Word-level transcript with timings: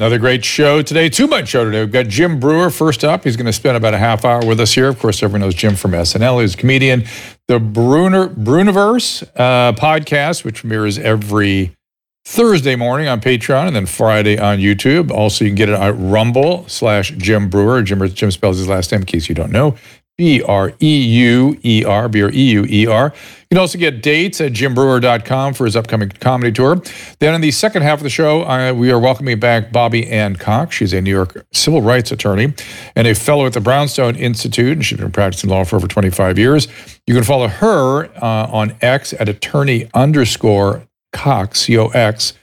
Another 0.00 0.18
great 0.18 0.42
show 0.46 0.80
today. 0.80 1.10
Too 1.10 1.26
much 1.26 1.48
show 1.48 1.62
today. 1.62 1.80
We've 1.80 1.92
got 1.92 2.08
Jim 2.08 2.40
Breuer 2.40 2.70
first 2.70 3.04
up. 3.04 3.24
He's 3.24 3.36
going 3.36 3.44
to 3.44 3.52
spend 3.52 3.76
about 3.76 3.92
a 3.92 3.98
half 3.98 4.24
hour 4.24 4.42
with 4.46 4.58
us 4.58 4.72
here. 4.72 4.88
Of 4.88 4.98
course, 4.98 5.22
everyone 5.22 5.42
knows 5.42 5.54
Jim 5.54 5.76
from 5.76 5.90
SNL. 5.90 6.40
He's 6.40 6.54
a 6.54 6.56
comedian. 6.56 7.04
The 7.48 7.60
Bruner 7.60 8.26
Breuniverse 8.28 9.22
uh, 9.36 9.74
podcast, 9.74 10.42
which 10.42 10.64
mirrors 10.64 10.96
every 10.96 11.76
Thursday 12.24 12.76
morning 12.76 13.08
on 13.08 13.20
Patreon 13.20 13.66
and 13.66 13.76
then 13.76 13.84
Friday 13.84 14.38
on 14.38 14.56
YouTube. 14.56 15.10
Also, 15.10 15.44
you 15.44 15.50
can 15.50 15.56
get 15.56 15.68
it 15.68 15.74
at 15.78 15.94
Rumble 15.98 16.66
slash 16.66 17.10
Jim 17.18 17.50
Breuer. 17.50 17.82
Jim, 17.82 18.08
Jim 18.08 18.30
spells 18.30 18.56
his 18.56 18.68
last 18.68 18.92
name 18.92 19.02
in 19.02 19.06
case 19.06 19.28
you 19.28 19.34
don't 19.34 19.52
know. 19.52 19.76
B 20.20 20.42
R 20.42 20.70
E 20.82 21.02
U 21.06 21.58
E 21.64 21.82
R, 21.82 22.06
B 22.06 22.20
R 22.20 22.30
E 22.30 22.50
U 22.50 22.66
E 22.68 22.86
R. 22.86 23.06
You 23.06 23.46
can 23.52 23.58
also 23.58 23.78
get 23.78 24.02
dates 24.02 24.38
at 24.42 24.52
jimbreuer.com 24.52 25.54
for 25.54 25.64
his 25.64 25.76
upcoming 25.76 26.10
comedy 26.10 26.52
tour. 26.52 26.82
Then, 27.20 27.34
in 27.34 27.40
the 27.40 27.50
second 27.50 27.84
half 27.84 28.00
of 28.00 28.02
the 28.02 28.10
show, 28.10 28.74
we 28.74 28.92
are 28.92 29.00
welcoming 29.00 29.40
back 29.40 29.72
Bobbie 29.72 30.06
Anne 30.08 30.36
Cox. 30.36 30.76
She's 30.76 30.92
a 30.92 31.00
New 31.00 31.10
York 31.10 31.46
civil 31.54 31.80
rights 31.80 32.12
attorney 32.12 32.52
and 32.94 33.06
a 33.06 33.14
fellow 33.14 33.46
at 33.46 33.54
the 33.54 33.62
Brownstone 33.62 34.14
Institute, 34.14 34.72
and 34.72 34.84
she's 34.84 34.98
been 34.98 35.10
practicing 35.10 35.48
law 35.48 35.64
for 35.64 35.76
over 35.76 35.88
25 35.88 36.38
years. 36.38 36.68
You 37.06 37.14
can 37.14 37.24
follow 37.24 37.48
her 37.48 38.04
uh, 38.22 38.46
on 38.52 38.76
X 38.82 39.14
at 39.14 39.26
attorney 39.26 39.88
underscore 39.94 40.86
Cox, 41.14 41.62
C 41.62 41.78
O 41.78 41.86
X, 41.88 42.34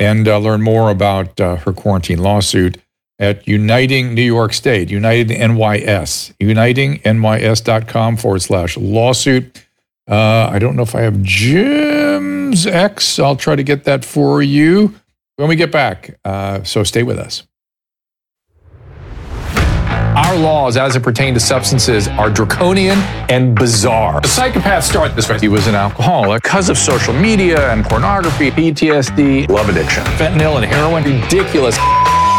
and 0.00 0.26
uh, 0.26 0.38
learn 0.38 0.62
more 0.62 0.90
about 0.90 1.40
uh, 1.40 1.54
her 1.58 1.72
quarantine 1.72 2.18
lawsuit 2.18 2.78
at 3.18 3.46
Uniting 3.46 4.14
New 4.14 4.22
York 4.22 4.52
State, 4.52 4.90
United 4.90 5.28
NYS, 5.28 6.34
unitingnys.com 6.40 8.16
forward 8.16 8.42
slash 8.42 8.76
lawsuit. 8.76 9.66
Uh, 10.08 10.48
I 10.50 10.58
don't 10.58 10.76
know 10.76 10.82
if 10.82 10.94
I 10.94 11.02
have 11.02 11.22
Jim's 11.22 12.66
X. 12.66 13.18
I'll 13.18 13.36
try 13.36 13.56
to 13.56 13.62
get 13.62 13.84
that 13.84 14.04
for 14.04 14.42
you 14.42 14.94
when 15.36 15.48
we 15.48 15.56
get 15.56 15.72
back. 15.72 16.18
Uh, 16.24 16.62
so 16.62 16.82
stay 16.84 17.02
with 17.02 17.18
us. 17.18 17.44
Our 20.16 20.36
laws, 20.36 20.76
as 20.76 20.94
it 20.94 21.02
pertains 21.02 21.40
to 21.40 21.44
substances, 21.44 22.06
are 22.06 22.30
draconian 22.30 22.98
and 23.30 23.56
bizarre. 23.56 24.20
The 24.20 24.28
psychopaths 24.28 24.84
start 24.84 25.16
this 25.16 25.28
way. 25.28 25.40
He 25.40 25.48
was 25.48 25.66
an 25.66 25.74
alcoholic 25.74 26.44
because 26.44 26.68
of 26.68 26.78
social 26.78 27.12
media 27.12 27.72
and 27.72 27.84
pornography, 27.84 28.52
PTSD, 28.52 29.48
love 29.48 29.68
addiction, 29.68 30.04
fentanyl 30.04 30.56
and 30.56 30.64
heroin. 30.64 31.02
Ridiculous. 31.02 31.76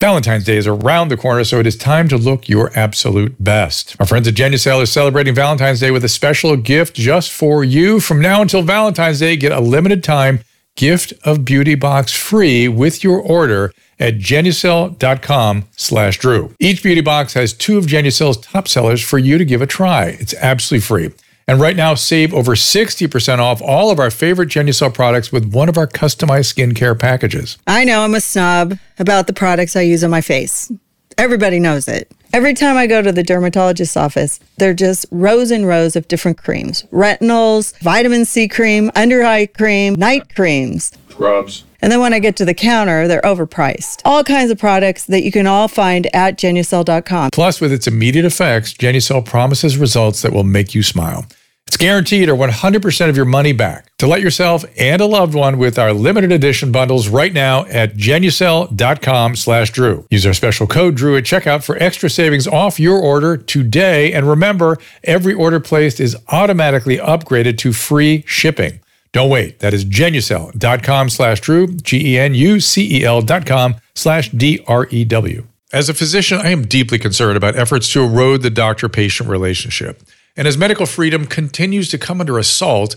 Valentine's 0.00 0.44
Day 0.44 0.56
is 0.56 0.66
around 0.66 1.10
the 1.10 1.16
corner, 1.18 1.44
so 1.44 1.60
it 1.60 1.66
is 1.66 1.76
time 1.76 2.08
to 2.08 2.16
look 2.16 2.48
your 2.48 2.72
absolute 2.74 3.36
best. 3.38 3.96
Our 4.00 4.06
friends 4.06 4.26
at 4.26 4.32
Genucel 4.32 4.82
are 4.82 4.86
celebrating 4.86 5.34
Valentine's 5.34 5.78
Day 5.78 5.90
with 5.90 6.02
a 6.02 6.08
special 6.08 6.56
gift 6.56 6.96
just 6.96 7.30
for 7.30 7.62
you. 7.62 8.00
From 8.00 8.18
now 8.18 8.40
until 8.40 8.62
Valentine's 8.62 9.18
Day, 9.18 9.36
get 9.36 9.52
a 9.52 9.60
limited 9.60 10.02
time 10.02 10.40
gift 10.74 11.12
of 11.24 11.44
beauty 11.44 11.74
box 11.74 12.12
free 12.12 12.66
with 12.66 13.04
your 13.04 13.20
order 13.20 13.74
at 13.98 14.14
genucel.com 14.14 15.68
slash 15.76 16.18
drew. 16.18 16.54
Each 16.58 16.82
beauty 16.82 17.02
box 17.02 17.34
has 17.34 17.52
two 17.52 17.76
of 17.76 17.84
Genucel's 17.84 18.38
top 18.38 18.68
sellers 18.68 19.02
for 19.02 19.18
you 19.18 19.36
to 19.36 19.44
give 19.44 19.60
a 19.60 19.66
try. 19.66 20.16
It's 20.18 20.32
absolutely 20.32 20.86
free. 20.86 21.10
And 21.50 21.60
right 21.60 21.74
now, 21.74 21.94
save 21.96 22.32
over 22.32 22.52
60% 22.52 23.38
off 23.40 23.60
all 23.60 23.90
of 23.90 23.98
our 23.98 24.12
favorite 24.12 24.50
Genucel 24.50 24.94
products 24.94 25.32
with 25.32 25.52
one 25.52 25.68
of 25.68 25.76
our 25.76 25.88
customized 25.88 26.54
skincare 26.54 26.96
packages. 26.96 27.58
I 27.66 27.82
know 27.82 28.04
I'm 28.04 28.14
a 28.14 28.20
snob 28.20 28.78
about 29.00 29.26
the 29.26 29.32
products 29.32 29.74
I 29.74 29.80
use 29.80 30.04
on 30.04 30.12
my 30.12 30.20
face. 30.20 30.70
Everybody 31.18 31.58
knows 31.58 31.88
it. 31.88 32.08
Every 32.32 32.54
time 32.54 32.76
I 32.76 32.86
go 32.86 33.02
to 33.02 33.10
the 33.10 33.24
dermatologist's 33.24 33.96
office, 33.96 34.38
they're 34.58 34.74
just 34.74 35.06
rows 35.10 35.50
and 35.50 35.66
rows 35.66 35.96
of 35.96 36.06
different 36.06 36.38
creams 36.38 36.84
retinols, 36.92 37.76
vitamin 37.80 38.26
C 38.26 38.46
cream, 38.46 38.92
under 38.94 39.24
eye 39.24 39.46
cream, 39.46 39.96
night 39.96 40.32
creams. 40.32 40.92
Scrubs. 41.08 41.64
And 41.82 41.90
then 41.90 41.98
when 41.98 42.14
I 42.14 42.20
get 42.20 42.36
to 42.36 42.44
the 42.44 42.54
counter, 42.54 43.08
they're 43.08 43.22
overpriced. 43.22 44.02
All 44.04 44.22
kinds 44.22 44.52
of 44.52 44.58
products 44.58 45.06
that 45.06 45.24
you 45.24 45.32
can 45.32 45.48
all 45.48 45.66
find 45.66 46.06
at 46.14 46.38
genucel.com. 46.38 47.30
Plus, 47.32 47.60
with 47.60 47.72
its 47.72 47.88
immediate 47.88 48.24
effects, 48.24 48.72
Genucel 48.72 49.24
promises 49.24 49.76
results 49.76 50.22
that 50.22 50.32
will 50.32 50.44
make 50.44 50.76
you 50.76 50.84
smile. 50.84 51.26
It's 51.70 51.76
guaranteed 51.76 52.28
or 52.28 52.34
100% 52.34 53.08
of 53.08 53.16
your 53.16 53.24
money 53.24 53.52
back. 53.52 53.96
To 53.98 54.08
let 54.08 54.22
yourself 54.22 54.64
and 54.76 55.00
a 55.00 55.06
loved 55.06 55.34
one 55.34 55.56
with 55.56 55.78
our 55.78 55.92
limited 55.92 56.32
edition 56.32 56.72
bundles 56.72 57.06
right 57.06 57.32
now 57.32 57.64
at 57.66 57.94
genucel.com 57.94 59.36
slash 59.36 59.70
Drew. 59.70 60.04
Use 60.10 60.26
our 60.26 60.32
special 60.32 60.66
code 60.66 60.96
Drew 60.96 61.16
at 61.16 61.22
checkout 61.22 61.62
for 61.62 61.80
extra 61.80 62.10
savings 62.10 62.48
off 62.48 62.80
your 62.80 62.98
order 62.98 63.36
today. 63.36 64.12
And 64.12 64.28
remember, 64.28 64.78
every 65.04 65.32
order 65.32 65.60
placed 65.60 66.00
is 66.00 66.16
automatically 66.26 66.96
upgraded 66.96 67.56
to 67.58 67.72
free 67.72 68.24
shipping. 68.26 68.80
Don't 69.12 69.30
wait. 69.30 69.60
That 69.60 69.72
is 69.72 69.84
genucel.com 69.84 71.08
slash 71.08 71.40
Drew, 71.40 71.68
G-E-N-U-C-E-L 71.68 73.22
dot 73.22 73.46
com 73.46 73.76
slash 73.94 74.30
D-R-E-W. 74.30 75.46
As 75.72 75.88
a 75.88 75.94
physician, 75.94 76.40
I 76.40 76.50
am 76.50 76.66
deeply 76.66 76.98
concerned 76.98 77.36
about 77.36 77.54
efforts 77.54 77.92
to 77.92 78.02
erode 78.02 78.42
the 78.42 78.50
doctor-patient 78.50 79.28
relationship. 79.28 80.02
And 80.36 80.46
as 80.46 80.56
medical 80.56 80.86
freedom 80.86 81.26
continues 81.26 81.88
to 81.90 81.98
come 81.98 82.20
under 82.20 82.38
assault, 82.38 82.96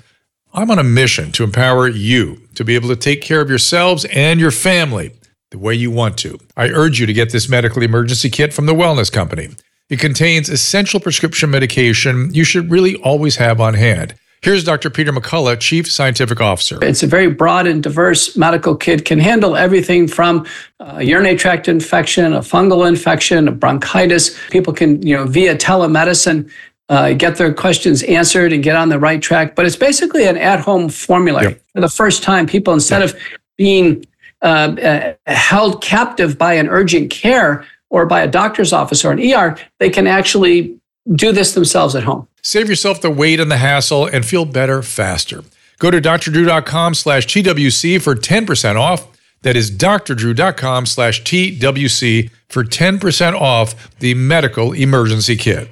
I'm 0.53 0.69
on 0.69 0.79
a 0.79 0.83
mission 0.83 1.31
to 1.33 1.43
empower 1.43 1.87
you 1.87 2.47
to 2.55 2.63
be 2.63 2.75
able 2.75 2.89
to 2.89 2.95
take 2.95 3.21
care 3.21 3.41
of 3.41 3.49
yourselves 3.49 4.05
and 4.05 4.39
your 4.39 4.51
family 4.51 5.11
the 5.51 5.57
way 5.57 5.73
you 5.73 5.91
want 5.91 6.17
to. 6.17 6.39
I 6.57 6.69
urge 6.69 6.99
you 6.99 7.05
to 7.05 7.13
get 7.13 7.31
this 7.31 7.49
medical 7.49 7.81
emergency 7.81 8.29
kit 8.29 8.53
from 8.53 8.65
the 8.65 8.73
Wellness 8.73 9.11
Company. 9.11 9.49
It 9.89 9.99
contains 9.99 10.49
essential 10.49 10.99
prescription 10.99 11.49
medication 11.49 12.33
you 12.33 12.43
should 12.43 12.71
really 12.71 12.95
always 12.97 13.35
have 13.37 13.61
on 13.61 13.75
hand. 13.75 14.15
Here's 14.43 14.63
Dr. 14.63 14.89
Peter 14.89 15.13
McCullough, 15.13 15.57
Chief 15.59 15.89
Scientific 15.89 16.41
Officer. 16.41 16.77
It's 16.81 17.01
a 17.01 17.07
very 17.07 17.29
broad 17.29 17.65
and 17.65 17.81
diverse 17.81 18.35
medical 18.35 18.75
kit, 18.75 19.05
can 19.05 19.17
handle 19.17 19.55
everything 19.55 20.05
from 20.05 20.45
uh, 20.81 20.95
a 20.97 21.03
urinary 21.03 21.37
tract 21.37 21.69
infection, 21.69 22.33
a 22.33 22.39
fungal 22.39 22.85
infection, 22.85 23.47
a 23.47 23.51
bronchitis. 23.51 24.37
People 24.49 24.73
can, 24.73 25.01
you 25.01 25.15
know, 25.15 25.25
via 25.25 25.55
telemedicine, 25.55 26.51
uh, 26.89 27.13
get 27.13 27.37
their 27.37 27.53
questions 27.53 28.03
answered 28.03 28.53
and 28.53 28.63
get 28.63 28.75
on 28.75 28.89
the 28.89 28.99
right 28.99 29.21
track. 29.21 29.55
But 29.55 29.65
it's 29.65 29.75
basically 29.75 30.25
an 30.25 30.37
at 30.37 30.59
home 30.59 30.89
formulary. 30.89 31.47
Yep. 31.47 31.61
For 31.73 31.81
the 31.81 31.89
first 31.89 32.23
time, 32.23 32.45
people, 32.45 32.73
instead 32.73 33.01
yep. 33.01 33.11
of 33.11 33.19
being 33.57 34.05
uh, 34.41 34.45
uh, 34.45 35.13
held 35.27 35.81
captive 35.81 36.37
by 36.37 36.53
an 36.53 36.67
urgent 36.69 37.09
care 37.09 37.65
or 37.89 38.05
by 38.05 38.21
a 38.21 38.27
doctor's 38.27 38.73
office 38.73 39.05
or 39.05 39.11
an 39.11 39.19
ER, 39.19 39.57
they 39.79 39.89
can 39.89 40.07
actually 40.07 40.77
do 41.13 41.31
this 41.31 41.53
themselves 41.53 41.95
at 41.95 42.03
home. 42.03 42.27
Save 42.41 42.67
yourself 42.67 43.01
the 43.01 43.09
wait 43.09 43.39
and 43.39 43.49
the 43.49 43.57
hassle 43.57 44.05
and 44.05 44.25
feel 44.25 44.45
better 44.45 44.81
faster. 44.81 45.43
Go 45.79 45.91
to 45.91 46.01
drdrew.com 46.01 46.93
slash 46.93 47.25
TWC 47.27 48.01
for 48.01 48.15
10% 48.15 48.75
off. 48.75 49.07
That 49.41 49.55
is 49.55 49.69
drdrew.com 49.71 50.85
slash 50.85 51.21
TWC 51.23 52.29
for 52.49 52.63
10% 52.63 53.33
off 53.33 53.97
the 53.99 54.13
medical 54.13 54.73
emergency 54.73 55.35
kit. 55.35 55.69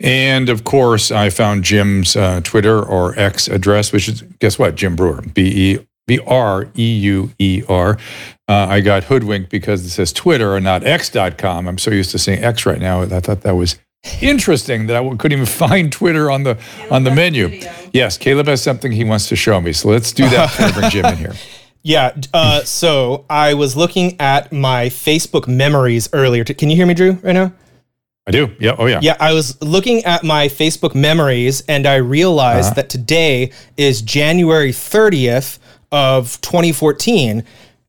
And 0.00 0.48
of 0.48 0.64
course, 0.64 1.10
I 1.10 1.28
found 1.30 1.62
Jim's 1.62 2.16
uh, 2.16 2.40
Twitter 2.42 2.82
or 2.82 3.18
X 3.18 3.48
address, 3.48 3.92
which 3.92 4.08
is, 4.08 4.22
guess 4.38 4.58
what? 4.58 4.74
Jim 4.74 4.96
Breuer, 4.96 5.22
B 5.34 5.74
E 5.74 5.86
B 6.06 6.18
R 6.26 6.68
E 6.76 6.98
U 7.00 7.30
E 7.38 7.62
R. 7.68 7.98
Uh, 8.48 8.66
got 8.80 9.04
hoodwinked 9.04 9.50
because 9.50 9.84
it 9.84 9.90
says 9.90 10.12
Twitter 10.12 10.56
and 10.56 10.64
not 10.64 10.84
X.com. 10.84 11.68
I'm 11.68 11.78
so 11.78 11.90
used 11.90 12.10
to 12.12 12.18
seeing 12.18 12.42
X 12.42 12.66
right 12.66 12.80
now. 12.80 13.02
I 13.02 13.20
thought 13.20 13.42
that 13.42 13.54
was 13.54 13.78
interesting 14.22 14.86
that 14.86 14.96
I 14.96 15.08
couldn't 15.16 15.32
even 15.32 15.46
find 15.68 15.92
Twitter 15.92 16.30
on 16.30 16.44
the 16.44 16.58
Caleb 16.76 16.92
on 16.92 17.04
the 17.04 17.10
menu. 17.10 17.60
Yes, 17.92 18.16
Caleb 18.16 18.46
has 18.46 18.62
something 18.62 18.90
he 18.90 19.04
wants 19.04 19.28
to 19.28 19.36
show 19.36 19.60
me. 19.60 19.72
So 19.72 19.88
let's 19.88 20.12
do 20.12 20.28
that 20.30 20.46
before 20.50 20.66
I 20.66 20.72
bring 20.72 20.90
Jim 20.90 21.06
in 21.06 21.16
here. 21.16 21.34
Yeah. 21.82 22.14
Uh, 22.34 22.62
so 22.64 23.24
I 23.30 23.54
was 23.54 23.74
looking 23.74 24.20
at 24.20 24.52
my 24.52 24.90
Facebook 24.90 25.48
memories 25.48 26.10
earlier. 26.12 26.44
Can 26.44 26.68
you 26.68 26.76
hear 26.76 26.84
me, 26.84 26.92
Drew, 26.92 27.12
right 27.22 27.32
now? 27.32 27.52
I 28.26 28.30
do. 28.30 28.54
Yeah. 28.60 28.76
Oh, 28.78 28.86
yeah. 28.86 29.00
Yeah. 29.02 29.16
I 29.18 29.32
was 29.32 29.60
looking 29.62 30.04
at 30.04 30.22
my 30.22 30.48
Facebook 30.48 30.94
memories 30.94 31.62
and 31.68 31.86
I 31.86 31.96
realized 31.96 32.66
uh-huh. 32.66 32.74
that 32.74 32.90
today 32.90 33.52
is 33.76 34.02
January 34.02 34.70
30th 34.70 35.58
of 35.90 36.40
2014 36.40 37.44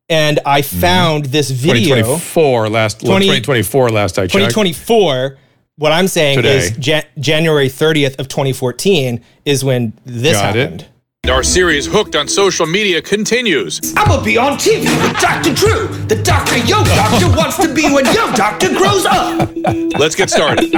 and 0.09 0.39
I 0.45 0.61
mm-hmm. 0.61 0.79
found 0.79 1.23
mm-hmm. 1.25 1.31
this 1.31 1.51
video. 1.51 1.95
2024 1.95 2.69
last 2.69 2.99
20, 3.01 3.25
2024 3.25 3.89
last 3.89 4.17
I 4.17 4.23
checked. 4.23 4.33
2024 4.33 5.37
what 5.81 5.91
I'm 5.91 6.07
saying 6.07 6.37
Today. 6.37 6.57
is 6.57 6.77
Jan- 6.77 7.05
January 7.19 7.67
30th 7.67 8.19
of 8.19 8.27
2014 8.27 9.23
is 9.45 9.63
when 9.63 9.93
this 10.05 10.33
Got 10.33 10.55
happened. 10.55 10.81
It. 10.81 10.89
Our 11.29 11.43
series 11.43 11.85
Hooked 11.85 12.15
on 12.15 12.27
Social 12.27 12.65
Media 12.65 12.99
continues. 12.99 13.79
I'm 13.95 14.07
gonna 14.07 14.23
be 14.23 14.39
on 14.39 14.57
TV 14.57 14.85
with 15.03 15.19
Dr. 15.21 15.53
Drew. 15.53 15.87
The 16.07 16.15
doctor 16.23 16.57
your 16.57 16.83
doctor 16.83 17.27
wants 17.37 17.57
to 17.57 17.71
be 17.71 17.83
when 17.93 18.05
your 18.05 18.31
doctor 18.33 18.69
grows 18.69 19.05
up. 19.05 19.51
Let's 19.99 20.15
get 20.15 20.31
started. 20.31 20.71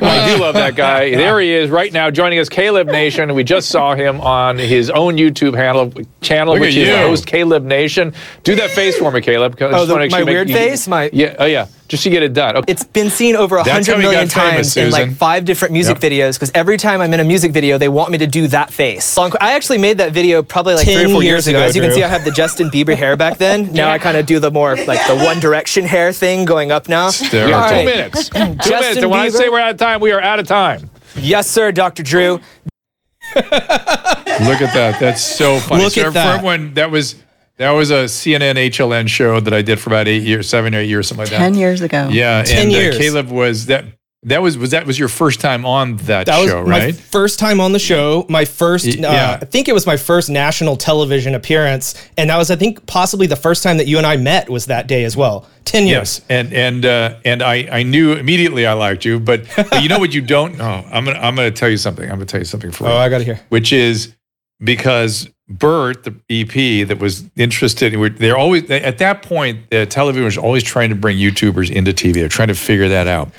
I 0.00 0.34
do 0.34 0.40
love 0.40 0.54
that 0.54 0.74
guy. 0.76 1.10
There 1.14 1.40
he 1.40 1.52
is 1.52 1.70
right 1.70 1.92
now 1.92 2.10
joining 2.10 2.38
us, 2.38 2.48
Caleb 2.48 2.86
Nation. 2.88 3.34
We 3.34 3.44
just 3.44 3.68
saw 3.70 3.94
him 3.94 4.20
on 4.20 4.58
his 4.58 4.90
own 4.90 5.16
YouTube 5.16 5.54
handle, 5.56 5.92
channel, 6.20 6.54
Look 6.54 6.60
which 6.60 6.76
at 6.76 6.82
is 6.82 6.88
you. 6.88 6.96
host 6.96 7.26
Caleb 7.26 7.64
Nation. 7.64 8.12
Do 8.44 8.54
that 8.56 8.70
face 8.70 8.96
for 8.98 9.10
me, 9.10 9.20
Caleb. 9.20 9.56
Oh, 9.60 9.84
the- 9.86 9.92
wanna 9.94 10.04
actually 10.04 10.20
my 10.20 10.24
make- 10.24 10.32
weird 10.34 10.48
you- 10.50 10.54
face? 10.56 10.86
My- 10.88 11.10
yeah, 11.12 11.34
oh 11.38 11.46
yeah, 11.46 11.66
just 11.88 12.02
to 12.04 12.10
get 12.10 12.22
it 12.22 12.34
done. 12.34 12.56
Okay. 12.58 12.70
It's 12.72 12.84
been 12.84 13.10
seen 13.10 13.34
over 13.36 13.56
a 13.56 13.64
That's 13.64 13.86
how 13.86 13.94
hundred 13.94 13.96
he 13.96 14.08
million 14.10 14.28
got 14.28 14.32
famous, 14.50 14.74
times 14.74 14.76
in 14.76 14.90
like 14.92 15.16
five 15.16 15.44
different 15.44 15.72
music 15.72 16.00
Yep. 16.02 16.12
videos. 16.12 16.34
Because 16.34 16.52
every 16.54 16.76
time 16.76 17.00
I'm 17.00 17.12
in 17.14 17.20
a 17.20 17.24
music 17.24 17.52
video, 17.52 17.78
they 17.78 17.88
want 17.88 18.10
me 18.10 18.18
to 18.18 18.26
do 18.26 18.46
that 18.48 18.72
face. 18.72 19.16
Long- 19.16 19.32
I 19.40 19.54
actually 19.54 19.78
made 19.78 19.98
that 19.98 20.12
video 20.12 20.42
probably 20.42 20.74
like 20.74 20.84
three 20.84 20.96
or 21.04 21.08
four 21.08 21.22
years 21.22 21.24
years 21.24 21.46
years 21.46 21.48
ago. 21.48 21.58
ago, 21.58 21.66
As 21.68 21.76
you 21.76 21.82
can 21.82 21.92
see, 21.92 22.02
I 22.04 22.08
have 22.08 22.24
the 22.24 22.30
Justin 22.30 22.70
Bieber 22.70 22.94
hair 22.94 23.16
back 23.16 23.38
then. 23.38 23.72
Now 23.78 23.90
I 23.90 23.98
kind 23.98 24.16
of 24.16 24.26
do 24.26 24.38
the 24.38 24.50
more 24.50 24.76
like 24.76 25.06
the 25.06 25.16
One 25.16 25.40
Direction 25.40 25.84
hair 25.84 26.12
thing 26.12 26.44
going 26.44 26.70
up 26.72 26.88
now. 26.88 27.10
There 27.30 27.46
All 27.48 27.54
are 27.54 27.68
two 27.70 27.84
minutes. 27.84 28.28
Two 28.28 28.38
minutes. 28.38 28.68
Justin 28.68 29.02
And 29.04 29.10
when 29.10 29.20
I 29.20 29.28
Bieber. 29.28 29.32
say 29.32 29.48
we're 29.48 29.60
out 29.60 29.77
of 29.80 29.86
time, 29.86 30.00
we 30.00 30.10
are 30.12 30.20
out 30.20 30.38
of 30.40 30.46
time. 30.46 30.90
Yes, 31.16 31.48
sir, 31.48 31.72
Dr. 31.72 32.02
Drew. 32.02 32.32
Look 33.36 34.62
at 34.62 34.74
that. 34.74 34.98
That's 35.00 35.22
so 35.22 35.58
funny. 35.58 35.84
Look 35.84 35.92
so 35.92 36.08
at 36.08 36.14
that. 36.14 36.36
everyone, 36.36 36.74
that 36.74 36.90
was 36.90 37.16
that 37.56 37.70
was 37.70 37.90
a 37.90 38.04
CNN 38.04 38.54
HLN 38.70 39.08
show 39.08 39.40
that 39.40 39.52
I 39.52 39.62
did 39.62 39.80
for 39.80 39.90
about 39.90 40.08
eight 40.08 40.22
years, 40.22 40.48
seven 40.48 40.74
or 40.74 40.78
eight 40.78 40.88
years, 40.88 41.08
something 41.08 41.24
like 41.24 41.30
that. 41.30 41.38
10 41.38 41.54
years 41.54 41.80
ago. 41.80 42.08
Yeah, 42.10 42.42
10 42.44 42.62
and 42.62 42.72
years. 42.72 42.96
Uh, 42.96 42.98
Caleb 42.98 43.30
was 43.30 43.66
that. 43.66 43.84
That 44.24 44.42
was 44.42 44.58
was 44.58 44.72
that 44.72 44.84
was 44.84 44.98
your 44.98 45.06
first 45.08 45.40
time 45.40 45.64
on 45.64 45.96
that, 45.98 46.26
That 46.26 46.40
was 46.40 46.50
show, 46.50 46.64
my 46.64 46.86
right? 46.86 46.94
first 46.94 47.38
time 47.38 47.60
on 47.60 47.70
the 47.70 47.78
show. 47.78 48.26
My 48.28 48.44
first, 48.44 48.84
uh, 48.88 48.90
yeah. 48.98 49.38
I 49.40 49.44
think 49.44 49.68
it 49.68 49.72
was 49.74 49.86
my 49.86 49.96
first 49.96 50.28
national 50.28 50.76
television 50.76 51.36
appearance, 51.36 51.94
and 52.16 52.28
that 52.28 52.36
was, 52.36 52.50
I 52.50 52.56
think, 52.56 52.84
possibly 52.86 53.28
the 53.28 53.36
first 53.36 53.62
time 53.62 53.76
that 53.76 53.86
you 53.86 53.96
and 53.96 54.04
I 54.04 54.16
met 54.16 54.50
was 54.50 54.66
that 54.66 54.88
day 54.88 55.04
as 55.04 55.16
well. 55.16 55.46
Ten 55.64 55.86
years. 55.86 56.18
Yes, 56.18 56.26
and 56.28 56.52
and 56.52 56.84
uh, 56.84 57.14
and 57.24 57.42
I 57.44 57.68
I 57.70 57.82
knew 57.84 58.14
immediately 58.14 58.66
I 58.66 58.72
liked 58.72 59.04
you, 59.04 59.20
but, 59.20 59.44
but 59.54 59.84
you 59.84 59.88
know 59.88 60.00
what 60.00 60.12
you 60.12 60.20
don't 60.20 60.58
know. 60.58 60.84
I'm 60.90 61.04
gonna 61.04 61.20
I'm 61.20 61.36
gonna 61.36 61.52
tell 61.52 61.68
you 61.70 61.76
something. 61.76 62.04
I'm 62.04 62.16
gonna 62.16 62.24
tell 62.26 62.40
you 62.40 62.44
something 62.44 62.72
for 62.72 62.86
Oh, 62.86 62.88
real. 62.88 62.96
I 62.98 63.08
got 63.08 63.18
to 63.18 63.24
hear. 63.24 63.38
which 63.50 63.72
is 63.72 64.16
because 64.58 65.28
Bert, 65.48 66.04
the 66.04 66.14
EP 66.28 66.86
that 66.88 66.98
was 66.98 67.24
interested, 67.36 67.94
they're 68.18 68.36
always 68.36 68.70
at 68.70 68.98
that 68.98 69.22
point. 69.22 69.72
Uh, 69.72 69.86
television 69.86 70.24
was 70.24 70.36
always 70.36 70.62
trying 70.62 70.90
to 70.90 70.94
bring 70.94 71.16
YouTubers 71.16 71.70
into 71.70 71.92
TV. 71.92 72.14
They're 72.14 72.28
trying 72.28 72.48
to 72.48 72.54
figure 72.54 72.88
that 72.88 73.06
out, 73.06 73.30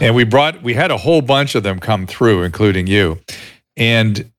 and 0.00 0.14
we 0.14 0.24
brought 0.24 0.62
we 0.62 0.74
had 0.74 0.90
a 0.90 0.96
whole 0.96 1.20
bunch 1.20 1.54
of 1.54 1.64
them 1.64 1.80
come 1.80 2.06
through, 2.06 2.42
including 2.44 2.86
you, 2.86 3.18
and. 3.76 4.30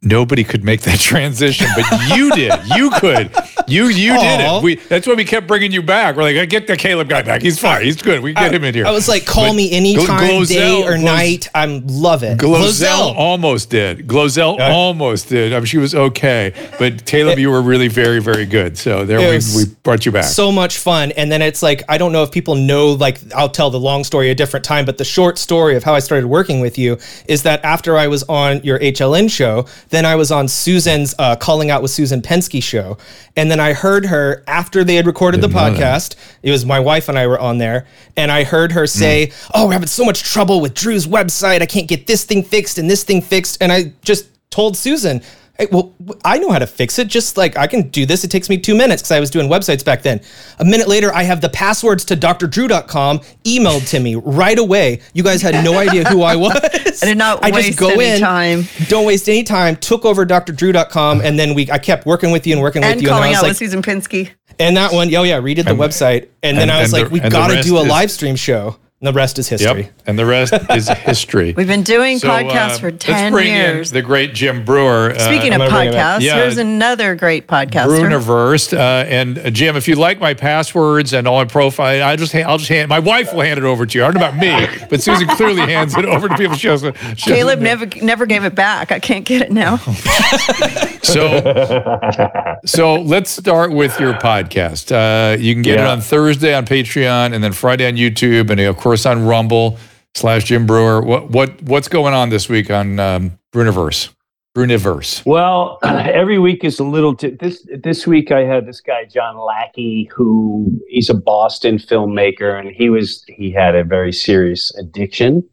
Nobody 0.00 0.42
could 0.42 0.64
make 0.64 0.80
that 0.82 0.98
transition, 1.00 1.66
but 1.76 2.16
you 2.16 2.32
did. 2.32 2.52
You 2.74 2.90
could. 2.92 3.30
You 3.68 3.88
you 3.88 4.18
did 4.18 4.40
it. 4.40 4.62
We 4.62 4.76
that's 4.76 5.06
why 5.06 5.12
we 5.12 5.24
kept 5.26 5.46
bringing 5.46 5.70
you 5.70 5.82
back. 5.82 6.16
We're 6.16 6.22
like, 6.22 6.36
I 6.36 6.46
get 6.46 6.66
the 6.66 6.78
Caleb 6.78 7.10
guy 7.10 7.20
back. 7.20 7.42
He's 7.42 7.58
fine. 7.58 7.84
He's 7.84 8.00
good. 8.00 8.22
We 8.22 8.32
can 8.32 8.44
get 8.44 8.54
him 8.54 8.64
in 8.64 8.72
here. 8.72 8.86
I 8.86 8.90
was 8.90 9.06
like, 9.06 9.26
call 9.26 9.48
But 9.48 9.56
me 9.56 9.72
anytime, 9.72 10.44
day 10.44 10.82
or 10.82 10.96
night. 10.96 11.48
I'm 11.54 11.86
love 11.88 12.22
it. 12.22 12.38
Glozell 12.38 13.14
almost 13.16 13.68
did. 13.68 14.06
Glozell 14.08 14.58
almost 14.58 15.28
did. 15.28 15.52
I 15.52 15.56
mean, 15.58 15.66
she 15.66 15.76
was 15.76 15.94
okay, 15.94 16.54
but 16.78 17.04
Caleb, 17.04 17.38
you 17.38 17.50
were 17.50 17.60
really 17.60 17.88
very, 17.88 18.20
very 18.22 18.46
good. 18.46 18.78
So 18.78 19.04
there 19.04 19.18
we, 19.18 19.40
we 19.54 19.64
brought 19.82 20.06
you 20.06 20.12
back. 20.12 20.24
so 20.24 20.50
much 20.50 20.78
fun 20.78 21.12
and 21.12 21.30
then 21.30 21.42
it's 21.42 21.62
like 21.62 21.82
i 21.88 21.98
don't 21.98 22.12
know 22.12 22.22
if 22.22 22.30
people 22.32 22.54
know 22.54 22.92
like 22.92 23.18
i'll 23.34 23.48
tell 23.48 23.70
the 23.70 23.78
long 23.78 24.02
story 24.04 24.30
a 24.30 24.34
different 24.34 24.64
time 24.64 24.84
but 24.84 24.98
the 24.98 25.04
short 25.04 25.38
story 25.38 25.76
of 25.76 25.84
how 25.84 25.94
i 25.94 25.98
started 25.98 26.26
working 26.26 26.60
with 26.60 26.76
you 26.78 26.98
is 27.28 27.42
that 27.44 27.64
after 27.64 27.96
i 27.96 28.06
was 28.08 28.22
on 28.24 28.60
your 28.64 28.78
hln 28.80 29.30
show 29.30 29.65
then 29.90 30.04
i 30.04 30.14
was 30.14 30.30
on 30.30 30.48
susan's 30.48 31.14
uh, 31.18 31.36
calling 31.36 31.70
out 31.70 31.82
with 31.82 31.90
susan 31.90 32.22
pinsky 32.22 32.62
show. 32.62 32.98
And 33.36 33.50
then 33.50 33.60
i 33.60 33.72
heard 33.72 34.06
her 34.06 34.42
after 34.46 34.84
they 34.84 34.94
had 34.94 35.06
recorded 35.06 35.40
the 35.40 35.48
Didn't 35.48 35.74
that. 35.76 35.78
podcast. 35.78 36.16
It 36.42 36.50
was 36.50 36.64
my 36.64 36.80
wife 36.80 37.08
and 37.08 37.18
i 37.18 37.26
were 37.26 37.38
on 37.38 37.58
there. 37.58 37.86
And 38.16 38.30
i 38.32 38.44
heard 38.44 38.72
her 38.72 38.86
say 38.86 39.32
oh 39.54 39.66
we're 39.66 39.72
having 39.72 39.88
so 39.88 40.04
much 40.04 40.22
trouble 40.22 40.60
with 40.60 40.74
drew's 40.74 41.06
website. 41.06 41.62
I 41.62 41.66
can't 41.66 41.88
get 41.88 42.06
this 42.06 42.24
thing 42.24 42.42
fixed 42.42 42.78
and 42.78 42.88
this 42.90 43.04
thing 43.04 43.20
fixed. 43.22 43.58
And 43.60 43.72
i 43.72 43.92
just 44.02 44.28
told 44.50 44.76
susan 44.76 45.20
Hey, 45.58 45.66
well, 45.72 45.94
I 46.24 46.38
know 46.38 46.50
how 46.50 46.58
to 46.58 46.66
fix 46.66 46.98
it. 46.98 47.08
Just 47.08 47.36
like 47.36 47.56
I 47.56 47.66
can 47.66 47.88
do 47.88 48.04
this. 48.04 48.24
It 48.24 48.30
takes 48.30 48.48
me 48.50 48.58
two 48.58 48.74
minutes 48.74 49.00
because 49.02 49.12
I 49.12 49.20
was 49.20 49.30
doing 49.30 49.48
websites 49.48 49.84
back 49.84 50.02
then. 50.02 50.20
A 50.58 50.64
minute 50.64 50.86
later, 50.88 51.12
I 51.14 51.22
have 51.22 51.40
the 51.40 51.48
passwords 51.48 52.04
to 52.06 52.16
drdrew.com 52.16 53.20
emailed 53.44 53.88
to 53.90 54.00
me 54.00 54.16
right 54.16 54.58
away. 54.58 55.00
You 55.14 55.22
guys 55.22 55.40
had 55.42 55.64
no 55.64 55.78
idea 55.78 56.04
who 56.04 56.22
I 56.22 56.36
was. 56.46 57.02
I 57.02 57.06
did 57.06 57.18
not 57.18 57.42
I 57.44 57.50
waste 57.50 57.66
just 57.68 57.78
go 57.78 57.88
any 57.90 58.04
in, 58.16 58.20
time. 58.20 58.64
Don't 58.88 59.06
waste 59.06 59.28
any 59.28 59.42
time. 59.44 59.76
Took 59.76 60.04
over 60.04 60.26
drdrew.com 60.26 61.20
and 61.22 61.38
then 61.38 61.54
we 61.54 61.70
I 61.70 61.78
kept 61.78 62.06
working 62.06 62.30
with 62.30 62.46
you 62.46 62.52
and 62.54 62.62
working 62.62 62.84
And 62.84 62.96
with 62.96 63.02
you. 63.02 63.08
And 63.08 63.14
calling 63.14 63.28
I 63.28 63.30
was 63.30 63.36
out 63.38 63.42
like, 63.44 63.50
with 63.50 63.58
Susan 63.58 63.82
Pinsky. 63.82 64.30
and 64.58 64.76
that 64.76 64.92
one, 64.92 65.14
oh 65.14 65.22
yeah, 65.22 65.40
redid 65.40 65.64
the 65.64 65.70
And- 65.70 65.78
website. 65.78 66.28
And 66.42 66.56
then 66.58 66.70
I 66.70 66.80
was 66.82 66.92
and 66.92 67.02
like, 67.02 67.08
the- 67.12 67.20
we 67.24 67.30
got 67.30 67.48
to 67.48 67.62
do 67.62 67.78
a 67.78 67.82
is- 67.82 67.88
live 67.88 68.10
stream 68.10 68.36
show. 68.36 68.76
And 69.02 69.08
the 69.08 69.12
rest 69.12 69.38
is 69.38 69.46
history. 69.46 69.82
Yep. 69.82 69.92
And 70.06 70.18
the 70.18 70.24
rest 70.24 70.54
is 70.70 70.88
history. 71.04 71.52
We've 71.54 71.66
been 71.66 71.82
doing 71.82 72.18
So, 72.18 72.28
podcasts 72.28 72.76
uh, 72.76 72.78
for 72.78 72.90
let's 72.90 73.04
10 73.04 73.30
bring 73.30 73.46
years. 73.52 73.90
In 73.90 73.94
the 73.94 74.00
great 74.00 74.32
Jim 74.32 74.64
Breuer. 74.64 75.10
uh, 75.10 75.18
Speaking 75.18 75.52
I'm 75.52 75.60
of 75.60 75.68
gonna 75.68 75.80
bring 75.80 75.88
it 75.90 75.94
up. 75.96 76.18
podcasts, 76.18 76.24
Yeah. 76.24 76.36
here's 76.36 76.56
another 76.56 77.14
great 77.14 77.46
podcast. 77.46 77.88
Breuniverse. 77.88 78.72
Uh, 78.72 78.80
and 79.06 79.38
uh, 79.38 79.50
Jim, 79.50 79.76
if 79.76 79.86
you 79.86 79.96
like 79.96 80.18
my 80.18 80.32
passwords 80.32 81.12
and 81.12 81.28
all 81.28 81.36
my 81.36 81.44
profile, 81.44 82.02
I 82.08 82.16
just 82.16 82.34
I'll 82.34 82.56
just 82.56 82.70
hand 82.70 82.88
my 82.88 82.98
wife 82.98 83.34
will 83.34 83.42
hand 83.42 83.58
it 83.58 83.64
over 83.64 83.84
to 83.84 83.98
you. 83.98 84.02
I 84.02 84.10
don't 84.10 84.18
know 84.18 84.28
about 84.28 84.38
me, 84.40 84.86
but 84.88 85.02
Susan 85.02 85.28
clearly 85.28 85.60
hands 85.70 85.94
it 85.94 86.06
over 86.06 86.26
to 86.28 86.34
people. 86.34 86.56
She 86.56 86.68
doesn't- 86.68 86.96
she 87.18 87.30
Caleb 87.32 87.60
doesn't- 87.60 87.64
never 87.96 88.04
never 88.06 88.24
gave 88.24 88.44
it 88.44 88.54
back. 88.54 88.92
I 88.92 88.98
can't 88.98 89.26
get 89.26 89.42
it 89.42 89.52
now. 89.52 89.76
So, 91.06 92.58
so 92.64 92.94
let's 92.96 93.30
start 93.30 93.70
with 93.70 94.00
your 94.00 94.14
podcast. 94.14 94.90
Uh, 94.90 95.36
you 95.38 95.54
can 95.54 95.62
get 95.62 95.74
it 95.78 95.86
on 95.86 96.00
Thursday 96.00 96.52
on 96.52 96.66
Patreon, 96.66 97.32
and 97.32 97.44
then 97.44 97.52
Friday 97.52 97.86
on 97.86 97.94
YouTube, 97.94 98.50
and 98.50 98.58
of 98.60 98.76
course 98.76 98.85
on 98.86 99.26
Rumble 99.26 99.78
slash 100.14 100.44
Jim 100.44 100.66
Breuer. 100.66 101.02
What 101.02 101.30
what 101.30 101.60
what's 101.62 101.88
going 101.88 102.14
on 102.14 102.30
this 102.30 102.48
week 102.48 102.70
on 102.70 102.98
um, 103.00 103.38
Breuniverse? 103.52 104.10
Breuniverse. 104.56 105.26
Well, 105.26 105.78
every 105.82 106.38
week 106.38 106.64
is 106.64 106.78
a 106.78 106.84
little. 106.84 107.14
T- 107.14 107.30
this 107.30 107.66
this 107.82 108.06
week 108.06 108.30
I 108.30 108.44
had 108.44 108.64
this 108.66 108.80
guy 108.80 109.04
John 109.04 109.36
Lackey, 109.38 110.08
who 110.14 110.70
he's 110.88 111.10
a 111.10 111.14
Boston 111.14 111.76
filmmaker, 111.78 112.58
and 112.58 112.70
he 112.70 112.88
was 112.88 113.24
he 113.26 113.50
had 113.50 113.74
a 113.74 113.84
very 113.84 114.12
serious 114.12 114.74
addiction, 114.78 115.46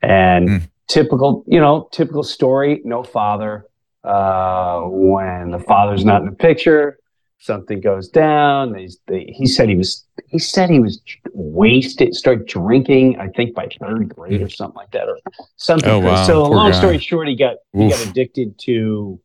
and 0.00 0.48
Mm. 0.48 0.62
typical, 0.86 1.44
you 1.48 1.60
know, 1.60 1.88
typical 1.92 2.22
story. 2.22 2.80
No 2.84 3.02
father. 3.02 3.64
Uh, 4.04 4.82
when 4.84 5.50
the 5.50 5.58
father's 5.58 6.04
not 6.04 6.22
in 6.22 6.26
the 6.30 6.34
picture, 6.34 6.98
something 7.38 7.80
goes 7.80 8.08
down. 8.08 8.72
They, 8.72 9.24
he 9.28 9.46
said 9.46 9.68
he 9.68 9.76
was. 9.76 10.04
He 10.26 10.38
said 10.38 10.70
he 10.70 10.80
was 10.80 11.00
wasted. 11.32 12.14
Started 12.14 12.46
drinking. 12.46 13.18
I 13.18 13.28
think 13.28 13.54
by 13.54 13.68
third 13.80 14.08
grade 14.14 14.42
or 14.42 14.48
something 14.48 14.76
like 14.76 14.90
that, 14.90 15.08
or 15.08 15.18
something. 15.56 15.90
Oh, 15.90 16.00
wow. 16.00 16.26
So 16.26 16.44
Poor 16.44 16.56
long 16.56 16.70
guy. 16.72 16.78
story 16.78 16.98
short, 16.98 17.28
he 17.28 17.36
got 17.36 17.56
he 17.72 17.88
got 17.88 18.06
addicted 18.06 18.58
to 18.60 19.20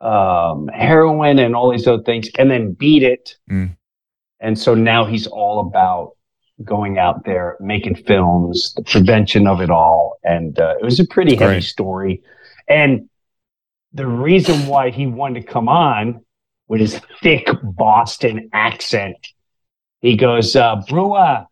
um, 0.00 0.68
heroin 0.68 1.38
and 1.38 1.54
all 1.56 1.70
these 1.70 1.86
other 1.86 2.02
things, 2.02 2.28
and 2.38 2.50
then 2.50 2.72
beat 2.72 3.02
it. 3.02 3.36
Mm. 3.50 3.76
And 4.40 4.58
so 4.58 4.74
now 4.74 5.04
he's 5.04 5.26
all 5.26 5.60
about 5.60 6.12
going 6.64 6.98
out 6.98 7.24
there, 7.24 7.56
making 7.60 7.94
films, 7.94 8.74
the 8.74 8.82
prevention 8.82 9.46
of 9.46 9.60
it 9.60 9.70
all. 9.70 10.18
And 10.24 10.58
uh, 10.58 10.74
it 10.80 10.84
was 10.84 11.00
a 11.00 11.06
pretty 11.06 11.36
heavy 11.36 11.60
story. 11.60 12.22
And 12.68 13.08
the 13.92 14.06
reason 14.06 14.66
why 14.66 14.90
he 14.90 15.06
wanted 15.06 15.42
to 15.42 15.46
come 15.46 15.68
on 15.68 16.24
with 16.68 16.80
his 16.80 17.00
thick 17.22 17.48
Boston 17.62 18.50
accent, 18.52 19.16
he 20.00 20.16
goes, 20.16 20.54
uh, 20.54 20.76
Breuer, 20.88 21.46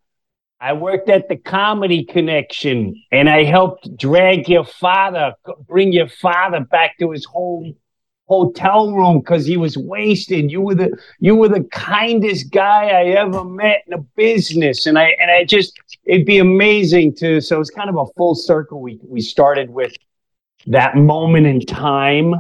I 0.60 0.72
worked 0.72 1.08
at 1.10 1.28
the 1.28 1.36
Comedy 1.36 2.04
Connection 2.04 3.02
and 3.10 3.28
I 3.28 3.44
helped 3.44 3.96
drag 3.96 4.48
your 4.48 4.64
father, 4.64 5.34
bring 5.66 5.92
your 5.92 6.08
father 6.08 6.60
back 6.60 6.98
to 6.98 7.10
his 7.10 7.24
home 7.24 7.76
hotel 8.26 8.92
room 8.92 9.20
because 9.20 9.46
he 9.46 9.56
was 9.56 9.76
wasted. 9.76 10.50
You 10.50 10.60
were 10.60 10.74
the 10.74 10.96
you 11.20 11.34
were 11.36 11.48
the 11.48 11.64
kindest 11.64 12.50
guy 12.50 12.88
I 12.88 13.04
ever 13.10 13.44
met 13.44 13.82
in 13.86 13.92
the 13.92 14.06
business, 14.16 14.86
and 14.86 14.98
I 14.98 15.14
and 15.20 15.30
I 15.30 15.44
just 15.44 15.78
it'd 16.04 16.26
be 16.26 16.38
amazing 16.38 17.14
to. 17.16 17.40
So 17.40 17.60
it's 17.60 17.70
kind 17.70 17.88
of 17.88 17.96
a 17.96 18.06
full 18.16 18.34
circle. 18.34 18.80
We 18.80 18.98
we 19.02 19.20
started 19.20 19.70
with 19.70 19.94
that 20.66 20.96
moment 20.96 21.46
in 21.46 21.60
time 21.60 22.34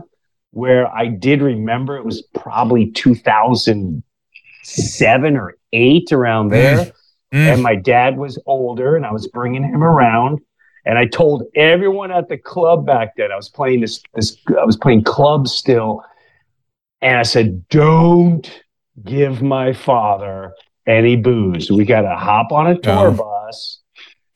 where 0.56 0.90
I 0.90 1.06
did 1.08 1.42
remember 1.42 1.98
it 1.98 2.04
was 2.06 2.22
probably 2.32 2.90
2007 2.92 5.36
or 5.36 5.54
eight 5.74 6.10
around 6.12 6.48
there. 6.48 6.92
Mm. 7.34 7.52
And 7.52 7.62
my 7.62 7.74
dad 7.74 8.16
was 8.16 8.40
older, 8.46 8.96
and 8.96 9.04
I 9.04 9.12
was 9.12 9.28
bringing 9.28 9.62
him 9.62 9.84
around. 9.84 10.40
And 10.86 10.96
I 10.96 11.04
told 11.04 11.42
everyone 11.54 12.10
at 12.10 12.30
the 12.30 12.38
club 12.38 12.86
back 12.86 13.16
then, 13.16 13.30
I 13.30 13.36
was 13.36 13.50
playing 13.50 13.82
this, 13.82 14.02
this, 14.14 14.38
I 14.58 14.64
was 14.64 14.78
playing 14.78 15.04
club 15.04 15.46
still. 15.46 16.02
And 17.02 17.18
I 17.18 17.22
said, 17.24 17.68
don't 17.68 18.50
give 19.04 19.42
my 19.42 19.74
father 19.74 20.54
any 20.86 21.16
booze. 21.16 21.70
We 21.70 21.84
got 21.84 22.00
to 22.02 22.16
hop 22.16 22.50
on 22.50 22.68
a 22.68 22.78
tour 22.78 23.08
Oh. 23.08 23.12
bus 23.12 23.80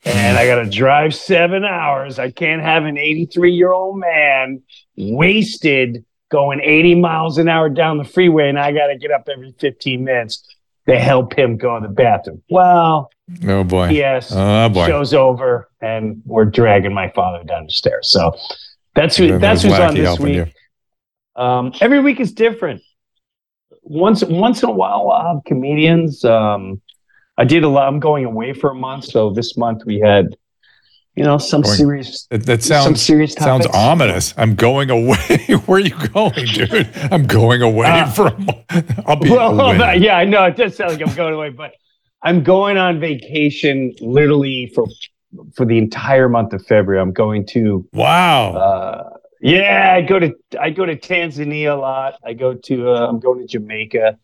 and 0.05 0.37
I 0.37 0.47
got 0.47 0.63
to 0.63 0.69
drive 0.69 1.15
seven 1.15 1.65
hours. 1.65 2.19
I 2.19 2.31
can't 2.31 2.61
have 2.63 2.85
an 2.85 2.99
83 2.99 3.53
year 3.53 3.73
old 3.73 3.99
man 3.99 4.63
wasted 4.97 6.05
going 6.31 6.61
80 6.63 6.95
miles 6.97 7.39
an 7.39 7.49
hour 7.49 7.69
down 7.69 7.99
the 7.99 8.05
freeway, 8.05 8.49
and 8.49 8.59
I 8.59 8.73
got 8.73 8.87
to 8.89 8.97
get 8.97 9.11
up 9.11 9.29
every 9.33 9.55
15 9.59 10.05
minutes 10.05 10.47
to 10.89 10.99
help 10.99 11.37
him 11.39 11.57
go 11.57 11.79
to 11.79 11.87
the 11.87 11.93
bathroom. 11.93 12.43
Well, 12.51 13.11
Oh 13.47 13.63
boy. 13.65 13.89
yes, 13.91 14.33
Oh 14.35 14.69
boy. 14.69 14.87
show's 14.87 15.15
over, 15.15 15.69
and 15.81 16.23
we're 16.25 16.47
dragging 16.47 16.95
my 16.95 17.11
father 17.11 17.45
down 17.45 17.65
the 17.67 17.71
stairs. 17.73 18.11
So 18.11 18.37
that's 18.95 19.17
who. 19.17 19.39
That's 19.39 19.63
who's 19.63 19.73
on 19.79 19.95
this 19.95 20.19
week. 20.19 20.53
Um, 21.37 21.73
every 21.81 22.01
week 22.01 22.19
is 22.21 22.33
different. 22.33 22.83
Once 23.83 24.23
once 24.25 24.63
in 24.63 24.69
a 24.69 24.73
while, 24.73 25.11
I'll 25.11 25.35
have 25.37 25.45
comedians. 25.45 26.25
Um, 26.25 26.81
I 27.39 27.45
did 27.45 27.63
a 27.65 27.69
lot. 27.69 27.87
I'm 27.89 28.01
going 28.01 28.25
away 28.25 28.53
for 28.53 28.71
a 28.71 28.75
month, 28.75 29.05
so 29.05 29.31
this 29.31 29.57
month 29.57 29.83
we 29.87 29.99
had, 30.01 30.37
you 31.17 31.25
know, 31.25 31.39
some 31.39 31.63
Going- 31.63 31.75
serious, 31.77 32.27
That, 32.31 32.47
that 32.47 32.63
some 32.63 32.85
sounds 32.85 33.03
serious 33.03 33.33
sounds 33.35 33.67
ominous. 33.67 34.33
I'm 34.37 34.55
going 34.55 34.91
away. 34.91 35.17
Where 35.67 35.79
are 35.79 35.81
you 35.81 35.97
going, 36.09 36.33
dude? 36.47 36.89
I'm 37.11 37.27
going 37.27 37.63
away 37.63 37.89
Uh, 37.89 38.11
for 38.11 38.27
a 38.29 38.39
month. 38.39 39.01
I'll 39.07 39.17
be 39.17 39.31
Well, 39.31 39.61
away. 39.75 39.97
yeah, 39.99 40.17
I 40.17 40.25
know 40.25 40.45
it 40.45 40.57
does 40.57 40.77
sound 40.77 40.93
like 40.93 41.07
I'm 41.09 41.15
going 41.15 41.35
away, 41.35 41.51
but 41.51 41.73
I'm 42.23 42.43
going 42.45 42.77
on 42.79 43.01
vacation 43.01 43.93
literally 44.01 44.67
for 44.75 44.87
for 45.55 45.65
the 45.65 45.79
entire 45.79 46.29
month 46.29 46.53
of 46.53 46.65
February. 46.67 47.01
I'm 47.01 47.13
going 47.13 47.47
to 47.49 47.87
Wow. 47.93 48.53
Uh, 48.53 49.11
yeah, 49.41 49.95
I 49.97 50.03
go 50.03 50.19
to 50.19 50.33
I 50.61 50.71
go 50.71 50.85
to 50.85 50.97
Tanzania 50.97 51.73
a 51.73 51.81
lot. 51.81 52.15
I 52.25 52.35
go 52.35 52.55
to 52.55 52.91
uh, 52.91 53.07
I'm 53.09 53.21
going 53.21 53.41
to 53.41 53.47
Jamaica 53.47 54.19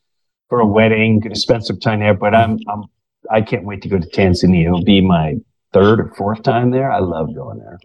for 0.48 0.60
a 0.60 0.66
wedding. 0.66 1.20
Going 1.20 1.32
to 1.34 1.40
spend 1.40 1.64
some 1.64 1.80
time 1.80 2.00
there, 2.00 2.14
but 2.14 2.34
I'm 2.34 2.58
I'm 2.68 2.84
I 3.30 3.40
can't 3.40 3.64
wait 3.64 3.82
to 3.82 3.88
go 3.88 3.98
to 3.98 4.06
Tanzania. 4.06 4.66
It'll 4.66 4.84
be 4.84 5.00
my 5.00 5.36
third 5.76 6.00
or 6.00 6.12
fourth 6.16 6.42
time 6.42 6.70
there. 6.70 6.90
I 6.90 7.00
love 7.00 7.34
going 7.34 7.58
there. 7.58 7.78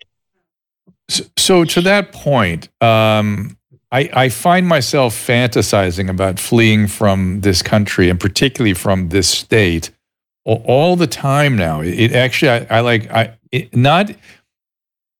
So, 1.09 1.23
so 1.37 1.65
to 1.65 1.81
that 1.81 2.13
point, 2.13 2.69
um, 2.81 3.57
I, 3.91 4.09
I 4.13 4.29
find 4.29 4.67
myself 4.67 5.13
fantasizing 5.13 6.09
about 6.09 6.39
fleeing 6.39 6.87
from 6.87 7.41
this 7.41 7.61
country 7.61 8.09
and 8.09 8.19
particularly 8.19 8.73
from 8.73 9.09
this 9.09 9.27
state 9.27 9.91
all 10.45 10.95
the 10.95 11.07
time 11.07 11.57
now. 11.57 11.81
It, 11.81 12.13
actually, 12.13 12.51
I, 12.51 12.77
I 12.77 12.79
like, 12.79 13.11
I 13.11 13.37
it, 13.51 13.75
not 13.75 14.11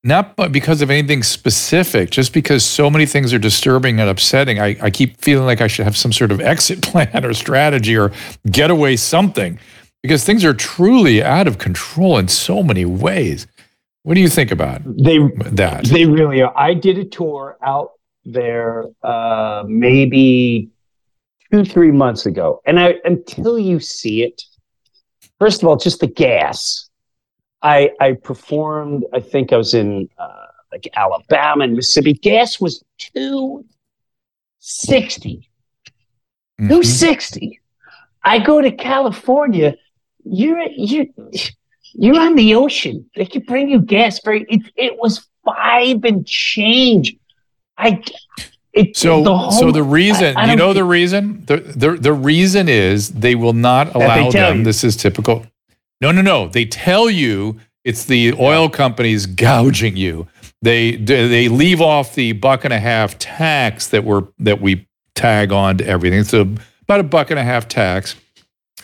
not 0.04 0.52
because 0.52 0.82
of 0.82 0.90
anything 0.90 1.22
specific, 1.22 2.10
just 2.10 2.34
because 2.34 2.66
so 2.66 2.90
many 2.90 3.06
things 3.06 3.34
are 3.34 3.40
disturbing 3.40 4.00
and 4.00 4.10
upsetting. 4.10 4.60
I, 4.60 4.76
I 4.82 4.90
keep 4.90 5.22
feeling 5.22 5.46
like 5.46 5.62
I 5.62 5.68
should 5.68 5.86
have 5.86 5.96
some 5.96 6.12
sort 6.12 6.32
of 6.32 6.42
exit 6.42 6.82
plan 6.82 7.24
or 7.24 7.34
strategy 7.34 7.96
or 7.96 8.12
getaway 8.50 8.96
something 8.96 9.60
because 10.04 10.24
things 10.24 10.44
are 10.44 10.54
truly 10.54 11.24
out 11.24 11.48
of 11.48 11.58
control 11.58 12.18
in 12.18 12.28
so 12.28 12.64
many 12.64 12.86
ways. 12.86 13.48
What 14.04 14.16
do 14.16 14.22
you 14.22 14.30
think 14.30 14.52
about 14.52 14.82
They 14.86 15.20
that? 15.52 15.86
they 15.86 16.06
really 16.06 16.42
are. 16.42 16.54
I 16.58 16.74
did 16.74 16.98
a 16.98 17.06
tour 17.06 17.58
out 17.64 17.92
there 18.26 18.86
uh, 19.04 19.64
maybe 19.68 20.70
two 21.52 21.64
three 21.66 21.92
months 21.92 22.26
ago, 22.26 22.62
and 22.66 22.80
I 22.80 22.96
until 23.06 23.60
you 23.60 23.80
see 23.80 24.24
it, 24.24 24.42
first 25.40 25.62
of 25.62 25.68
all, 25.70 25.78
just 25.78 26.00
the 26.00 26.08
gas. 26.08 26.90
I 27.62 27.92
I 28.00 28.14
performed. 28.14 29.06
I 29.14 29.20
think 29.20 29.54
I 29.54 29.58
was 29.58 29.76
in 29.76 30.10
uh, 30.18 30.48
like 30.72 30.88
Alabama 30.96 31.64
and 31.64 31.74
Mississippi. 31.76 32.14
Gas 32.14 32.60
was 32.60 32.84
two 32.98 33.64
sixty. 34.58 35.48
Mhm. 36.60 36.70
Two 36.70 36.84
sixty. 36.84 37.60
I 38.24 38.40
go 38.40 38.62
to 38.62 38.72
California. 38.72 39.76
You're 40.26 40.62
you 40.70 41.12
you're 41.94 42.20
on 42.20 42.36
the 42.36 42.56
ocean. 42.56 43.10
They 43.16 43.26
could 43.26 43.46
bring 43.46 43.70
you 43.70 43.80
gas 43.80 44.20
for 44.20 44.34
it. 44.34 44.46
It 44.76 44.98
was 45.00 45.28
five 45.46 46.04
and 46.04 46.26
change. 46.26 47.16
I 47.78 48.02
it, 48.74 48.96
So, 48.96 49.24
the 49.24 49.38
whole- 49.38 49.52
so 49.52 49.72
the 49.72 49.84
reason, 49.84 50.38
I- 50.38 50.44
I 50.44 50.52
you 50.52 50.56
know, 50.56 50.72
the 50.72 50.86
reason, 50.86 51.44
the, 51.46 51.58
the 51.58 51.92
the 51.98 52.14
reason 52.14 52.70
is 52.70 53.10
they 53.10 53.36
will 53.36 53.52
not 53.54 53.94
allow 53.96 54.30
them. 54.32 54.60
you. 54.60 54.64
This 54.64 54.84
is 54.84 54.96
typical. 54.96 55.46
No, 56.00 56.12
no, 56.12 56.22
no. 56.22 56.48
They 56.48 56.66
tell 56.66 57.10
you 57.10 57.60
it's 57.84 58.06
the 58.06 58.34
oil 58.40 58.70
companies 58.70 59.26
gouging 59.26 59.98
you. 59.98 60.28
They 60.62 60.96
they 60.96 61.50
leave 61.50 61.82
off 61.82 62.16
the 62.16 62.32
buck 62.34 62.64
and 62.64 62.74
a 62.74 62.80
half 62.80 63.18
tax 63.20 63.88
that 63.88 64.04
we're 64.06 64.24
that 64.40 64.62
we 64.62 64.88
tag 65.16 65.52
on 65.52 65.78
to 65.80 65.86
everything. 65.86 66.24
So 66.24 66.42
about 66.84 67.00
a 67.02 67.04
buck 67.04 67.30
and 67.32 67.40
a 67.40 67.44
half 67.44 67.68
tax, 67.68 68.16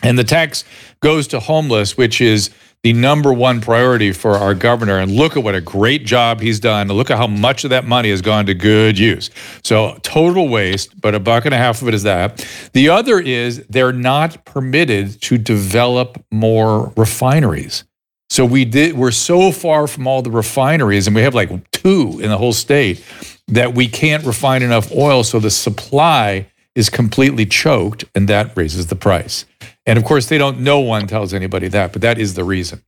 and 0.02 0.18
the 0.18 0.24
tax 0.24 0.64
goes 1.00 1.26
to 1.28 1.40
homeless, 1.40 1.96
which 1.96 2.20
is 2.20 2.50
the 2.82 2.92
number 2.92 3.32
one 3.32 3.60
priority 3.60 4.12
for 4.12 4.36
our 4.36 4.54
governor. 4.54 4.98
And 4.98 5.10
look 5.10 5.36
at 5.36 5.42
what 5.42 5.54
a 5.54 5.60
great 5.60 6.06
job 6.06 6.40
he's 6.40 6.60
done. 6.60 6.88
Look 6.88 7.10
at 7.10 7.18
how 7.18 7.26
much 7.26 7.64
of 7.64 7.70
that 7.70 7.86
money 7.86 8.10
has 8.10 8.22
gone 8.22 8.46
to 8.46 8.54
good 8.54 8.98
use. 8.98 9.30
So 9.64 9.98
total 10.02 10.48
waste, 10.48 11.00
but 11.00 11.14
a 11.14 11.20
buck 11.20 11.44
and 11.44 11.54
a 11.54 11.58
half 11.58 11.82
of 11.82 11.88
it 11.88 11.94
is 11.94 12.04
that. 12.04 12.46
The 12.72 12.88
other 12.88 13.18
is 13.18 13.64
they're 13.68 13.92
not 13.92 14.44
permitted 14.44 15.20
to 15.22 15.38
develop 15.38 16.22
more 16.30 16.92
refineries. 16.96 17.84
So 18.30 18.44
we 18.44 18.64
did 18.64 18.96
we're 18.96 19.10
so 19.10 19.50
far 19.50 19.86
from 19.86 20.06
all 20.06 20.22
the 20.22 20.30
refineries 20.30 21.06
and 21.06 21.16
we 21.16 21.22
have 21.22 21.34
like 21.34 21.70
two 21.70 22.20
in 22.22 22.28
the 22.28 22.36
whole 22.36 22.52
state 22.52 23.02
that 23.48 23.74
we 23.74 23.88
can't 23.88 24.24
refine 24.24 24.62
enough 24.62 24.92
oil 24.92 25.24
so 25.24 25.40
the 25.40 25.50
supply 25.50 26.46
is 26.74 26.90
completely 26.90 27.46
choked 27.46 28.04
and 28.14 28.28
that 28.28 28.56
raises 28.56 28.86
the 28.86 28.94
price. 28.94 29.46
And 29.88 29.98
of 29.98 30.04
course 30.04 30.26
they 30.26 30.36
don't 30.38 30.60
no 30.60 30.80
one 30.80 31.06
tells 31.06 31.32
anybody 31.32 31.66
that, 31.68 31.92
but 31.92 32.02
that 32.02 32.18
is 32.18 32.34
the 32.34 32.44
reason. 32.44 32.82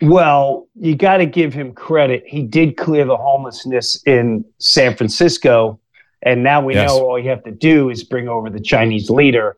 Well, 0.00 0.68
you 0.74 0.96
got 0.96 1.18
to 1.18 1.26
give 1.26 1.52
him 1.52 1.72
credit. 1.74 2.24
He 2.26 2.42
did 2.42 2.76
clear 2.76 3.04
the 3.04 3.16
homelessness 3.16 4.02
in 4.04 4.44
San 4.58 4.96
Francisco, 4.96 5.78
and 6.22 6.42
now 6.42 6.60
we 6.64 6.74
Yes. 6.74 6.88
know 6.88 7.04
all 7.04 7.18
you 7.18 7.28
have 7.30 7.44
to 7.44 7.50
do 7.50 7.90
is 7.90 8.04
bring 8.04 8.28
over 8.28 8.50
the 8.50 8.60
Chinese 8.60 9.10
leader, 9.10 9.56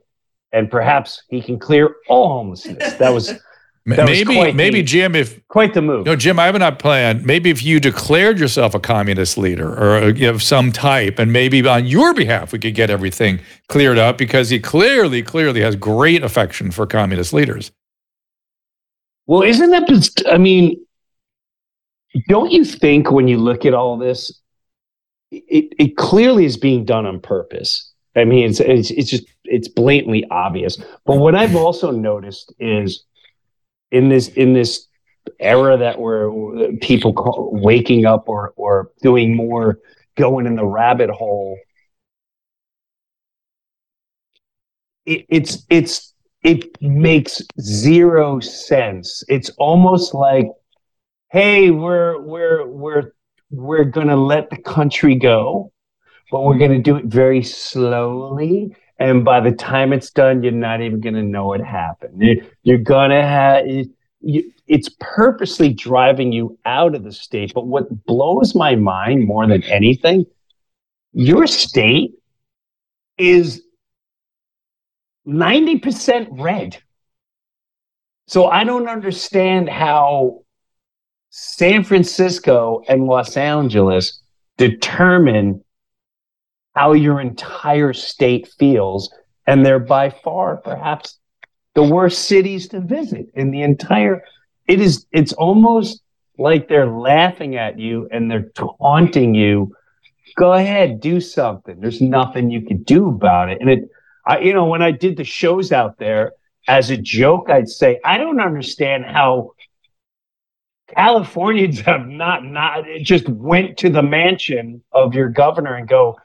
and 0.52 0.70
perhaps 0.70 1.22
he 1.28 1.40
can 1.42 1.58
clear 1.58 1.96
all 2.08 2.28
homelessness. 2.28 2.94
That 2.94 3.12
was 3.12 3.34
That 3.86 4.06
Maybe 4.06 4.52
maybe 4.54 4.80
the- 4.80 4.82
Jim 4.82 5.14
if 5.14 5.46
quite 5.48 5.74
the 5.74 5.82
move. 5.82 6.06
No, 6.06 6.16
Jim, 6.16 6.38
I 6.38 6.46
have 6.46 6.58
not 6.58 6.78
planned. 6.78 7.26
Maybe 7.26 7.50
if 7.50 7.62
you 7.62 7.80
declared 7.80 8.38
yourself 8.38 8.74
a 8.74 8.80
communist 8.80 9.36
leader 9.36 9.70
or 9.74 9.96
uh, 10.04 10.30
of 10.30 10.42
some 10.42 10.72
type, 10.72 11.18
and 11.18 11.34
maybe 11.34 11.66
on 11.68 11.84
your 11.86 12.14
behalf 12.14 12.52
we 12.52 12.58
could 12.58 12.74
get 12.74 12.88
everything 12.88 13.40
cleared 13.68 13.98
up 13.98 14.16
because 14.16 14.48
he 14.48 14.58
clearly, 14.58 15.22
clearly 15.22 15.60
has 15.60 15.76
great 15.76 16.22
affection 16.22 16.70
for 16.70 16.86
communist 16.86 17.34
leaders. 17.34 17.72
Well, 19.26 19.42
isn't 19.42 19.68
that? 19.70 19.86
just- 19.86 20.26
I 20.26 20.38
mean, 20.38 20.82
don't 22.28 22.50
you 22.50 22.64
think 22.64 23.10
when 23.10 23.28
you 23.28 23.36
look 23.36 23.66
at 23.66 23.74
all 23.74 23.98
this, 23.98 24.40
it 25.30 25.74
it 25.78 25.96
clearly 25.98 26.46
is 26.46 26.56
being 26.56 26.86
done 26.86 27.04
on 27.04 27.20
purpose. 27.20 27.92
I 28.16 28.24
mean, 28.24 28.48
it's 28.48 28.60
it's, 28.60 28.90
it's 28.92 29.10
just 29.10 29.24
it's 29.44 29.68
blatantly 29.68 30.24
obvious. 30.30 30.78
But 31.04 31.18
what 31.18 31.34
I've 31.34 31.54
also 31.54 31.90
noticed 31.90 32.54
is 32.58 33.04
in 33.94 34.08
this 34.08 34.28
in 34.28 34.52
this 34.52 34.88
era 35.38 35.78
that 35.78 35.98
we're 35.98 36.28
people 36.80 37.12
call, 37.12 37.50
waking 37.52 38.04
up 38.04 38.28
or 38.28 38.52
or 38.56 38.90
doing 39.02 39.36
more 39.36 39.78
going 40.16 40.46
in 40.46 40.56
the 40.56 40.66
rabbit 40.66 41.10
hole. 41.10 41.56
It, 45.06 45.26
it's 45.28 45.64
it's 45.70 46.14
it 46.42 46.80
makes 46.82 47.40
zero 47.60 48.40
sense. 48.40 49.22
It's 49.28 49.50
almost 49.58 50.12
like, 50.12 50.48
hey, 51.30 51.70
we're 51.70 52.20
we're 52.20 52.66
we're 52.66 53.12
we're 53.50 53.84
gonna 53.84 54.16
let 54.16 54.50
the 54.50 54.58
country 54.58 55.14
go, 55.14 55.72
but 56.32 56.42
we're 56.42 56.58
gonna 56.58 56.82
do 56.82 56.96
it 56.96 57.04
very 57.04 57.42
slowly. 57.44 58.74
And 59.04 59.22
by 59.22 59.40
the 59.40 59.52
time 59.52 59.92
it's 59.92 60.10
done, 60.10 60.42
you're 60.42 60.52
not 60.52 60.80
even 60.80 61.00
gonna 61.00 61.22
know 61.22 61.52
it 61.52 61.62
happened. 61.62 62.22
You- 62.22 62.42
You're 62.62 62.78
gonna 62.78 63.20
have 63.20 63.66
you, 63.66 64.50
it's 64.66 64.88
purposely 64.98 65.74
driving 65.74 66.32
you 66.32 66.58
out 66.64 66.94
of 66.94 67.04
the 67.04 67.12
state. 67.12 67.52
But 67.54 67.66
what 67.66 68.06
blows 68.06 68.54
my 68.54 68.76
mind 68.76 69.26
more 69.26 69.46
than 69.46 69.62
anything, 69.64 70.24
your 71.12 71.46
state 71.46 72.12
is 73.18 73.62
90% 75.26 76.28
red. 76.40 76.78
So 78.26 78.46
I 78.46 78.64
don't 78.64 78.88
understand 78.88 79.68
how 79.68 80.44
San 81.28 81.84
Francisco 81.84 82.82
and 82.88 83.04
Los 83.06 83.36
Angeles 83.36 84.22
determine 84.56 85.63
how 86.74 86.92
your 86.92 87.20
entire 87.20 87.92
state 87.92 88.48
feels. 88.58 89.12
And 89.46 89.64
they're 89.64 89.78
by 89.78 90.10
far 90.10 90.56
perhaps 90.56 91.18
the 91.74 91.82
worst 91.82 92.26
cities 92.26 92.68
to 92.68 92.80
visit 92.80 93.26
in 93.34 93.50
the 93.50 93.62
entire 93.62 94.22
it 94.66 94.80
is 94.80 95.06
it's 95.12 95.32
almost 95.34 96.02
like 96.38 96.68
they're 96.68 96.88
laughing 96.88 97.56
at 97.56 97.78
you 97.78 98.08
and 98.10 98.30
they're 98.30 98.50
taunting 98.80 99.34
you. 99.34 99.74
Go 100.36 100.54
ahead 100.54 101.00
do 101.00 101.20
something. 101.20 101.78
There's 101.78 102.00
nothing 102.00 102.50
you 102.50 102.62
can 102.62 102.82
do 102.82 103.08
about 103.08 103.50
it. 103.50 103.58
And 103.60 103.70
it 103.70 103.90
I, 104.26 104.38
you 104.38 104.54
know, 104.54 104.64
when 104.64 104.82
I 104.82 104.90
did 104.90 105.16
the 105.16 105.24
shows 105.24 105.70
out 105.70 105.98
there, 105.98 106.32
as 106.66 106.90
a 106.90 106.96
joke, 106.96 107.50
I'd 107.50 107.68
say, 107.68 108.00
I 108.04 108.16
don't 108.16 108.40
understand 108.40 109.04
how 109.04 109.50
Californians 110.96 111.80
have 111.80 112.06
not 112.06 112.44
not 112.44 112.88
it 112.88 113.04
just 113.04 113.28
went 113.28 113.78
to 113.78 113.90
the 113.90 114.02
mansion 114.02 114.82
of 114.92 115.14
your 115.14 115.28
governor 115.28 115.74
and 115.74 115.88
go, 115.88 116.18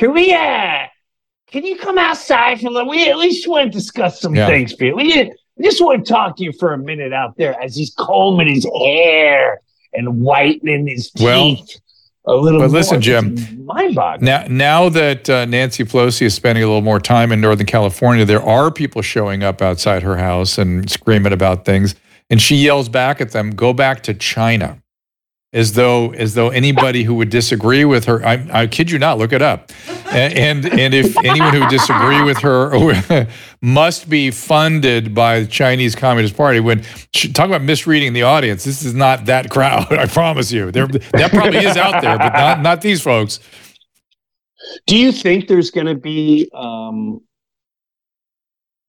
can 0.00 0.12
we 0.12 0.32
uh 0.32 0.86
can 1.52 1.64
you 1.64 1.76
come 1.76 1.98
outside 1.98 2.60
for 2.60 2.68
a 2.68 2.70
little? 2.70 2.88
We 2.88 3.08
at 3.10 3.18
least 3.18 3.46
want 3.46 3.70
to 3.70 3.78
discuss 3.78 4.20
some 4.20 4.34
Yeah. 4.34 4.46
things 4.46 4.74
you. 4.80 4.94
We, 4.96 5.32
just 5.60 5.82
want 5.82 6.06
to 6.06 6.10
talk 6.12 6.36
to 6.38 6.42
you 6.44 6.52
for 6.52 6.72
a 6.72 6.78
minute 6.78 7.12
out 7.12 7.36
there 7.36 7.60
as 7.62 7.76
he's 7.76 7.92
combing 7.98 8.48
his 8.48 8.66
hair 8.82 9.60
and 9.92 10.20
whitening 10.22 10.86
his 10.86 11.10
teeth 11.10 11.26
Well, 12.24 12.36
a 12.38 12.40
little. 12.40 12.60
but 12.60 12.70
listen. 12.70 13.00
Jim, 13.00 13.36
mind-boggling. 13.66 14.24
Now, 14.24 14.44
now 14.48 14.88
that 14.88 15.28
uh, 15.28 15.44
Nancy 15.44 15.84
Pelosi 15.84 16.22
is 16.22 16.34
spending 16.34 16.64
a 16.64 16.66
little 16.66 16.80
more 16.82 17.00
time 17.00 17.30
in 17.32 17.40
Northern 17.42 17.66
California, 17.66 18.24
there 18.24 18.42
are 18.42 18.70
people 18.70 19.02
showing 19.02 19.42
up 19.42 19.60
outside 19.60 20.02
her 20.02 20.16
house 20.16 20.56
and 20.56 20.88
screaming 20.88 21.32
about 21.34 21.64
things, 21.66 21.94
and 22.30 22.40
she 22.40 22.56
yells 22.56 22.88
back 22.88 23.20
at 23.20 23.32
them, 23.32 23.50
"Go 23.50 23.72
back 23.74 24.02
to 24.04 24.14
China," 24.14 24.80
as 25.52 25.72
though 25.72 26.12
as 26.12 26.34
though 26.34 26.50
anybody 26.50 27.02
who 27.02 27.14
would 27.14 27.28
disagree 27.28 27.84
with 27.84 28.04
her. 28.04 28.24
I, 28.24 28.46
I 28.52 28.66
kid 28.66 28.90
you 28.90 28.98
not. 28.98 29.18
Look 29.18 29.32
it 29.32 29.42
up, 29.42 29.72
and 30.12 30.64
and, 30.66 30.94
if 30.94 31.16
anyone 31.24 31.52
who 31.52 31.60
would 31.60 31.70
disagree 31.70 32.22
with 32.22 32.38
her 32.38 33.26
must 33.60 34.08
be 34.08 34.30
funded 34.30 35.14
by 35.14 35.40
the 35.40 35.46
Chinese 35.46 35.96
Communist 35.96 36.36
Party. 36.36 36.60
When 36.60 36.82
talk 37.12 37.48
about 37.48 37.62
misreading 37.62 38.12
the 38.12 38.22
audience, 38.22 38.64
this 38.64 38.84
is 38.84 38.94
not 38.94 39.24
that 39.26 39.50
crowd. 39.50 39.92
I 39.92 40.06
promise 40.06 40.52
you. 40.52 40.70
There, 40.70 40.86
that 40.86 41.30
probably 41.32 41.58
is 41.58 41.76
out 41.76 42.00
there, 42.00 42.16
but 42.16 42.32
not 42.32 42.60
not 42.60 42.80
these 42.80 43.02
folks. 43.02 43.40
Do 44.86 44.96
you 44.96 45.10
think 45.10 45.48
there's 45.48 45.70
going 45.70 45.86
to 45.86 45.96
be 45.96 46.48
um, 46.54 47.22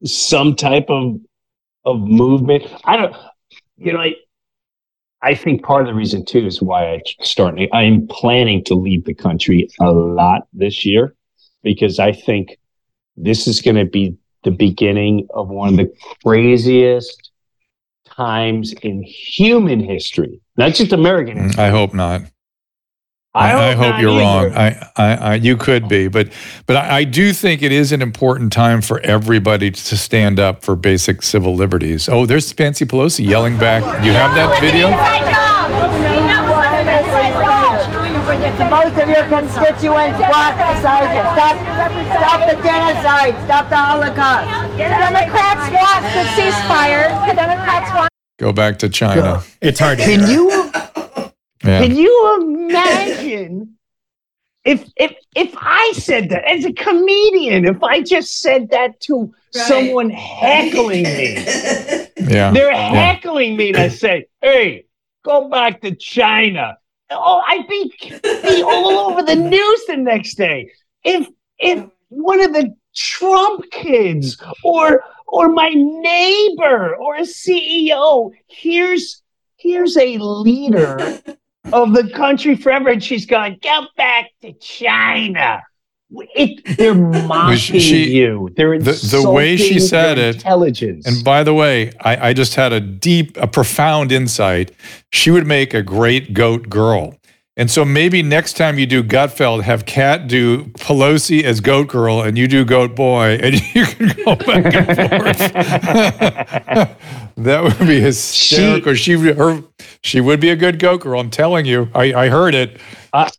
some 0.06 0.56
type 0.56 0.86
of 0.90 1.20
of 1.86 2.02
movement? 2.02 2.66
I 2.84 2.98
don't. 2.98 3.16
You 3.78 3.94
know, 3.94 4.00
I 4.00 4.14
I 5.24 5.36
think 5.36 5.64
part 5.64 5.82
of 5.82 5.88
the 5.88 5.94
reason 5.94 6.26
too 6.26 6.46
is 6.46 6.62
why 6.62 6.94
I 6.94 7.02
starting. 7.22 7.70
I'm 7.74 8.08
planning 8.08 8.64
to 8.66 8.74
leave 8.76 9.06
the 9.06 9.14
country 9.14 9.70
a 9.80 9.92
lot 9.92 10.48
this 10.54 10.86
year 10.86 11.16
because 11.64 12.00
I 12.00 12.12
think 12.12 12.58
this 13.18 13.48
is 13.48 13.62
going 13.62 13.76
to 13.76 13.86
be 13.86 14.18
the 14.44 14.52
beginning 14.52 15.28
of 15.34 15.50
one 15.50 15.70
of 15.70 15.76
the 15.78 15.94
craziest 16.24 17.32
times 18.06 18.74
in 18.82 19.04
human 19.04 19.80
history, 19.80 20.42
not 20.58 20.74
just 20.74 20.92
American 20.92 21.38
history. 21.38 21.64
I 21.64 21.70
hope 21.70 21.94
not. 21.94 22.22
I, 23.34 23.70
I 23.70 23.74
hope 23.76 24.02
you're 24.02 24.20
wrong. 24.20 24.52
I, 24.52 24.90
I, 24.98 25.16
I, 25.16 25.36
you 25.36 25.56
could 25.56 25.88
be, 25.88 26.10
but, 26.10 26.34
but 26.66 26.76
I, 26.76 26.98
I 26.98 27.04
do 27.06 27.32
think 27.32 27.62
it 27.62 27.72
is 27.72 27.94
an 27.94 28.02
important 28.02 28.52
time 28.52 28.82
for 28.82 29.00
everybody 29.00 29.72
to 29.72 29.98
stand 29.98 30.38
up 30.38 30.66
for 30.66 30.76
basic 30.76 31.22
civil 31.22 31.56
liberties. 31.56 32.10
Oh, 32.10 32.26
there's 32.26 32.58
Nancy 32.60 32.84
Pelosi 32.86 33.26
yelling 33.26 33.58
back. 33.58 33.84
You 34.04 34.12
have 34.12 34.36
that 34.36 34.60
video? 34.60 34.92
Most 38.70 38.98
of 39.02 39.10
your 39.10 39.28
constituents 39.28 40.20
want 40.20 40.56
Sergeant. 40.82 41.28
Stop, 41.36 41.56
stop 42.12 42.40
the 42.50 42.56
genocide. 42.64 43.36
Stop 43.46 43.70
the 43.70 43.78
Holocaust. 43.78 44.72
The 44.74 44.84
Democrats 44.84 45.72
want 45.72 46.04
the 46.14 46.24
ceasefire. 46.36 47.28
The 47.28 47.36
Democrats 47.36 47.94
want. 47.94 48.10
Go 48.40 48.52
back 48.52 48.80
to 48.80 48.90
China. 48.90 49.44
It's 49.62 49.80
hard 49.80 50.00
to 50.00 50.04
Can 50.04 50.20
hear. 50.22 50.30
you 50.30 50.72
Yeah. 51.64 51.82
Can 51.86 51.96
you 51.96 52.38
imagine 52.42 53.78
if 54.66 54.84
if 54.96 55.14
if 55.36 55.54
I 55.58 55.94
said 55.96 56.30
that 56.30 56.44
as 56.46 56.66
a 56.66 56.74
comedian, 56.74 57.66
if 57.66 57.82
I 57.84 58.02
just 58.02 58.40
said 58.40 58.70
that 58.72 59.00
to 59.02 59.32
someone 59.52 60.10
heckling 60.10 61.04
me, 61.04 61.36
Yeah. 62.18 62.52
they're 62.52 62.72
Yeah. 62.72 62.90
heckling 62.94 63.58
me 63.58 63.72
to 63.74 63.90
say, 63.90 64.26
"Hey, 64.42 64.86
go 65.24 65.50
back 65.50 65.82
to 65.82 65.96
China." 65.96 66.78
Oh, 67.10 67.42
I'd 67.46 67.68
be 67.68 67.92
be 68.24 68.64
all 68.64 68.88
over 69.10 69.22
the 69.24 69.36
news 69.36 69.86
the 69.88 69.98
next 69.98 70.36
day. 70.36 70.70
If 71.04 71.28
if 71.60 71.84
one 72.10 72.40
of 72.42 72.54
the 72.54 72.74
Trump 72.96 73.70
kids 73.72 74.38
or 74.64 75.04
or 75.28 75.50
my 75.50 75.70
neighbor 75.74 76.96
or 76.98 77.16
a 77.16 77.22
CEO 77.22 78.32
here's 78.48 79.22
here's 79.58 79.96
a 79.98 80.18
leader 80.18 81.22
of 81.72 81.94
the 81.94 82.10
country 82.10 82.56
forever, 82.56 82.90
and 82.90 83.04
she's 83.04 83.26
going, 83.26 83.60
"Go 83.62 83.86
back 83.98 84.32
to 84.42 84.54
China." 84.54 85.62
It, 86.36 86.78
they're 86.78 86.94
mocking 87.26 87.80
she- 87.80 88.12
you. 88.18 88.50
They're 88.58 88.78
the- 88.80 88.92
the 89.22 89.32
way 89.32 89.56
she 89.56 89.80
said 89.80 90.18
it- 90.18 90.36
intelligence. 90.36 91.08
And 91.08 91.24
by 91.24 91.44
the 91.44 91.54
way, 91.54 91.92
I, 92.02 92.30
I 92.30 92.34
just 92.34 92.56
had 92.56 92.74
a 92.74 92.82
deep, 92.82 93.38
a 93.38 93.48
profound 93.48 94.12
insight. 94.12 94.72
She 95.14 95.32
would 95.32 95.48
make 95.48 95.74
a 95.74 95.82
great 95.82 96.34
goat 96.34 96.68
girl. 96.70 97.16
And 97.58 97.70
so 97.70 97.84
maybe 97.84 98.24
next 98.24 98.56
time 98.56 98.80
you 98.80 98.86
do 98.86 99.04
Gutfeld, 99.04 99.64
have 99.64 99.86
Kat 99.86 100.28
do 100.28 100.66
Pelosi 100.76 101.44
as 101.44 101.60
goat 101.60 101.90
girl 101.90 102.22
and 102.22 102.38
you 102.38 102.48
do 102.48 102.64
goat 102.64 102.96
boy, 102.96 103.38
and 103.42 103.56
you 103.76 103.86
can 103.86 104.08
go 104.24 104.36
back 104.36 104.74
and 104.74 105.20
forth. 105.20 105.38
that 107.38 107.64
would 107.64 107.78
be 107.80 108.00
hysterical. 108.00 108.94
She, 108.94 109.14
her, 109.14 109.62
she 110.02 110.22
would 110.22 110.40
be 110.40 110.50
a 110.50 110.56
good 110.56 110.80
goat 110.80 111.02
girl. 111.02 111.20
I'm 111.20 111.30
telling 111.30 111.66
you. 111.66 111.90
I, 111.94 112.14
I 112.14 112.30
heard 112.30 112.56
it. 112.56 112.80
I, 113.14 113.30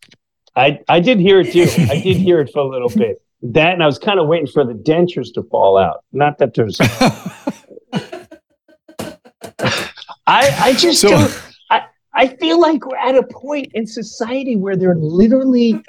I 0.89 1.01
did 1.01 1.19
hear 1.19 1.41
it 1.41 1.53
too. 1.53 1.67
I 1.91 2.01
did 2.01 2.19
hear 2.19 2.41
it 2.41 2.51
for 2.53 2.61
a 2.61 2.69
little 2.69 2.91
bit. 2.91 3.23
That 3.43 3.73
and 3.73 3.83
I 3.83 3.87
was 3.87 3.99
kind 3.99 4.21
of 4.21 4.29
waiting 4.29 4.47
for 4.47 4.65
the 4.65 4.75
dentures 4.75 5.33
to 5.35 5.43
fall 5.45 5.79
out. 5.79 6.05
Not 6.13 6.37
that 6.39 6.53
there's. 6.55 6.79
I 10.27 10.27
I 10.27 10.75
just 10.75 11.01
So- 11.01 11.09
don't. 11.09 11.49
I 12.15 12.23
I 12.23 12.37
feel 12.37 12.61
like 12.61 12.85
we're 12.87 12.97
at 12.97 13.15
a 13.17 13.23
point 13.25 13.73
in 13.75 13.87
society 13.87 14.57
where 14.57 14.77
they're 14.77 14.95
literally 14.97 15.83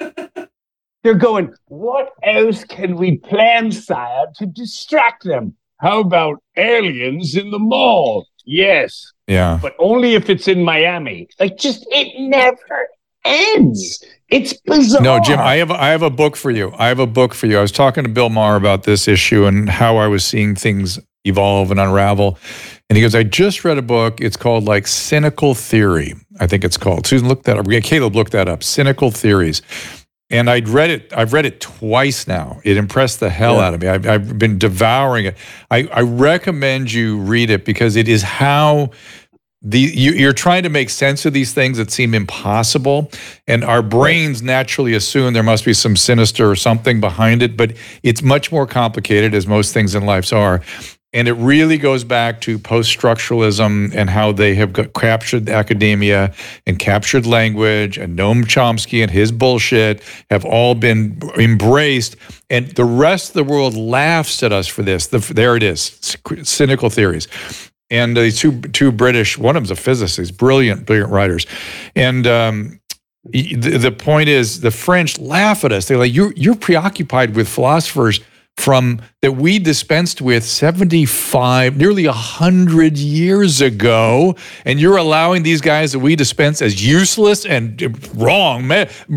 they're 1.02 1.14
going. 1.14 1.52
What 1.66 2.12
else 2.22 2.64
can 2.64 2.96
we 2.96 3.18
plan, 3.18 3.70
sire, 3.72 4.26
to 4.36 4.46
distract 4.46 5.24
them? 5.24 5.54
How 5.80 6.00
about 6.00 6.42
aliens 6.56 7.36
in 7.36 7.50
the 7.50 7.58
mall? 7.58 8.26
Yes, 8.46 9.12
Yeah. 9.26 9.58
but 9.60 9.74
only 9.78 10.14
if 10.14 10.28
it's 10.30 10.48
in 10.48 10.62
Miami. 10.62 11.28
Like, 11.40 11.56
just 11.58 11.86
it 11.90 12.18
never 12.18 12.88
ends. 13.24 14.04
It's 14.28 14.52
bizarre. 14.54 15.02
No, 15.02 15.20
Jim, 15.20 15.38
I 15.40 15.56
have 15.56 15.70
I 15.70 15.88
have 15.88 16.02
a 16.02 16.10
book 16.10 16.36
for 16.36 16.50
you. 16.50 16.72
I 16.78 16.88
have 16.88 16.98
a 16.98 17.06
book 17.06 17.34
for 17.34 17.46
you. 17.46 17.58
I 17.58 17.62
was 17.62 17.72
talking 17.72 18.04
to 18.04 18.10
Bill 18.10 18.30
Maher 18.30 18.56
about 18.56 18.82
this 18.84 19.06
issue 19.08 19.44
and 19.46 19.68
how 19.68 19.96
I 19.96 20.06
was 20.08 20.24
seeing 20.24 20.54
things 20.54 20.98
evolve 21.24 21.70
and 21.70 21.80
unravel. 21.80 22.38
And 22.88 22.96
he 22.96 23.02
goes, 23.02 23.14
I 23.14 23.22
just 23.22 23.64
read 23.64 23.78
a 23.78 23.82
book. 23.82 24.20
It's 24.20 24.36
called 24.36 24.64
like 24.64 24.86
Cynical 24.86 25.54
Theory. 25.54 26.14
I 26.40 26.46
think 26.46 26.64
it's 26.64 26.76
called. 26.76 27.06
Susan, 27.06 27.28
look 27.28 27.44
that 27.44 27.58
up. 27.58 27.66
Yeah, 27.68 27.80
Caleb, 27.80 28.14
look 28.14 28.30
that 28.30 28.48
up. 28.48 28.62
Cynical 28.62 29.10
Theories. 29.10 29.62
And 30.30 30.48
I'd 30.50 30.68
read 30.68 30.90
it. 30.90 31.12
I've 31.16 31.32
read 31.32 31.46
it 31.46 31.60
twice 31.60 32.26
now. 32.26 32.60
It 32.64 32.76
impressed 32.76 33.20
the 33.20 33.30
hell 33.30 33.60
out 33.60 33.74
of 33.74 33.82
me. 33.82 33.88
I've, 33.88 34.06
I've 34.06 34.38
been 34.38 34.58
devouring 34.58 35.26
it. 35.26 35.36
I, 35.70 35.88
I 35.92 36.00
recommend 36.00 36.92
you 36.92 37.18
read 37.18 37.50
it 37.50 37.64
because 37.64 37.94
it 37.96 38.08
is 38.08 38.22
how 38.22 38.90
the 39.64 39.80
you, 39.80 40.12
you're 40.12 40.34
trying 40.34 40.62
to 40.62 40.68
make 40.68 40.90
sense 40.90 41.24
of 41.24 41.32
these 41.32 41.54
things 41.54 41.78
that 41.78 41.90
seem 41.90 42.14
impossible, 42.14 43.10
and 43.46 43.64
our 43.64 43.82
brains 43.82 44.42
naturally 44.42 44.94
assume 44.94 45.32
there 45.32 45.42
must 45.42 45.64
be 45.64 45.72
some 45.72 45.96
sinister 45.96 46.50
or 46.50 46.54
something 46.54 47.00
behind 47.00 47.42
it. 47.42 47.56
But 47.56 47.74
it's 48.02 48.22
much 48.22 48.52
more 48.52 48.66
complicated, 48.66 49.34
as 49.34 49.46
most 49.46 49.72
things 49.72 49.94
in 49.94 50.04
life 50.04 50.32
are. 50.32 50.60
And 51.14 51.28
it 51.28 51.34
really 51.34 51.78
goes 51.78 52.02
back 52.02 52.40
to 52.42 52.58
post 52.58 52.98
structuralism 52.98 53.94
and 53.94 54.10
how 54.10 54.32
they 54.32 54.56
have 54.56 54.72
got, 54.72 54.92
captured 54.94 55.48
academia 55.48 56.34
and 56.66 56.76
captured 56.78 57.24
language, 57.24 57.96
and 57.96 58.18
Noam 58.18 58.42
Chomsky 58.42 59.00
and 59.00 59.10
his 59.10 59.30
bullshit 59.30 60.02
have 60.28 60.44
all 60.44 60.74
been 60.74 61.20
embraced. 61.38 62.16
And 62.50 62.66
the 62.72 62.84
rest 62.84 63.28
of 63.28 63.34
the 63.34 63.44
world 63.44 63.74
laughs 63.74 64.42
at 64.42 64.52
us 64.52 64.66
for 64.66 64.82
this. 64.82 65.06
The, 65.06 65.18
there 65.18 65.56
it 65.56 65.62
is 65.62 66.18
cynical 66.42 66.90
theories. 66.90 67.28
And 67.90 68.16
these 68.16 68.40
two, 68.40 68.60
two 68.60 68.90
British, 68.90 69.38
one 69.38 69.56
of 69.56 69.62
them's 69.62 69.70
a 69.70 69.80
physicist, 69.80 70.36
brilliant, 70.36 70.84
brilliant 70.84 71.12
writers. 71.12 71.46
And 71.94 72.26
um, 72.26 72.80
the, 73.24 73.78
the 73.78 73.92
point 73.92 74.28
is, 74.28 74.62
the 74.62 74.72
French 74.72 75.18
laugh 75.20 75.64
at 75.64 75.70
us. 75.70 75.86
They're 75.86 75.98
like, 75.98 76.12
you're, 76.12 76.32
you're 76.34 76.56
preoccupied 76.56 77.36
with 77.36 77.48
philosophers 77.48 78.20
from 78.56 79.00
that 79.20 79.32
we 79.32 79.58
dispensed 79.58 80.20
with 80.20 80.44
75 80.44 81.76
nearly 81.76 82.06
100 82.06 82.96
years 82.96 83.60
ago 83.60 84.36
and 84.64 84.80
you're 84.80 84.96
allowing 84.96 85.42
these 85.42 85.60
guys 85.60 85.92
that 85.92 85.98
we 85.98 86.14
dispense 86.14 86.62
as 86.62 86.86
useless 86.86 87.44
and 87.44 87.82
wrong 88.16 88.70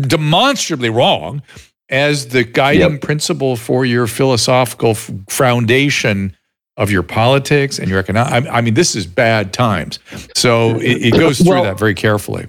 demonstrably 0.08 0.90
wrong 0.90 1.40
as 1.88 2.28
the 2.28 2.42
guiding 2.44 2.98
principle 2.98 3.56
for 3.56 3.86
your 3.86 4.06
philosophical 4.08 4.90
f- 4.90 5.10
foundation 5.30 6.36
of 6.76 6.90
your 6.90 7.02
politics 7.04 7.78
and 7.78 7.88
your 7.88 8.00
economic 8.00 8.46
I, 8.50 8.58
I 8.58 8.60
mean 8.60 8.74
this 8.74 8.96
is 8.96 9.06
bad 9.06 9.52
times 9.52 10.00
so 10.34 10.76
it, 10.80 11.06
it 11.06 11.10
goes 11.12 11.38
through 11.38 11.50
Well- 11.50 11.64
that 11.64 11.78
very 11.78 11.94
carefully 11.94 12.48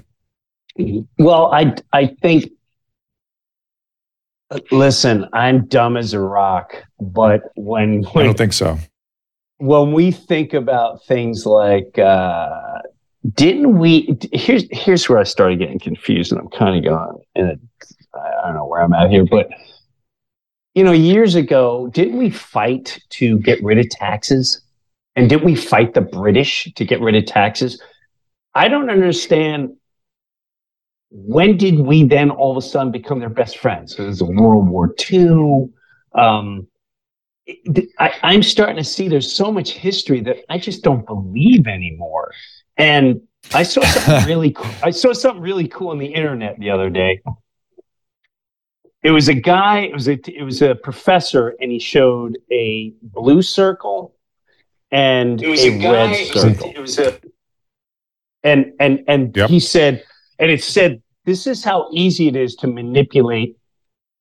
Well, 1.18 1.52
I 1.54 1.76
I 1.94 2.08
think. 2.22 2.52
Listen, 4.72 5.28
I'm 5.34 5.66
dumb 5.68 5.96
as 5.96 6.14
a 6.14 6.20
rock, 6.20 6.74
but 7.00 7.42
when 7.56 8.06
i 8.06 8.10
when, 8.10 8.26
don't 8.26 8.38
think 8.38 8.54
so 8.54 8.80
when 9.60 9.92
we 9.92 10.12
think 10.12 10.54
about 10.54 11.04
things 11.06 11.46
like 11.46 12.00
uh, 12.00 12.80
didn't 13.34 13.78
we? 13.78 14.18
Here's 14.32 14.66
here's 14.72 15.08
where 15.08 15.20
I 15.20 15.24
started 15.24 15.60
getting 15.60 15.80
confused, 15.80 16.32
and 16.32 16.42
I'm 16.42 16.50
kind 16.50 16.78
of 16.78 16.84
going, 16.84 17.24
and 17.36 17.60
I 18.16 18.20
I 18.20 18.48
don't 18.48 18.56
know 18.56 18.66
where 18.66 18.82
I'm 18.82 18.94
at 18.94 19.12
here, 19.12 19.26
but 19.26 19.50
you 20.76 20.84
know, 20.84 20.94
years 20.94 21.36
ago, 21.36 21.90
didn't 21.94 22.18
we 22.18 22.30
fight 22.30 23.00
to 23.10 23.38
get 23.40 23.62
rid 23.64 23.78
of 23.78 23.90
taxes? 23.90 24.62
And 25.16 25.30
didn't 25.30 25.44
we 25.44 25.56
fight 25.56 25.94
the 25.94 26.02
British 26.02 26.72
to 26.76 26.86
get 26.86 27.02
rid 27.02 27.16
of 27.16 27.26
taxes? 27.26 27.82
I 28.56 28.70
don't 28.70 28.90
understand. 28.90 29.76
When 31.12 31.58
did 31.58 31.80
we 31.80 32.04
then 32.04 32.30
all 32.30 32.52
of 32.52 32.58
a 32.58 32.62
sudden 32.62 32.92
become 32.92 33.20
their 33.20 33.30
best 33.30 33.58
friends? 33.58 33.96
So 33.96 34.04
there's 34.04 34.22
a 34.22 34.26
World 34.26 34.68
War 34.70 34.94
II. 35.12 35.70
Um, 36.14 36.68
I, 37.98 38.14
I'm 38.22 38.44
starting 38.44 38.76
to 38.76 38.84
see 38.84 39.08
there's 39.08 39.32
so 39.32 39.52
much 39.52 39.72
history 39.72 40.22
that 40.22 40.38
I 40.50 40.60
just 40.60 40.84
don't 40.84 41.06
believe 41.06 41.66
anymore. 41.68 42.32
And 42.78 43.22
I 43.54 43.64
saw 43.64 43.82
something 43.86 44.28
really 44.28 44.52
cool. 44.52 44.70
I 44.84 44.92
saw 44.92 45.14
something 45.14 45.42
really 45.42 45.68
cool 45.68 45.90
on 45.90 45.98
the 45.98 46.06
internet 46.14 46.60
the 46.60 46.70
other 46.70 46.90
day. 46.92 47.22
It 49.02 49.12
was 49.12 49.30
a 49.30 49.34
guy, 49.34 49.80
it 49.80 49.94
was 49.94 50.10
a 50.10 50.20
it 50.30 50.44
was 50.44 50.62
a 50.62 50.76
professor, 50.76 51.56
and 51.62 51.72
he 51.72 51.80
showed 51.80 52.38
a 52.52 52.94
blue 53.02 53.42
circle 53.42 54.14
and 54.92 55.42
It 55.42 55.48
was 55.48 55.64
a 55.64 55.70
a 55.74 55.80
guy- 55.80 55.92
red 55.92 56.12
it 56.12 56.36
was 56.36 56.44
a- 56.44 56.54
circle. 56.54 56.72
It 56.76 56.80
was 56.80 57.00
a 57.00 57.20
and 58.44 58.74
and 58.80 59.06
and 59.08 59.36
Yep. 59.36 59.50
he 59.50 59.60
said, 59.62 60.04
and 60.40 60.50
it 60.50 60.64
said, 60.64 61.02
this 61.26 61.46
is 61.46 61.64
how 61.64 61.90
easy 61.94 62.28
it 62.28 62.36
is 62.36 62.56
to 62.56 62.68
manipulate 62.68 63.56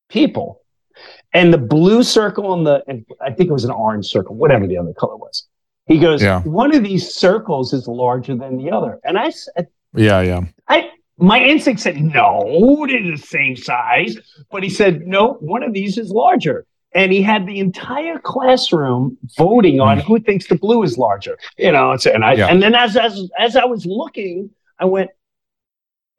people. 0.09 0.63
And 1.33 1.53
the 1.53 1.59
blue 1.59 2.03
circle 2.03 2.53
and 2.53 2.67
the 2.67 2.83
and 2.89 3.07
I 3.21 3.31
think 3.31 3.51
it 3.51 3.53
was 3.53 3.65
an 3.65 3.71
orange 3.71 4.07
circle, 4.07 4.35
whatever 4.35 4.67
the 4.67 4.77
other 4.79 4.93
color 4.93 5.17
was. 5.17 5.47
He 5.87 5.99
goes, 5.99 6.23
Yeah. 6.23 6.43
one 6.43 6.75
of 6.75 6.83
these 6.83 7.15
circles 7.15 7.73
is 7.73 7.87
larger 7.87 8.35
than 8.35 8.57
the 8.57 8.71
other. 8.71 8.99
And 9.05 9.19
I 9.19 9.31
said, 9.31 9.69
Yeah, 9.95 10.21
yeah. 10.21 10.41
I 10.69 10.91
my 11.19 11.41
instinct 11.43 11.81
said 11.81 11.97
no, 12.01 12.87
they're 12.89 13.03
the 13.03 13.17
same 13.17 13.57
size. 13.57 14.17
But 14.51 14.63
he 14.63 14.71
said 14.71 15.07
no, 15.07 15.35
one 15.35 15.63
of 15.63 15.73
these 15.73 15.99
is 15.99 16.11
larger. 16.11 16.67
And 16.95 17.13
he 17.13 17.23
had 17.23 17.47
the 17.47 17.59
entire 17.61 18.19
classroom 18.19 19.19
voting 19.37 19.79
on 19.81 19.99
mm. 19.99 20.03
who 20.03 20.19
thinks 20.21 20.49
the 20.49 20.57
blue 20.57 20.83
is 20.83 20.97
larger. 20.97 21.39
You 21.59 21.73
know, 21.73 21.97
and 22.13 22.25
I 22.25 22.33
Yeah. 22.35 22.49
and 22.49 22.63
then 22.63 22.75
as 22.75 22.97
as 22.97 23.29
as 23.39 23.57
I 23.57 23.67
was 23.67 23.87
looking, 23.87 24.51
I 24.79 24.87
went, 24.87 25.11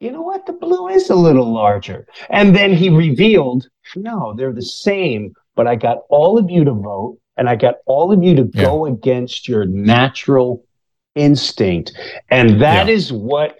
you 0.00 0.10
know 0.10 0.22
what, 0.22 0.46
the 0.46 0.54
blue 0.54 0.88
is 0.88 1.10
a 1.10 1.14
little 1.14 1.52
larger. 1.52 2.06
And 2.30 2.56
then 2.56 2.72
he 2.72 2.88
revealed, 2.88 3.68
no, 3.94 4.34
they're 4.34 4.52
the 4.52 4.62
same. 4.62 5.34
But 5.54 5.66
I 5.66 5.76
got 5.76 5.98
all 6.08 6.38
of 6.38 6.50
you 6.50 6.64
to 6.64 6.72
vote, 6.72 7.18
and 7.36 7.48
I 7.48 7.56
got 7.56 7.76
all 7.86 8.10
of 8.10 8.22
you 8.22 8.34
to 8.36 8.50
Yeah. 8.54 8.62
go 8.62 8.86
against 8.86 9.46
your 9.46 9.66
natural 9.66 10.64
instinct. 11.14 11.92
And 12.30 12.62
that 12.62 12.88
is 12.88 13.10
Yeah. 13.10 13.18
what 13.18 13.58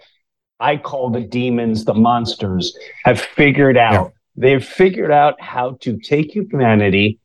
I 0.59 0.77
call 0.77 1.09
the 1.09 1.21
demons, 1.21 1.85
the 1.85 1.93
monsters, 1.93 2.77
have 3.03 3.19
figured 3.19 3.77
out. 3.77 4.13
They've 4.35 4.63
figured 4.63 5.11
out 5.11 5.39
how 5.41 5.77
to 5.81 5.97
take 5.99 6.33
humanity 6.33 7.19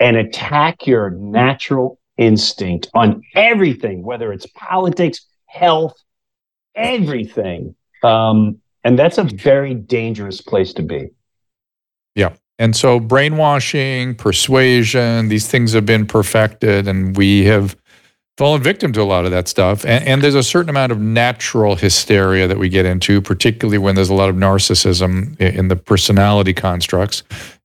and 0.00 0.16
attack 0.16 0.86
your 0.86 1.10
natural 1.10 1.98
instinct 2.16 2.88
on 2.94 3.22
everything, 3.34 4.02
whether 4.02 4.32
it's 4.32 4.46
politics, 4.46 5.26
health, 5.46 5.94
everything. 6.74 7.74
Um, 8.02 8.60
and 8.84 8.98
that's 8.98 9.18
a 9.18 9.24
very 9.24 9.74
dangerous 9.74 10.40
place 10.40 10.72
to 10.74 10.82
be. 10.82 11.10
Yeah. 12.14 12.34
And 12.58 12.74
so 12.74 12.98
brainwashing, 12.98 14.14
persuasion, 14.16 15.28
these 15.28 15.46
things 15.46 15.72
have 15.72 15.86
been 15.86 16.06
perfected, 16.06 16.88
and 16.88 17.16
we 17.16 17.44
have 17.44 17.76
fallen 18.36 18.62
victim 18.62 18.92
to 18.92 19.02
a 19.02 19.04
lot 19.04 19.24
of 19.24 19.30
that 19.30 19.48
stuff. 19.48 19.84
And, 19.84 20.04
and 20.06 20.22
there's 20.22 20.34
a 20.34 20.42
certain 20.42 20.70
amount 20.70 20.92
of 20.92 21.00
natural 21.00 21.76
hysteria 21.76 22.46
that 22.48 22.58
we 22.58 22.68
get 22.68 22.86
into, 22.86 23.20
particularly 23.20 23.78
when 23.78 23.94
there's 23.94 24.10
a 24.10 24.14
lot 24.14 24.28
of 24.28 24.36
narcissism 24.36 25.36
i- 25.40 25.44
in 25.44 25.68
the 25.68 25.76
personality 25.76 26.52
constructs, 26.52 27.22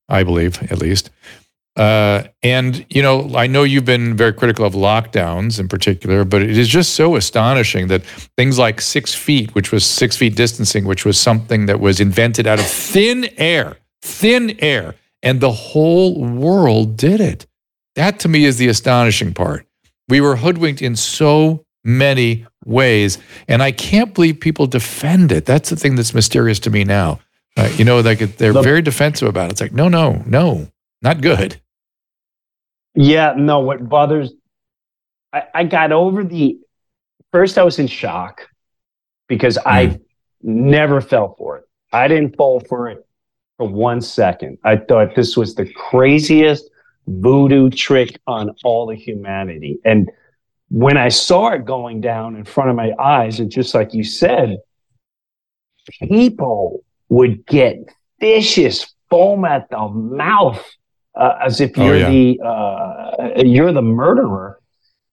I 0.10 0.24
believe, 0.24 0.62
at 0.72 0.80
least. 0.80 1.10
Uh, 1.76 2.24
and, 2.44 2.86
you 2.90 3.02
know, 3.02 3.32
I 3.36 3.48
know 3.48 3.64
you've 3.64 3.86
been 3.86 4.16
very 4.16 4.32
critical 4.34 4.64
of 4.64 4.74
lockdowns 4.74 5.60
in 5.60 5.68
particular, 5.68 6.24
but 6.24 6.44
it 6.44 6.56
is 6.58 6.68
just 6.68 6.94
so 6.94 7.16
astonishing 7.16 7.88
that 7.88 8.04
things 8.38 8.60
like 8.60 8.80
six 8.80 9.16
feet, 9.16 9.56
which 9.56 9.72
was 9.72 9.84
six 9.84 10.16
feet 10.16 10.36
distancing, 10.36 10.86
which 10.86 11.04
was 11.04 11.20
something 11.20 11.66
that 11.66 11.80
was 11.80 12.00
invented 12.00 12.46
out 12.46 12.60
of 12.60 12.66
thin 12.66 13.28
air, 13.38 13.78
thin 14.04 14.56
air, 14.60 14.94
and 15.24 15.42
the 15.42 15.52
whole 15.52 16.24
world 16.24 16.96
did 16.96 17.20
it. 17.20 17.48
That 17.96 18.20
to 18.20 18.28
me 18.28 18.46
is 18.46 18.58
the 18.58 18.68
astonishing 18.68 19.34
part. 19.34 19.66
We 20.08 20.22
were 20.22 20.36
hoodwinked 20.36 20.82
in 20.82 20.96
so 20.96 21.66
many 21.84 22.46
ways, 22.66 23.18
and 23.48 23.64
I 23.64 23.72
can't 23.72 24.14
believe 24.14 24.40
people 24.40 24.68
defend 24.68 25.32
it. 25.32 25.46
That's 25.46 25.70
the 25.70 25.76
thing 25.76 25.96
that's 25.96 26.14
mysterious 26.14 26.60
to 26.60 26.70
me 26.70 26.84
now. 26.84 27.20
Uh, 27.58 27.70
you 27.78 27.86
know, 27.86 28.00
like 28.00 28.20
they're 28.38 28.54
very 28.54 28.82
defensive 28.82 29.28
about 29.28 29.48
it. 29.48 29.54
It's 29.54 29.62
like, 29.62 29.74
no, 29.74 29.88
no, 29.88 30.24
no, 30.26 30.68
not 31.04 31.22
good. 31.22 31.62
Yeah, 32.96 33.34
no, 33.36 33.60
what 33.60 33.88
bothers 33.88 34.34
I, 35.34 35.44
I 35.54 35.64
got 35.64 35.92
over 35.92 36.24
the 36.24 36.60
first 37.32 37.58
I 37.58 37.64
was 37.64 37.80
in 37.80 37.88
shock 37.88 38.48
because 39.28 39.58
I 39.58 39.88
hmm. 39.88 39.96
never 40.42 41.02
fell 41.02 41.36
for 41.38 41.58
it. 41.58 41.64
I 41.92 42.08
didn't 42.08 42.36
fall 42.36 42.60
for 42.62 42.90
it 42.90 43.06
for 43.58 43.68
one 43.68 44.02
second. 44.02 44.60
I 44.64 44.78
thought 44.78 45.16
this 45.16 45.36
was 45.36 45.56
the 45.56 45.72
craziest 45.74 46.70
voodoo 47.08 47.70
trick 47.70 48.20
on 48.28 48.56
all 48.64 48.90
of 48.90 48.98
humanity. 48.98 49.80
And 49.84 50.10
when 50.70 50.98
I 50.98 51.10
saw 51.10 51.50
it 51.50 51.66
going 51.66 52.02
down 52.02 52.36
in 52.36 52.46
front 52.46 52.70
of 52.70 52.76
my 52.76 52.94
eyes, 53.00 53.40
and 53.40 53.52
just 53.52 53.76
like 53.76 53.94
you 53.94 54.04
said, 54.04 54.58
people 56.02 56.84
would 57.10 57.46
get 57.46 57.78
vicious 58.20 58.94
foam 59.10 59.46
at 59.46 59.70
the 59.70 59.88
mouth 59.88 60.66
uh, 61.16 61.36
as 61.46 61.62
if 61.62 61.72
Oh, 61.78 61.86
you're 61.86 61.98
yeah. 61.98 62.10
the 62.10 62.40
uh, 62.44 63.42
you're 63.44 63.72
the 63.72 63.82
murderer, 63.82 64.60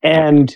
and 0.03 0.55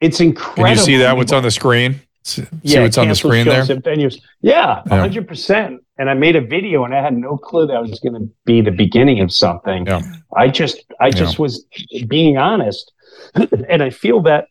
it's 0.00 0.18
Can 0.18 0.28
incredible. 0.28 0.70
you 0.70 0.76
see 0.76 0.96
that? 0.98 1.16
What's 1.16 1.32
on 1.32 1.42
the 1.42 1.50
screen? 1.50 2.00
See 2.24 2.44
see 2.64 2.78
what's 2.80 2.98
on 2.98 3.08
the 3.08 3.14
screen 3.16 3.46
there? 3.46 3.62
and 3.62 3.82
venues. 3.82 4.20
Yeah, 4.42 4.82
Yeah. 4.86 5.00
hundred 5.00 5.26
percent. 5.26 5.80
And 5.98 6.08
I 6.10 6.14
made 6.14 6.36
a 6.36 6.40
video, 6.40 6.84
and 6.84 6.94
I 6.94 7.02
had 7.02 7.16
no 7.16 7.36
clue 7.36 7.66
that 7.66 7.80
was 7.80 8.00
going 8.00 8.14
to 8.14 8.28
be 8.44 8.60
the 8.60 8.70
beginning 8.70 9.20
of 9.20 9.32
something. 9.32 9.86
Yeah. 9.86 10.00
I 10.36 10.48
just, 10.48 10.82
I 11.00 11.10
just 11.10 11.38
was 11.38 11.64
being 12.08 12.38
honest, 12.38 12.90
and 13.68 13.82
I 13.82 13.90
feel 13.90 14.20
that 14.22 14.46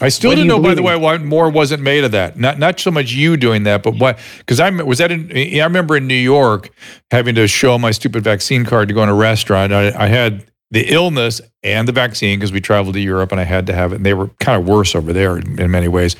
I 0.00 0.08
still 0.08 0.30
didn't 0.30 0.46
know, 0.46 0.60
by 0.60 0.74
the 0.74 0.82
way, 0.82 0.96
why 0.96 1.18
more 1.18 1.50
wasn't 1.50 1.82
made 1.82 2.04
of 2.04 2.12
that. 2.12 2.38
Not 2.38 2.58
not 2.58 2.80
so 2.80 2.90
much 2.90 3.12
you 3.12 3.36
doing 3.36 3.64
that, 3.64 3.82
but 3.82 3.96
what? 3.96 4.18
Because 4.38 4.60
I 4.60 4.70
was 4.70 4.98
that 4.98 5.10
in. 5.10 5.30
I 5.34 5.64
remember 5.64 5.96
in 5.96 6.06
New 6.06 6.14
York 6.14 6.70
having 7.10 7.34
to 7.34 7.46
show 7.46 7.78
my 7.78 7.90
stupid 7.90 8.24
vaccine 8.24 8.64
card 8.64 8.88
to 8.88 8.94
go 8.94 9.02
in 9.02 9.08
a 9.08 9.14
restaurant. 9.14 9.72
I, 9.72 9.92
I 10.04 10.06
had 10.06 10.46
the 10.70 10.92
illness 10.92 11.40
and 11.62 11.86
the 11.88 11.92
vaccine 11.92 12.38
because 12.38 12.52
we 12.52 12.60
traveled 12.60 12.94
to 12.94 13.00
Europe 13.00 13.32
and 13.32 13.40
I 13.40 13.44
had 13.44 13.66
to 13.66 13.74
have 13.74 13.92
it. 13.92 13.96
And 13.96 14.06
they 14.06 14.14
were 14.14 14.28
kind 14.40 14.60
of 14.60 14.68
worse 14.68 14.94
over 14.94 15.12
there 15.12 15.36
in, 15.36 15.60
in 15.60 15.70
many 15.70 15.88
ways. 15.88 16.16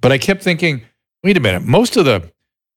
But 0.00 0.10
I 0.10 0.18
kept 0.18 0.42
thinking, 0.42 0.82
wait 1.22 1.36
a 1.36 1.40
minute, 1.40 1.62
most 1.62 1.96
of 1.96 2.06
the 2.06 2.32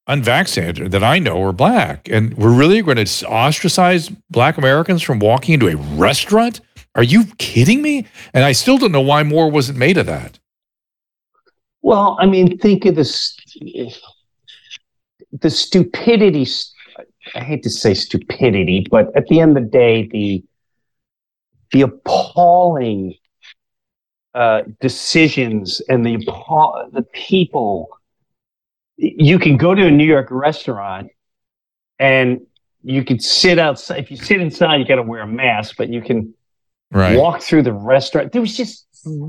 unvaccinated 0.08 0.92
that 0.92 1.04
I 1.04 1.20
know 1.20 1.42
are 1.44 1.54
black, 1.54 2.10
and 2.10 2.34
we're 2.38 2.54
really 2.54 2.82
going 2.82 3.04
to 3.04 3.28
ostracize 3.28 4.10
black 4.30 4.58
Americans 4.58 5.02
from 5.02 5.20
walking 5.20 5.54
into 5.54 5.68
a 5.68 5.76
restaurant? 5.96 6.60
Are 6.96 7.04
you 7.04 7.26
kidding 7.38 7.82
me? 7.82 8.06
And 8.34 8.44
I 8.44 8.52
still 8.52 8.78
don't 8.78 8.92
know 8.92 9.02
why 9.02 9.24
more 9.24 9.50
wasn't 9.50 9.78
made 9.78 9.98
of 9.98 10.06
that. 10.08 10.40
Well, 11.84 12.18
I 12.20 12.26
mean, 12.26 12.58
think 12.58 12.86
of 12.86 12.96
this 12.96 13.38
the 15.32 15.50
stupidity. 15.50 16.48
I 17.36 17.40
hate 17.42 17.64
to 17.64 17.70
say 17.70 17.94
stupidity, 17.94 18.88
but 18.90 19.16
at 19.16 19.28
the 19.28 19.42
end 19.42 19.58
of 19.58 19.66
the 19.66 19.70
day, 19.70 20.08
the 20.08 20.44
the 21.72 21.82
appalling 21.82 23.16
uh, 24.34 24.62
decisions 24.80 25.82
and 25.90 26.06
the 26.06 26.18
the 26.94 27.06
people. 27.14 27.90
You 28.96 29.38
can 29.38 29.58
go 29.58 29.76
to 29.76 29.86
a 29.88 29.92
New 29.92 30.06
York 30.06 30.28
restaurant 30.30 31.10
and 32.00 32.46
you 32.84 33.04
can 33.04 33.20
sit 33.20 33.60
outside. 33.60 34.00
If 34.00 34.12
you 34.12 34.18
sit 34.18 34.40
inside, 34.40 34.78
you 34.78 34.86
got 34.86 34.96
to 34.96 35.04
wear 35.04 35.22
a 35.22 35.28
mask, 35.28 35.76
but 35.78 35.90
you 35.90 36.02
can 36.02 36.34
Right. 36.92 37.18
walk 37.18 37.42
through 37.42 37.64
the 37.64 37.74
restaurant. 37.74 38.32
There 38.32 38.42
was 38.42 38.56
just 38.56 38.86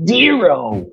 zero 0.07 0.85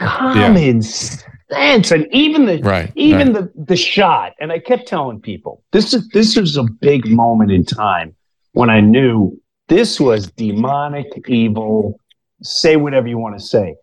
common 0.00 0.82
sense, 0.82 1.90
and 1.92 2.06
even 2.12 2.46
the 2.46 2.60
Right. 2.62 2.92
even 2.94 3.32
right. 3.32 3.52
the 3.54 3.64
the 3.64 3.76
shot. 3.76 4.32
And 4.40 4.52
I 4.52 4.58
kept 4.58 4.88
telling 4.88 5.20
people 5.20 5.62
this 5.72 5.94
is 5.94 6.08
this 6.08 6.36
was 6.36 6.56
a 6.56 6.64
big 6.64 7.06
moment 7.06 7.50
in 7.50 7.64
time 7.64 8.14
when 8.52 8.70
I 8.70 8.80
knew 8.80 9.40
this 9.68 10.00
was 10.00 10.30
demonic, 10.32 11.06
evil. 11.28 12.00
Say 12.42 12.76
whatever 12.76 13.08
you 13.08 13.18
want 13.18 13.38
to 13.38 13.44
say. 13.44 13.76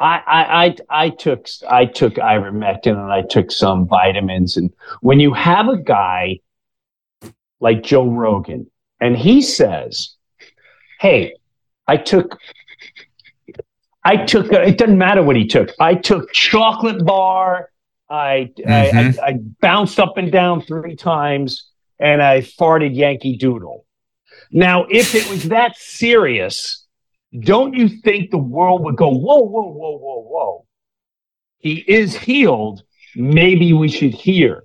I, 0.00 0.20
I, 0.26 0.64
I, 0.64 0.76
I 1.04 1.08
took 1.10 1.46
I 1.68 1.86
took 1.86 2.14
ivermectin 2.14 2.98
and 2.98 3.12
I 3.12 3.22
took 3.22 3.52
some 3.52 3.86
vitamins 3.86 4.56
and 4.56 4.70
when 5.00 5.20
you 5.20 5.32
have 5.32 5.68
a 5.68 5.76
guy 5.76 6.40
like 7.60 7.84
Joe 7.84 8.08
Rogan 8.08 8.68
and 9.00 9.16
he 9.16 9.42
says, 9.42 10.16
"Hey, 10.98 11.34
I 11.86 11.96
took 11.96 12.38
I 14.04 14.16
took. 14.24 14.52
It 14.52 14.78
doesn't 14.78 14.98
matter 14.98 15.22
what 15.22 15.36
he 15.36 15.46
took. 15.46 15.70
I 15.78 15.94
took 15.94 16.32
chocolate 16.32 17.04
bar. 17.04 17.70
I, 18.10 18.50
Mhm. 18.58 19.18
I, 19.18 19.24
I 19.24 19.28
I 19.28 19.32
bounced 19.60 19.98
up 19.98 20.18
and 20.18 20.30
down 20.30 20.60
three 20.62 20.96
times, 20.96 21.70
and 21.98 22.22
I 22.22 22.40
farted 22.40 22.94
Yankee 22.94 23.36
Doodle. 23.36 23.86
Now, 24.50 24.84
if 24.90 25.14
it 25.14 25.28
was 25.30 25.44
that 25.44 25.76
serious, 25.76 26.84
don't 27.38 27.74
you 27.74 27.88
think 27.88 28.30
the 28.30 28.38
world 28.38 28.84
would 28.84 28.96
go, 28.96 29.08
whoa, 29.08 29.38
whoa, 29.38 29.62
whoa, 29.72 29.96
whoa, 29.96 30.20
whoa? 30.28 30.66
He 31.58 31.76
is 31.76 32.14
healed. 32.14 32.82
Maybe 33.16 33.72
we 33.72 33.88
should 33.88 34.12
hear 34.12 34.64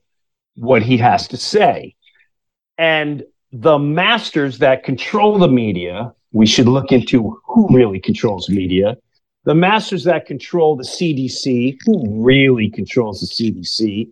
what 0.56 0.82
he 0.82 0.98
has 0.98 1.28
to 1.30 1.38
say. 1.38 1.96
And 2.78 3.24
the 3.54 3.80
masters 3.80 4.58
that 4.60 4.84
control 4.84 5.38
the 5.38 5.48
media, 5.48 6.14
we 6.34 6.46
should 6.46 6.68
look 6.68 6.92
into 6.92 7.40
who 7.46 7.68
really 7.74 8.00
controls 8.00 8.50
media. 8.50 8.98
The 9.48 9.56
masters 9.56 10.04
that 10.04 10.26
control 10.26 10.76
the 10.76 10.84
CDC, 10.84 11.78
who 11.86 12.22
really 12.22 12.70
controls 12.70 13.22
the 13.22 13.28
CDC? 13.28 14.12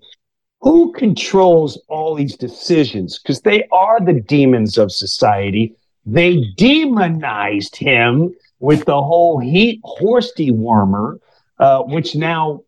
Who 0.62 0.94
controls 0.94 1.78
all 1.90 2.16
these 2.16 2.38
decisions? 2.38 3.20
Because 3.20 3.42
they 3.42 3.68
are 3.74 4.00
the 4.00 4.22
demons 4.22 4.78
of 4.78 4.94
society. 4.94 5.76
They 6.06 6.42
demonized 6.56 7.76
him 7.76 8.34
with 8.60 8.86
the 8.86 9.04
whole 9.04 9.38
heat 9.38 9.82
horse 9.84 10.32
dewormer, 10.38 11.18
uh, 11.60 11.84
which 11.84 12.16
now 12.16 12.62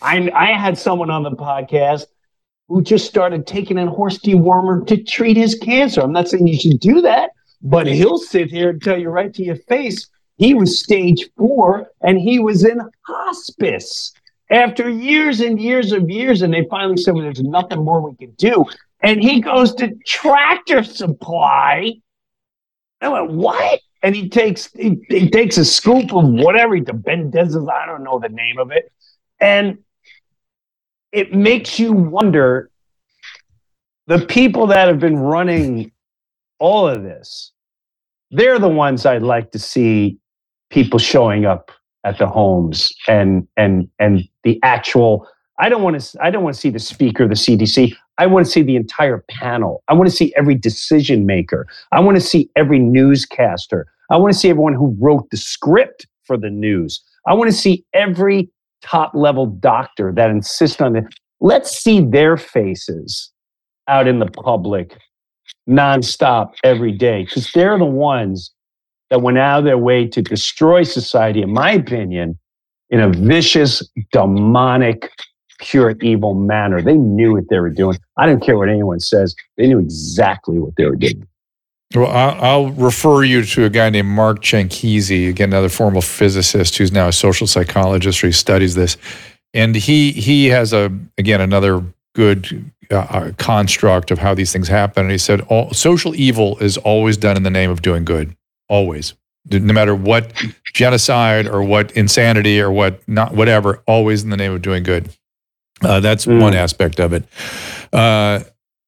I, 0.00 0.30
I 0.32 0.52
had 0.52 0.78
someone 0.78 1.10
on 1.10 1.24
the 1.24 1.32
podcast 1.32 2.06
who 2.68 2.80
just 2.80 3.08
started 3.08 3.44
taking 3.44 3.76
a 3.76 3.90
horse 3.90 4.18
dewormer 4.20 4.86
to 4.86 5.02
treat 5.02 5.36
his 5.36 5.56
cancer. 5.56 6.02
I'm 6.02 6.12
not 6.12 6.28
saying 6.28 6.46
you 6.46 6.60
should 6.60 6.78
do 6.78 7.00
that, 7.00 7.30
but 7.60 7.88
he'll 7.88 8.18
sit 8.18 8.52
here 8.52 8.70
and 8.70 8.80
tell 8.80 8.96
you 8.96 9.08
right 9.08 9.34
to 9.34 9.42
your 9.42 9.56
face 9.56 10.08
he 10.38 10.54
was 10.54 10.78
stage 10.78 11.28
four 11.36 11.90
and 12.00 12.18
he 12.18 12.38
was 12.38 12.64
in 12.64 12.80
hospice 13.02 14.12
after 14.50 14.88
years 14.88 15.40
and 15.40 15.60
years 15.60 15.92
of 15.92 16.08
years. 16.08 16.42
And 16.42 16.54
they 16.54 16.64
finally 16.70 16.96
said, 16.96 17.14
well, 17.14 17.24
there's 17.24 17.42
nothing 17.42 17.84
more 17.84 18.00
we 18.00 18.16
can 18.16 18.30
do. 18.32 18.64
And 19.00 19.20
he 19.20 19.40
goes 19.40 19.74
to 19.76 19.94
tractor 20.06 20.82
supply. 20.84 21.94
I 23.00 23.08
went, 23.08 23.32
what? 23.32 23.80
And 24.02 24.14
he 24.14 24.28
takes 24.28 24.72
he, 24.72 24.98
he 25.08 25.28
takes 25.28 25.58
a 25.58 25.64
scoop 25.64 26.14
of 26.14 26.24
whatever 26.24 26.78
the 26.80 26.92
Bendezes, 26.92 27.68
I 27.68 27.86
don't 27.86 28.04
know 28.04 28.20
the 28.20 28.28
name 28.28 28.58
of 28.58 28.70
it. 28.70 28.92
And 29.40 29.78
it 31.10 31.34
makes 31.34 31.80
you 31.80 31.92
wonder 31.92 32.70
the 34.06 34.24
people 34.24 34.68
that 34.68 34.86
have 34.86 35.00
been 35.00 35.18
running 35.18 35.90
all 36.60 36.88
of 36.88 37.02
this, 37.02 37.52
they're 38.30 38.58
the 38.58 38.68
ones 38.68 39.04
I'd 39.04 39.22
like 39.22 39.52
to 39.52 39.58
see 39.58 40.18
people 40.70 40.98
showing 40.98 41.44
up 41.44 41.70
at 42.04 42.18
the 42.18 42.26
homes 42.26 42.92
and 43.06 43.46
and 43.56 43.88
and 43.98 44.22
the 44.44 44.58
actual 44.62 45.26
I 45.58 45.68
don't 45.68 45.82
want 45.82 46.00
to 46.00 46.22
I 46.22 46.30
don't 46.30 46.42
want 46.42 46.54
to 46.54 46.60
see 46.60 46.70
the 46.70 46.78
speaker 46.78 47.26
the 47.26 47.34
CDC. 47.34 47.94
I 48.18 48.26
want 48.26 48.46
to 48.46 48.50
see 48.50 48.62
the 48.62 48.76
entire 48.76 49.24
panel. 49.30 49.82
I 49.88 49.94
want 49.94 50.10
to 50.10 50.14
see 50.14 50.32
every 50.36 50.54
decision 50.54 51.26
maker. 51.26 51.66
I 51.92 52.00
want 52.00 52.16
to 52.16 52.20
see 52.20 52.50
every 52.56 52.78
newscaster. 52.78 53.86
I 54.10 54.16
want 54.16 54.32
to 54.32 54.38
see 54.38 54.50
everyone 54.50 54.74
who 54.74 54.96
wrote 54.98 55.30
the 55.30 55.36
script 55.36 56.06
for 56.24 56.36
the 56.36 56.50
news. 56.50 57.00
I 57.26 57.34
want 57.34 57.50
to 57.50 57.56
see 57.56 57.84
every 57.92 58.50
top 58.82 59.12
level 59.14 59.46
doctor 59.46 60.12
that 60.12 60.30
insists 60.30 60.80
on 60.80 60.96
it. 60.96 61.04
Let's 61.40 61.70
see 61.70 62.00
their 62.00 62.36
faces 62.36 63.30
out 63.86 64.08
in 64.08 64.18
the 64.18 64.26
public 64.26 64.96
nonstop 65.68 66.54
every 66.64 66.92
day 66.92 67.24
because 67.24 67.50
they're 67.52 67.78
the 67.78 67.84
ones 67.84 68.52
that 69.10 69.22
went 69.22 69.38
out 69.38 69.60
of 69.60 69.64
their 69.64 69.78
way 69.78 70.06
to 70.06 70.22
destroy 70.22 70.82
society, 70.82 71.42
in 71.42 71.52
my 71.52 71.72
opinion, 71.72 72.38
in 72.90 73.00
a 73.00 73.08
vicious, 73.08 73.82
demonic, 74.12 75.10
pure 75.58 75.94
evil 76.00 76.34
manner. 76.34 76.80
They 76.80 76.96
knew 76.96 77.34
what 77.34 77.48
they 77.48 77.58
were 77.58 77.70
doing. 77.70 77.98
I 78.16 78.26
don't 78.26 78.40
care 78.40 78.56
what 78.56 78.68
anyone 78.68 79.00
says, 79.00 79.34
they 79.56 79.66
knew 79.66 79.78
exactly 79.78 80.58
what 80.58 80.76
they 80.76 80.84
were 80.84 80.96
doing. 80.96 81.26
Well, 81.94 82.10
I'll, 82.10 82.68
refer 82.68 83.22
you 83.24 83.44
to 83.44 83.64
a 83.64 83.70
guy 83.70 83.88
named 83.88 84.08
Mark 84.08 84.42
Changizi, 84.42 85.30
again, 85.30 85.48
another 85.48 85.70
former 85.70 86.02
physicist 86.02 86.76
who's 86.76 86.92
now 86.92 87.08
a 87.08 87.12
social 87.12 87.46
psychologist, 87.46 88.20
who 88.20 88.30
studies 88.30 88.74
this, 88.74 88.98
and 89.54 89.74
he 89.74 90.12
he 90.12 90.48
has 90.48 90.74
a 90.74 90.92
again 91.16 91.40
another 91.40 91.82
good 92.14 92.70
uh, 92.90 92.96
uh, 92.96 93.32
construct 93.38 94.10
of 94.10 94.18
how 94.18 94.34
these 94.34 94.52
things 94.52 94.68
happen. 94.68 95.04
And 95.04 95.12
he 95.12 95.18
said, 95.18 95.40
all, 95.42 95.72
social 95.72 96.14
evil 96.14 96.58
is 96.58 96.76
always 96.78 97.16
done 97.16 97.36
in 97.36 97.42
the 97.42 97.50
name 97.50 97.70
of 97.70 97.80
doing 97.80 98.04
good, 98.04 98.36
always, 98.68 99.14
no 99.50 99.72
matter 99.72 99.94
what 99.94 100.32
genocide 100.74 101.46
or 101.46 101.62
what 101.62 101.90
insanity 101.92 102.60
or 102.60 102.70
what 102.70 103.06
not 103.08 103.34
whatever, 103.34 103.82
always 103.86 104.22
in 104.22 104.30
the 104.30 104.36
name 104.36 104.52
of 104.52 104.62
doing 104.62 104.82
good. 104.82 105.10
Uh, 105.82 106.00
that's 106.00 106.26
one 106.26 106.54
aspect 106.54 106.98
of 106.98 107.12
it. 107.12 107.24
Uh, 107.92 108.40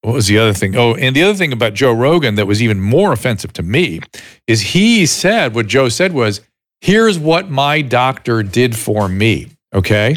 what 0.03 0.15
was 0.15 0.27
the 0.27 0.39
other 0.39 0.55
thing? 0.55 0.77
Oh, 0.77 0.95
and 0.95 1.15
the 1.15 1.23
other 1.23 1.35
thing 1.35 1.53
about 1.53 1.75
Joe 1.75 1.93
Rogan 1.93 2.35
that 2.37 2.47
was 2.47 2.63
even 2.63 2.81
more 2.81 3.13
offensive 3.13 3.53
to 3.55 3.63
me 3.63 4.01
is 4.47 4.61
he 4.61 5.05
said 5.07 5.55
what 5.55 5.67
Joe 5.67 5.89
said 5.89 6.13
was, 6.13 6.41
"Here's 6.81 7.19
what 7.19 7.51
my 7.51 7.83
doctor 7.83 8.43
did 8.43 8.77
for 8.77 9.09
me." 9.09 9.49
Okay, 9.73 10.17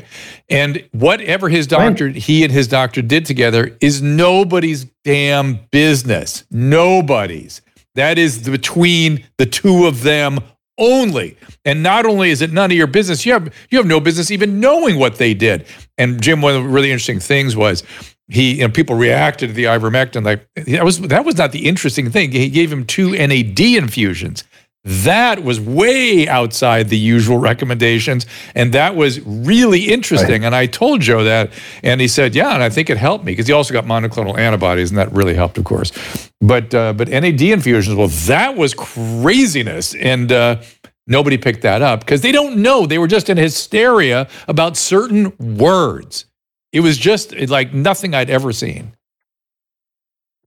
and 0.49 0.83
whatever 0.93 1.49
his 1.49 1.67
doctor, 1.67 2.07
he 2.09 2.43
and 2.43 2.51
his 2.51 2.67
doctor 2.67 3.01
did 3.01 3.25
together 3.25 3.77
is 3.81 4.01
nobody's 4.01 4.85
damn 5.03 5.59
business. 5.69 6.45
Nobody's. 6.49 7.61
That 7.95 8.17
is 8.17 8.49
between 8.49 9.25
the 9.37 9.45
two 9.45 9.85
of 9.85 10.03
them 10.03 10.39
only. 10.77 11.37
And 11.65 11.83
not 11.83 12.05
only 12.05 12.31
is 12.31 12.41
it 12.41 12.51
none 12.51 12.71
of 12.71 12.77
your 12.77 12.87
business, 12.87 13.25
you 13.25 13.33
have 13.33 13.53
you 13.69 13.77
have 13.77 13.87
no 13.87 13.99
business 13.99 14.31
even 14.31 14.59
knowing 14.59 14.97
what 14.97 15.15
they 15.15 15.33
did. 15.33 15.65
And 15.97 16.21
Jim, 16.21 16.41
one 16.41 16.55
of 16.55 16.63
the 16.63 16.69
really 16.69 16.91
interesting 16.91 17.19
things 17.19 17.55
was 17.55 17.83
he, 18.29 18.57
know, 18.57 18.69
people 18.69 18.95
reacted 18.95 19.49
to 19.49 19.53
the 19.53 19.65
ivermectin 19.65 20.23
like 20.23 20.47
that 20.55 20.83
was 20.83 20.99
that 21.01 21.25
was 21.25 21.37
not 21.37 21.51
the 21.51 21.67
interesting 21.67 22.09
thing. 22.09 22.31
He 22.31 22.49
gave 22.49 22.71
him 22.71 22.85
two 22.85 23.11
NAD 23.11 23.59
infusions. 23.59 24.43
That 24.85 25.43
was 25.43 25.61
way 25.61 26.27
outside 26.27 26.89
the 26.89 26.97
usual 26.97 27.37
recommendations, 27.37 28.25
and 28.53 28.73
that 28.73 28.97
was 28.97 29.21
really 29.21 29.85
interesting. 29.85 30.43
And 30.43 30.53
I 30.53 30.65
told 30.65 30.99
Joe 30.99 31.23
that, 31.23 31.51
and 31.83 32.01
he 32.01 32.07
said, 32.09 32.35
"Yeah," 32.35 32.53
and 32.53 32.61
I 32.61 32.67
think 32.67 32.89
it 32.89 32.97
helped 32.97 33.23
me 33.23 33.31
because 33.31 33.47
he 33.47 33.53
also 33.53 33.73
got 33.73 33.85
monoclonal 33.85 34.37
antibodies, 34.37 34.91
and 34.91 34.97
that 34.97 35.09
really 35.13 35.35
helped, 35.35 35.57
of 35.57 35.63
course. 35.63 35.93
But 36.41 36.73
uh, 36.73 36.91
but 36.91 37.07
NAD 37.07 37.41
infusions, 37.41 37.95
well, 37.95 38.09
that 38.09 38.57
was 38.57 38.73
craziness, 38.73 39.95
and 39.95 40.33
uh, 40.33 40.61
nobody 41.07 41.37
picked 41.37 41.61
that 41.61 41.81
up 41.81 42.01
because 42.01 42.19
they 42.19 42.33
don't 42.33 42.57
know. 42.57 42.85
They 42.85 42.97
were 42.97 43.07
just 43.07 43.29
in 43.29 43.37
hysteria 43.37 44.27
about 44.49 44.75
certain 44.75 45.31
words. 45.39 46.25
It 46.73 46.81
was 46.81 46.97
just 46.97 47.33
like 47.47 47.73
nothing 47.73 48.13
I'd 48.13 48.29
ever 48.29 48.51
seen. 48.51 48.97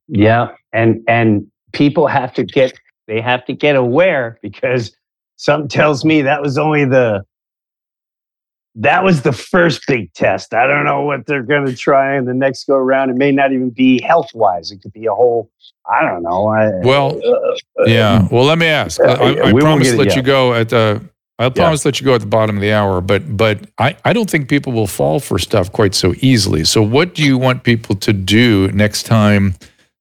Yeah, 0.09 0.49
and 0.75 1.03
and 1.09 1.46
people 1.72 2.07
have 2.07 2.35
to 2.35 2.44
get 2.44 2.79
they 3.07 3.21
have 3.21 3.45
to 3.47 3.53
get 3.53 3.77
aware 3.77 4.38
because 4.42 4.95
something 5.37 5.69
tells 5.69 6.05
me 6.05 6.23
that 6.23 6.42
was 6.42 6.59
only 6.59 6.85
the 6.85 7.25
that 8.77 9.03
was 9.03 9.23
the 9.23 9.33
first 9.33 9.87
big 9.87 10.12
test. 10.12 10.53
I 10.53 10.66
don't 10.66 10.85
know 10.85 11.03
what 11.03 11.25
they're 11.27 11.42
going 11.42 11.64
to 11.64 11.75
try 11.75 12.16
in 12.16 12.27
the 12.27 12.35
next 12.35 12.66
go 12.66 12.75
around. 12.75 13.09
It 13.09 13.16
may 13.16 13.33
not 13.33 13.53
even 13.53 13.71
be 13.71 14.03
health 14.03 14.29
wise. 14.35 14.71
It 14.71 14.83
could 14.83 14.92
be 14.92 15.07
a 15.07 15.14
whole. 15.14 15.51
I 15.90 16.03
don't 16.03 16.23
know. 16.23 16.49
I, 16.49 16.71
Well, 16.85 17.19
uh, 17.25 17.31
uh, 17.31 17.57
uh, 17.81 17.85
yeah. 17.87 18.29
Well, 18.31 18.45
let 18.45 18.59
me 18.59 18.66
ask. 18.66 19.01
I, 19.01 19.14
I, 19.14 19.49
I 19.49 19.53
promise 19.53 19.88
get 19.88 19.97
to 19.97 20.03
it 20.03 20.07
let 20.07 20.16
you 20.16 20.23
go 20.23 20.53
at 20.53 20.69
the. 20.69 21.03
I 21.38 21.51
promise 21.51 21.83
to 21.83 21.88
let 21.88 22.01
you 22.01 22.07
go 22.07 22.14
at 22.14 22.23
the 22.23 22.27
bottom 22.27 22.57
of 22.57 22.62
the 22.62 22.73
hour, 22.73 23.01
but 23.01 23.37
but 23.37 23.61
I, 23.79 23.97
I 24.05 24.12
don't 24.12 24.29
think 24.29 24.49
people 24.49 24.73
will 24.73 24.87
fall 24.87 25.21
for 25.21 25.38
stuff 25.38 25.71
quite 25.73 25.95
so 25.95 26.14
easily. 26.21 26.64
So 26.64 26.83
what 26.83 27.14
do 27.14 27.23
you 27.23 27.37
want 27.37 27.62
people 27.62 27.95
to 27.97 28.12
do 28.12 28.69
next 28.73 29.05
time 29.05 29.55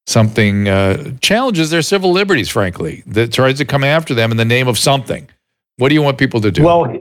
something 0.07 0.67
uh, 0.67 1.11
challenges 1.21 1.69
their 1.69 1.81
civil 1.81 2.11
liberties, 2.11 2.49
frankly, 2.49 3.03
that 3.07 3.31
tries 3.33 3.57
to 3.57 3.65
come 3.65 3.83
after 3.83 4.13
them 4.13 4.31
in 4.31 4.37
the 4.37 4.45
name 4.45 4.67
of 4.67 4.77
something? 4.77 5.29
What 5.77 5.89
do 5.89 5.95
you 5.95 6.01
want 6.01 6.17
people 6.17 6.41
to 6.41 6.51
do? 6.51 6.63
Well, 6.63 6.95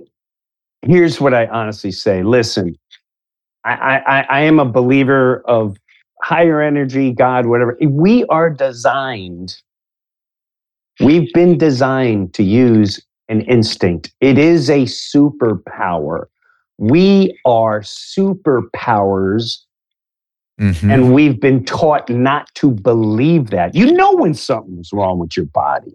here's 0.83 1.21
what 1.21 1.35
I 1.35 1.47
honestly 1.47 1.93
say. 1.93 2.23
Listen, 2.23 2.77
I, 3.65 4.03
I, 4.07 4.27
I 4.29 4.41
am 4.41 4.59
a 4.59 4.65
believer 4.65 5.43
of 5.47 5.77
higher 6.23 6.61
energy, 6.61 7.13
God, 7.13 7.47
whatever. 7.47 7.77
We 7.81 8.25
are 8.27 8.51
designed, 8.51 9.57
we've 11.01 11.33
been 11.33 11.59
designed 11.59 12.35
to 12.35 12.43
use 12.43 13.01
an 13.29 13.43
instinct. 13.43 14.13
It 14.21 14.39
is 14.39 14.69
a 14.71 14.83
superpower. 14.83 16.27
We 16.79 17.39
are 17.45 17.81
superpowers 17.81 19.59
Mhm. 20.61 20.93
and 20.93 21.15
we've 21.15 21.41
been 21.41 21.65
taught 21.65 22.09
not 22.09 22.49
to 22.55 22.71
believe 22.71 23.51
that. 23.51 23.75
You 23.75 23.93
know 23.93 24.13
when 24.15 24.35
something's 24.35 24.93
wrong 24.93 25.19
with 25.19 25.37
your 25.37 25.47
body. 25.47 25.95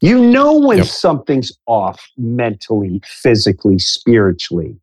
You 0.00 0.20
know 0.20 0.58
when 0.58 0.78
Yep. 0.78 0.86
something's 0.86 1.52
off 1.66 2.06
mentally, 2.16 3.00
physically, 3.04 3.78
spiritually. 3.78 4.76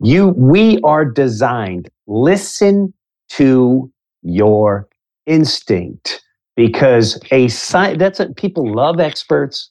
You 0.00 0.28
we 0.30 0.80
are 0.82 1.04
designed 1.04 1.88
listen 2.06 2.92
to 3.30 3.90
your 4.22 4.88
instinct 5.26 6.22
because 6.56 7.18
a 7.30 7.44
sci- 7.46 7.94
that's 7.96 8.18
what 8.18 8.36
people 8.36 8.74
love 8.74 8.98
experts. 8.98 9.70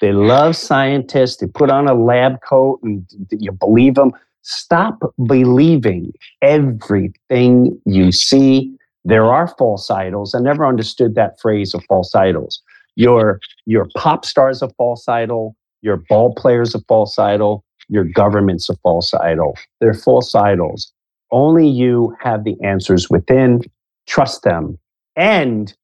They 0.00 0.12
love 0.12 0.54
scientists. 0.54 1.38
They 1.38 1.46
put 1.46 1.70
on 1.70 1.88
a 1.88 1.94
lab 1.94 2.40
coat 2.42 2.78
and 2.82 3.04
you 3.30 3.50
believe 3.52 3.94
them. 3.94 4.12
Stop 4.48 5.14
believing 5.26 6.10
everything 6.40 7.78
you 7.84 8.10
see. 8.10 8.74
There 9.04 9.26
are 9.26 9.46
false 9.58 9.90
idols. 9.90 10.34
I 10.34 10.40
never 10.40 10.66
understood 10.66 11.14
that 11.16 11.38
phrase 11.38 11.74
of 11.74 11.84
false 11.84 12.14
idols. 12.14 12.62
Your, 12.96 13.40
your 13.66 13.86
pop 13.94 14.24
star's 14.24 14.62
a 14.62 14.70
false 14.70 15.06
idol. 15.06 15.54
Your 15.82 15.98
ball 16.08 16.34
player's 16.34 16.74
a 16.74 16.80
false 16.88 17.18
idol. 17.18 17.62
Your 17.90 18.04
government's 18.04 18.70
a 18.70 18.76
false 18.76 19.12
idol. 19.12 19.54
They're 19.82 19.92
false 19.92 20.34
idols. 20.34 20.90
Only 21.30 21.68
you 21.68 22.16
have 22.18 22.44
the 22.44 22.56
answers 22.64 23.10
within. 23.10 23.60
Trust 24.06 24.44
them 24.44 24.78
and 25.14 25.74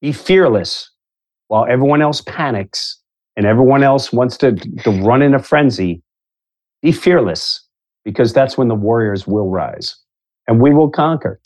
be 0.00 0.12
fearless 0.12 0.90
while 1.48 1.66
everyone 1.68 2.00
else 2.00 2.22
panics 2.22 2.98
and 3.36 3.44
everyone 3.44 3.82
else 3.82 4.10
wants 4.10 4.38
to, 4.38 4.52
to 4.52 4.90
run 5.02 5.20
in 5.20 5.34
a 5.34 5.38
frenzy. 5.38 6.00
Be 6.80 6.92
fearless 6.92 7.66
because 8.04 8.32
that's 8.32 8.56
when 8.58 8.68
the 8.68 8.74
warriors 8.74 9.26
will 9.26 9.48
rise 9.48 9.96
and 10.46 10.60
we 10.60 10.72
will 10.72 10.90
conquer. 10.90 11.40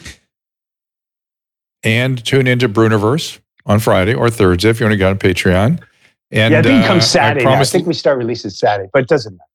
And 1.82 2.24
tune 2.24 2.46
into 2.46 2.68
Breuniverse 2.68 3.38
on 3.66 3.78
Friday 3.78 4.14
or 4.14 4.30
Thursday 4.30 4.70
if 4.70 4.80
you 4.80 4.86
want 4.86 4.94
to 4.94 4.98
go 4.98 5.10
on 5.10 5.18
Patreon. 5.18 5.82
And 6.30 6.52
yeah, 6.52 6.58
I 6.58 6.62
think 6.62 6.80
it 6.80 6.84
uh, 6.84 6.88
comes 6.88 7.06
Saturday. 7.06 7.46
I, 7.46 7.54
now. 7.54 7.60
I 7.60 7.64
think 7.64 7.86
we 7.86 7.94
start 7.94 8.18
releasing 8.18 8.50
Saturday, 8.50 8.88
but 8.92 9.02
it 9.02 9.08
doesn't 9.08 9.32
matter. 9.32 9.48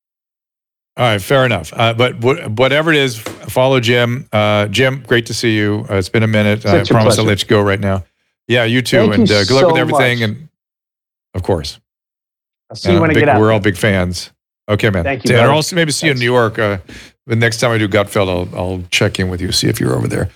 All 0.97 1.05
right, 1.05 1.21
fair 1.21 1.45
enough. 1.45 1.71
Uh, 1.75 1.93
but 1.93 2.15
wh- 2.15 2.59
whatever 2.59 2.91
it 2.91 2.97
is, 2.97 3.17
follow 3.17 3.79
Jim. 3.79 4.27
Uh, 4.31 4.67
Jim, 4.67 5.03
great 5.07 5.25
to 5.27 5.33
see 5.33 5.55
you. 5.55 5.85
Uh, 5.89 5.95
it's 5.95 6.09
been 6.09 6.23
a 6.23 6.27
minute. 6.27 6.65
I 6.65 6.79
Such 6.79 6.91
a 6.91 6.93
promise 6.93 7.17
I'll 7.17 7.25
let 7.25 7.41
you 7.41 7.47
go 7.47 7.61
right 7.61 7.79
now. 7.79 8.03
Yeah, 8.47 8.65
you 8.65 8.81
too. 8.81 8.97
Thank 8.97 9.15
you 9.15 9.21
and 9.21 9.31
uh, 9.31 9.43
good 9.45 9.53
luck 9.53 9.67
with 9.67 9.77
everything. 9.77 10.19
much. 10.19 10.29
And 10.29 10.49
of 11.35 11.43
course, 11.43 11.79
I'll 12.69 12.75
see 12.75 12.91
you 12.91 12.97
uh, 12.97 13.01
when 13.01 13.11
I 13.11 13.13
get 13.13 13.29
out. 13.29 13.39
we're 13.39 13.51
all 13.51 13.59
big 13.59 13.77
fans. 13.77 14.31
Okay, 14.69 14.89
man. 14.91 15.03
Thank 15.03 15.27
you. 15.27 15.35
I'll 15.35 15.49
also 15.51 15.75
maybe 15.75 15.91
see 15.91 16.05
you 16.05 16.11
in 16.13 16.19
New 16.19 16.25
York. 16.25 16.59
Uh, 16.59 16.77
the 17.25 17.35
next 17.35 17.59
time 17.59 17.71
I 17.71 17.77
do 17.77 17.87
Gutfeld, 17.87 18.29
I'll, 18.29 18.59
I'll 18.59 18.83
check 18.91 19.19
in 19.19 19.29
with 19.29 19.41
you, 19.41 19.51
see 19.51 19.67
if 19.67 19.79
you're 19.79 19.95
over 19.95 20.07
there. 20.07 20.29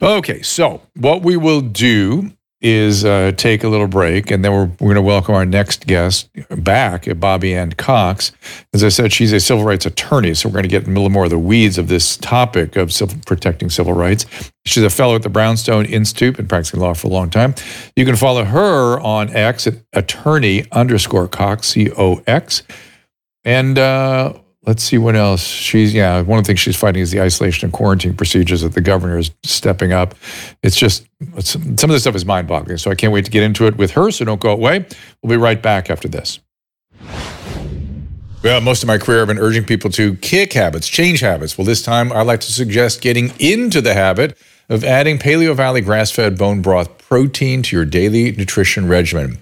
Okay, 0.00 0.42
so 0.42 0.82
what 0.96 1.22
we 1.22 1.36
will 1.36 1.60
do 1.60 2.32
is 2.60 3.04
uh, 3.04 3.30
take 3.36 3.62
a 3.62 3.68
little 3.68 3.86
break, 3.86 4.30
and 4.30 4.42
then 4.44 4.50
we're, 4.50 4.64
we're 4.64 4.94
going 4.94 4.94
to 4.94 5.02
welcome 5.02 5.34
our 5.34 5.44
next 5.44 5.86
guest 5.86 6.30
back, 6.62 7.06
Bobbie 7.18 7.54
Anne 7.54 7.72
Cox. 7.72 8.32
As 8.72 8.82
I 8.82 8.88
said, 8.88 9.12
she's 9.12 9.32
a 9.32 9.40
civil 9.40 9.64
rights 9.64 9.84
attorney, 9.84 10.32
so 10.34 10.48
we're 10.48 10.54
going 10.54 10.62
to 10.62 10.68
get 10.68 10.84
a 10.84 10.90
little 10.90 11.10
more 11.10 11.24
of 11.24 11.30
the 11.30 11.38
weeds 11.38 11.76
of 11.76 11.88
this 11.88 12.16
topic 12.16 12.76
of 12.76 12.90
civil, 12.92 13.18
protecting 13.26 13.68
civil 13.68 13.92
rights. 13.92 14.24
She's 14.64 14.82
a 14.82 14.88
fellow 14.88 15.14
at 15.14 15.22
the 15.22 15.28
Brownstone 15.28 15.84
Institute, 15.84 16.36
been 16.36 16.48
practicing 16.48 16.80
law 16.80 16.94
for 16.94 17.08
a 17.08 17.10
long 17.10 17.28
time. 17.28 17.54
You 17.96 18.06
can 18.06 18.16
follow 18.16 18.44
her 18.44 18.98
on 19.00 19.28
X 19.30 19.66
at 19.66 19.74
attorney 19.92 20.64
underscore 20.72 21.28
Cox, 21.28 21.68
C 21.68 21.90
O 21.98 22.22
X. 22.26 22.62
And 23.44 23.78
uh, 23.78 24.32
let's 24.66 24.82
see 24.82 24.98
what 24.98 25.16
else. 25.16 25.42
She's, 25.42 25.92
yeah, 25.92 26.22
one 26.22 26.38
of 26.38 26.44
the 26.44 26.48
things 26.48 26.60
she's 26.60 26.76
fighting 26.76 27.02
is 27.02 27.10
the 27.10 27.20
isolation 27.20 27.66
and 27.66 27.72
quarantine 27.72 28.14
procedures 28.14 28.62
that 28.62 28.72
the 28.72 28.80
governor 28.80 29.18
is 29.18 29.30
stepping 29.42 29.92
up. 29.92 30.14
It's 30.62 30.76
just, 30.76 31.06
it's, 31.36 31.50
some 31.50 31.64
of 31.64 31.88
this 31.88 32.02
stuff 32.02 32.14
is 32.14 32.24
mind 32.24 32.48
boggling. 32.48 32.78
So 32.78 32.90
I 32.90 32.94
can't 32.94 33.12
wait 33.12 33.24
to 33.26 33.30
get 33.30 33.42
into 33.42 33.66
it 33.66 33.76
with 33.76 33.90
her. 33.92 34.10
So 34.10 34.24
don't 34.24 34.40
go 34.40 34.50
away. 34.50 34.86
We'll 35.22 35.30
be 35.30 35.36
right 35.36 35.60
back 35.60 35.90
after 35.90 36.08
this. 36.08 36.40
Well, 38.42 38.60
most 38.60 38.82
of 38.82 38.86
my 38.86 38.98
career, 38.98 39.22
I've 39.22 39.28
been 39.28 39.38
urging 39.38 39.64
people 39.64 39.88
to 39.92 40.16
kick 40.16 40.52
habits, 40.52 40.86
change 40.86 41.20
habits. 41.20 41.56
Well, 41.56 41.64
this 41.64 41.80
time 41.80 42.12
I'd 42.12 42.26
like 42.26 42.40
to 42.40 42.52
suggest 42.52 43.00
getting 43.00 43.32
into 43.38 43.80
the 43.80 43.94
habit 43.94 44.36
of 44.68 44.84
adding 44.84 45.18
Paleo 45.18 45.54
Valley 45.54 45.80
grass 45.80 46.10
fed 46.10 46.36
bone 46.36 46.60
broth 46.60 46.98
protein 46.98 47.62
to 47.62 47.76
your 47.76 47.86
daily 47.86 48.32
nutrition 48.32 48.86
regimen. 48.86 49.38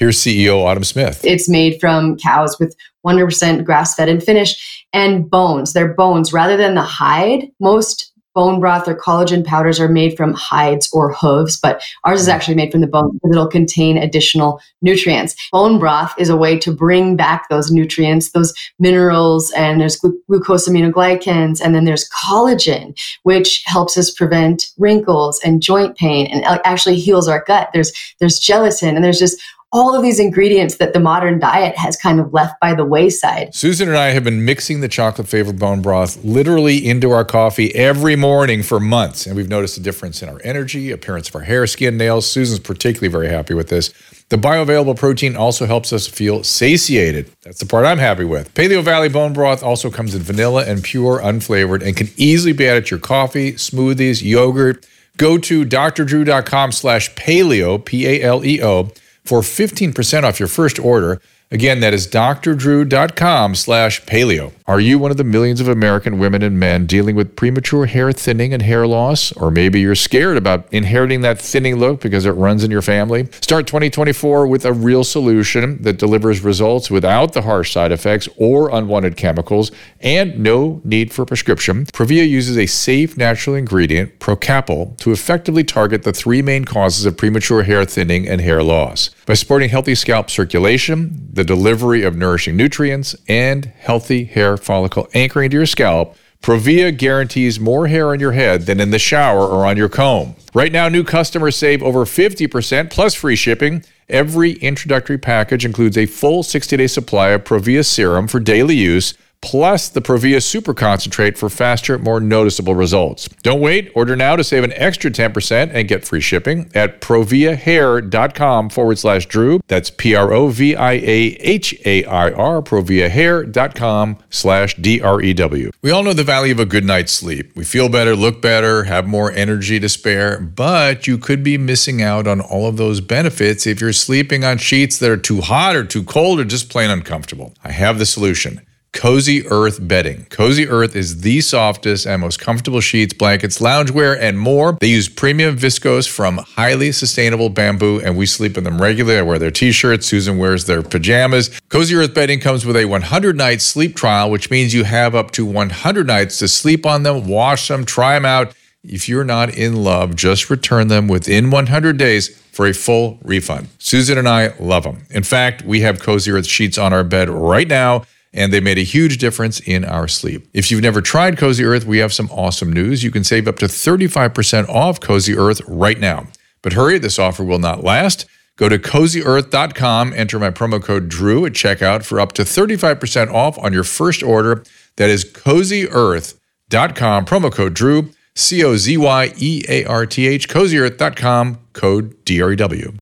Here's 0.00 0.16
CEO 0.16 0.64
Autumn 0.64 0.82
Smith. 0.82 1.22
It's 1.26 1.46
made 1.46 1.78
from 1.78 2.16
cows 2.16 2.58
with 2.58 2.74
100% 3.06 3.66
grass 3.66 3.94
fed 3.94 4.08
and 4.08 4.22
finished 4.22 4.58
and 4.94 5.30
bones. 5.30 5.74
They're 5.74 5.92
bones 5.92 6.32
rather 6.32 6.56
than 6.56 6.74
the 6.74 6.80
hide. 6.80 7.50
Most 7.60 8.10
bone 8.34 8.60
broth 8.60 8.88
or 8.88 8.94
collagen 8.94 9.44
powders 9.44 9.78
are 9.78 9.88
made 9.88 10.16
from 10.16 10.32
hides 10.32 10.88
or 10.94 11.12
hooves, 11.12 11.58
but 11.58 11.82
ours 12.04 12.22
is 12.22 12.28
mm. 12.28 12.32
actually 12.32 12.54
made 12.54 12.70
from 12.72 12.80
the 12.80 12.86
bone 12.86 13.10
because 13.12 13.30
it'll 13.32 13.46
contain 13.46 13.98
additional 13.98 14.58
nutrients. 14.80 15.34
Bone 15.52 15.78
broth 15.78 16.14
is 16.16 16.30
a 16.30 16.36
way 16.36 16.58
to 16.58 16.72
bring 16.72 17.14
back 17.14 17.50
those 17.50 17.70
nutrients, 17.70 18.30
those 18.30 18.54
minerals, 18.78 19.52
and 19.52 19.82
there's 19.82 19.96
glu- 19.96 20.18
glucosaminoglycans, 20.30 21.60
and 21.60 21.74
then 21.74 21.84
there's 21.84 22.08
collagen, 22.08 22.98
which 23.24 23.62
helps 23.66 23.98
us 23.98 24.10
prevent 24.10 24.70
wrinkles 24.78 25.40
and 25.44 25.60
joint 25.60 25.96
pain 25.98 26.26
and 26.28 26.42
actually 26.64 26.96
heals 26.96 27.28
our 27.28 27.44
gut. 27.46 27.68
There's 27.74 27.92
there's 28.18 28.38
gelatin 28.38 28.94
and 28.94 29.04
there's 29.04 29.18
just 29.18 29.38
all 29.72 29.94
of 29.94 30.02
these 30.02 30.18
ingredients 30.18 30.76
that 30.76 30.92
the 30.92 30.98
modern 30.98 31.38
diet 31.38 31.76
has 31.76 31.96
kind 31.96 32.18
of 32.18 32.32
left 32.32 32.58
by 32.60 32.74
the 32.74 32.84
wayside. 32.84 33.54
Susan 33.54 33.88
and 33.88 33.96
I 33.96 34.08
have 34.08 34.24
been 34.24 34.44
mixing 34.44 34.80
the 34.80 34.88
chocolate 34.88 35.28
flavored 35.28 35.60
bone 35.60 35.80
broth 35.80 36.22
literally 36.24 36.84
into 36.84 37.12
our 37.12 37.24
coffee 37.24 37.72
every 37.74 38.16
morning 38.16 38.64
for 38.64 38.80
months. 38.80 39.26
And 39.26 39.36
we've 39.36 39.48
noticed 39.48 39.76
a 39.76 39.80
difference 39.80 40.22
in 40.22 40.28
our 40.28 40.40
energy, 40.42 40.90
appearance 40.90 41.28
of 41.28 41.36
our 41.36 41.42
hair, 41.42 41.66
skin, 41.68 41.96
nails. 41.96 42.28
Susan's 42.28 42.58
particularly 42.58 43.12
very 43.12 43.28
happy 43.28 43.54
with 43.54 43.68
this. 43.68 43.92
The 44.30 44.36
bioavailable 44.36 44.96
protein 44.96 45.36
also 45.36 45.66
helps 45.66 45.92
us 45.92 46.06
feel 46.06 46.42
satiated. 46.42 47.30
That's 47.42 47.58
the 47.60 47.66
part 47.66 47.86
I'm 47.86 47.98
happy 47.98 48.24
with. 48.24 48.52
Paleo 48.54 48.82
Valley 48.82 49.08
bone 49.08 49.32
broth 49.32 49.62
also 49.62 49.90
comes 49.90 50.14
in 50.14 50.22
vanilla 50.22 50.64
and 50.64 50.82
pure 50.82 51.20
unflavored 51.20 51.84
and 51.84 51.96
can 51.96 52.08
easily 52.16 52.52
be 52.52 52.66
added 52.66 52.86
to 52.86 52.96
your 52.96 53.00
coffee, 53.00 53.52
smoothies, 53.52 54.22
yogurt. 54.22 54.86
Go 55.16 55.36
to 55.38 55.64
drdrew.com 55.64 56.72
slash 56.72 57.14
paleo, 57.14 57.84
P-A-L-E-O, 57.84 58.92
for 59.24 59.40
15% 59.40 60.24
off 60.24 60.38
your 60.38 60.48
first 60.48 60.78
order. 60.78 61.20
Again, 61.52 61.80
that 61.80 61.92
is 61.92 62.06
drdrew.com 62.06 63.56
slash 63.56 64.04
paleo. 64.04 64.52
Are 64.68 64.78
you 64.78 65.00
one 65.00 65.10
of 65.10 65.16
the 65.16 65.24
millions 65.24 65.60
of 65.60 65.66
American 65.66 66.20
women 66.20 66.42
and 66.44 66.60
men 66.60 66.86
dealing 66.86 67.16
with 67.16 67.34
premature 67.34 67.86
hair 67.86 68.12
thinning 68.12 68.54
and 68.54 68.62
hair 68.62 68.86
loss? 68.86 69.32
Or 69.32 69.50
maybe 69.50 69.80
you're 69.80 69.96
scared 69.96 70.36
about 70.36 70.72
inheriting 70.72 71.22
that 71.22 71.40
thinning 71.40 71.74
look 71.74 72.02
because 72.02 72.24
it 72.24 72.30
runs 72.30 72.62
in 72.62 72.70
your 72.70 72.82
family? 72.82 73.28
Start 73.40 73.66
2024 73.66 74.46
with 74.46 74.64
a 74.64 74.72
real 74.72 75.02
solution 75.02 75.82
that 75.82 75.98
delivers 75.98 76.44
results 76.44 76.88
without 76.88 77.32
the 77.32 77.42
harsh 77.42 77.72
side 77.72 77.90
effects 77.90 78.28
or 78.36 78.70
unwanted 78.70 79.16
chemicals 79.16 79.72
and 79.98 80.38
no 80.38 80.80
need 80.84 81.12
for 81.12 81.26
prescription. 81.26 81.84
Provia 81.86 82.28
uses 82.28 82.56
a 82.56 82.66
safe 82.66 83.16
natural 83.16 83.56
ingredient, 83.56 84.20
Procapil, 84.20 84.96
to 84.98 85.10
effectively 85.10 85.64
target 85.64 86.04
the 86.04 86.12
three 86.12 86.42
main 86.42 86.64
causes 86.64 87.04
of 87.06 87.16
premature 87.16 87.64
hair 87.64 87.84
thinning 87.84 88.28
and 88.28 88.40
hair 88.40 88.62
loss. 88.62 89.10
By 89.26 89.34
supporting 89.34 89.70
healthy 89.70 89.96
scalp 89.96 90.30
circulation, 90.30 91.28
the 91.40 91.44
delivery 91.44 92.02
of 92.02 92.14
nourishing 92.14 92.54
nutrients, 92.54 93.16
and 93.26 93.72
healthy 93.78 94.24
hair 94.24 94.58
follicle 94.58 95.08
anchoring 95.14 95.48
to 95.48 95.56
your 95.56 95.64
scalp, 95.64 96.14
Provia 96.42 96.94
guarantees 96.94 97.58
more 97.58 97.86
hair 97.86 98.10
on 98.10 98.20
your 98.20 98.32
head 98.32 98.66
than 98.66 98.78
in 98.78 98.90
the 98.90 98.98
shower 98.98 99.46
or 99.46 99.64
on 99.64 99.78
your 99.78 99.88
comb. 99.88 100.34
Right 100.52 100.70
now, 100.70 100.90
new 100.90 101.02
customers 101.02 101.56
save 101.56 101.82
over 101.82 102.00
50% 102.00 102.90
plus 102.90 103.14
free 103.14 103.36
shipping. 103.36 103.82
Every 104.10 104.52
introductory 104.52 105.16
package 105.16 105.64
includes 105.64 105.96
a 105.96 106.04
full 106.04 106.42
60 106.42 106.76
day 106.76 106.86
supply 106.86 107.30
of 107.30 107.44
Provia 107.44 107.86
serum 107.86 108.28
for 108.28 108.38
daily 108.38 108.76
use, 108.76 109.14
plus 109.42 109.88
the 109.88 110.02
Provia 110.02 110.42
Super 110.42 110.74
Concentrate 110.74 111.38
for 111.38 111.48
faster, 111.48 111.98
more 111.98 112.20
noticeable 112.20 112.74
results. 112.74 113.28
Don't 113.42 113.60
wait. 113.60 113.90
Order 113.94 114.16
now 114.16 114.36
to 114.36 114.44
save 114.44 114.64
an 114.64 114.72
extra 114.74 115.10
10% 115.10 115.70
and 115.72 115.88
get 115.88 116.06
free 116.06 116.20
shipping 116.20 116.70
at 116.74 117.00
proviahair.com 117.00 118.70
forward 118.70 118.98
slash 118.98 119.26
Drew. 119.26 119.60
That's 119.68 119.90
P 119.90 120.14
R 120.14 120.32
O 120.32 120.48
V 120.48 120.76
I 120.76 120.92
A 120.92 121.36
H 121.40 121.74
A 121.84 122.04
I 122.04 122.30
R, 122.32 122.62
proviahair.com 122.62 124.18
slash 124.30 124.74
D 124.76 125.00
R 125.00 125.20
E 125.20 125.32
W. 125.32 125.70
We 125.82 125.90
all 125.90 126.02
know 126.02 126.12
the 126.12 126.24
value 126.24 126.52
of 126.52 126.60
a 126.60 126.66
good 126.66 126.84
night's 126.84 127.12
sleep. 127.12 127.54
We 127.56 127.64
feel 127.64 127.88
better, 127.88 128.14
look 128.14 128.42
better, 128.42 128.84
have 128.84 129.06
more 129.06 129.32
energy 129.32 129.80
to 129.80 129.88
spare, 129.88 130.40
but 130.40 131.06
you 131.06 131.18
could 131.18 131.42
be 131.42 131.58
missing 131.58 132.02
out 132.02 132.26
on 132.26 132.40
all 132.40 132.66
of 132.66 132.76
those 132.76 133.00
benefits 133.00 133.66
if 133.66 133.80
you're 133.80 133.92
sleeping 133.92 134.44
on 134.44 134.58
sheets 134.58 134.98
that 134.98 135.10
are 135.10 135.16
too 135.16 135.40
hot 135.40 135.76
or 135.76 135.84
too 135.84 136.04
cold 136.04 136.40
or 136.40 136.44
just 136.44 136.68
plain 136.68 136.90
uncomfortable. 136.90 137.54
I 137.64 137.72
have 137.72 137.98
the 137.98 138.06
solution. 138.06 138.60
Cozy 139.00 139.46
Earth 139.46 139.78
bedding. 139.80 140.26
Cozy 140.26 140.68
Earth 140.68 140.94
is 140.94 141.22
the 141.22 141.40
softest 141.40 142.06
and 142.06 142.20
most 142.20 142.38
comfortable 142.38 142.80
sheets, 142.80 143.14
blankets, 143.14 143.58
loungewear, 143.58 144.18
and 144.20 144.38
more. 144.38 144.76
They 144.80 144.88
use 144.88 145.08
premium 145.08 145.56
viscose 145.56 146.08
from 146.08 146.38
highly 146.38 146.92
sustainable 146.92 147.48
bamboo, 147.48 148.00
and 148.00 148.16
we 148.16 148.26
sleep 148.26 148.58
in 148.58 148.64
them 148.64 148.82
regularly. 148.82 149.18
I 149.18 149.22
wear 149.22 149.38
their 149.38 149.50
t-shirts. 149.50 150.06
Susan 150.06 150.38
wears 150.38 150.66
their 150.66 150.82
pajamas. 150.82 151.48
Cozy 151.70 151.94
Earth 151.94 152.12
bedding 152.12 152.40
comes 152.40 152.66
with 152.66 152.76
a 152.76 152.82
100-night 152.82 153.62
sleep 153.62 153.96
trial, 153.96 154.30
which 154.30 154.50
means 154.50 154.74
you 154.74 154.84
have 154.84 155.14
up 155.14 155.30
to 155.30 155.46
100 155.46 156.06
nights 156.06 156.38
to 156.40 156.48
sleep 156.48 156.84
on 156.84 157.02
them, 157.04 157.26
wash 157.26 157.68
them, 157.68 157.84
try 157.84 158.14
them 158.14 158.26
out. 158.26 158.54
If 158.82 159.08
you're 159.08 159.24
not 159.24 159.54
in 159.54 159.76
love, 159.76 160.16
just 160.16 160.50
return 160.50 160.88
them 160.88 161.06
within 161.06 161.50
100 161.50 161.96
days 161.96 162.36
for 162.52 162.66
a 162.66 162.74
full 162.74 163.18
refund. 163.22 163.68
Susan 163.78 164.18
and 164.18 164.28
I 164.28 164.52
love 164.58 164.82
them. 164.82 165.06
In 165.10 165.22
fact, 165.22 165.62
we 165.62 165.80
have 165.80 166.00
Cozy 166.00 166.32
Earth 166.32 166.46
sheets 166.46 166.76
on 166.76 166.92
our 166.92 167.04
bed 167.04 167.30
right 167.30 167.68
now 167.68 168.04
and 168.32 168.52
they 168.52 168.60
made 168.60 168.78
a 168.78 168.82
huge 168.82 169.18
difference 169.18 169.60
in 169.60 169.84
our 169.84 170.08
sleep. 170.08 170.48
If 170.52 170.70
you've 170.70 170.82
never 170.82 171.00
tried 171.00 171.38
Cozy 171.38 171.64
Earth, 171.64 171.84
we 171.84 171.98
have 171.98 172.12
some 172.12 172.30
awesome 172.30 172.72
news. 172.72 173.02
You 173.02 173.10
can 173.10 173.24
save 173.24 173.48
up 173.48 173.58
to 173.58 173.66
35% 173.66 174.68
off 174.68 175.00
Cozy 175.00 175.36
Earth 175.36 175.60
right 175.66 175.98
now. 175.98 176.26
But 176.62 176.74
hurry, 176.74 176.98
this 176.98 177.18
offer 177.18 177.42
will 177.42 177.58
not 177.58 177.82
last. 177.82 178.26
Go 178.56 178.68
to 178.68 178.78
cozyearth.com, 178.78 180.12
enter 180.12 180.38
my 180.38 180.50
promo 180.50 180.82
code 180.82 181.08
Drew 181.08 181.46
at 181.46 181.52
checkout 181.52 182.04
for 182.04 182.20
up 182.20 182.32
to 182.32 182.42
35% 182.42 183.32
off 183.32 183.58
on 183.58 183.72
your 183.72 183.84
first 183.84 184.22
order. 184.22 184.62
That 184.96 185.08
is 185.08 185.24
cozyearth.com, 185.24 187.24
promo 187.24 187.50
code 187.50 187.72
Drew, 187.72 188.10
C 188.34 188.62
O 188.62 188.76
Z 188.76 188.98
Y 188.98 189.32
E 189.38 189.64
A 189.66 189.84
R 189.86 190.04
T 190.04 190.28
H, 190.28 190.46
cozyearth.com, 190.48 191.58
code 191.72 192.22
D 192.24 192.42
R 192.42 192.52
E 192.52 192.56
W. 192.56 192.92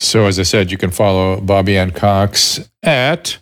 So, 0.00 0.26
as 0.26 0.38
I 0.38 0.44
said, 0.44 0.70
you 0.70 0.78
can 0.78 0.90
follow 0.90 1.40
Bobbie 1.40 1.76
Anne 1.76 1.90
Cox 1.90 2.70
at 2.82 3.38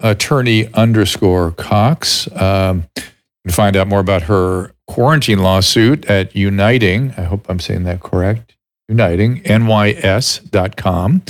attorney 0.00 0.72
underscore 0.74 1.52
Cox. 1.52 2.28
Um, 2.40 2.86
you 2.96 3.02
can 3.44 3.52
find 3.52 3.76
out 3.76 3.88
more 3.88 4.00
about 4.00 4.22
her 4.22 4.72
quarantine 4.86 5.40
lawsuit 5.40 6.06
at 6.06 6.34
Uniting. 6.36 7.18
I 7.18 7.24
hope 7.24 7.46
I'm 7.48 7.58
saying 7.60 7.82
that 7.84 8.00
correct. 8.00 8.56
Uniting, 8.88 9.42
NYS.com 9.42 11.22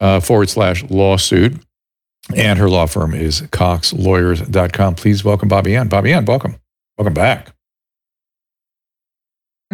uh, 0.00 0.20
forward 0.20 0.48
slash 0.50 0.84
lawsuit. 0.90 1.54
And 2.34 2.58
her 2.58 2.70
law 2.70 2.86
firm 2.86 3.14
is 3.14 3.42
coxlawyers.com. 3.42 4.94
Please 4.94 5.24
welcome 5.24 5.48
Bobbie 5.48 5.76
Anne. 5.76 5.88
Bobbie 5.88 6.12
Anne, 6.12 6.24
welcome. 6.24 6.56
Welcome 6.96 7.14
back. 7.14 7.54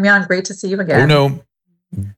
Jan, 0.02 0.26
great 0.26 0.44
to 0.46 0.54
see 0.54 0.68
you 0.68 0.80
again. 0.80 1.02
Oh, 1.02 1.28
no. 1.28 1.44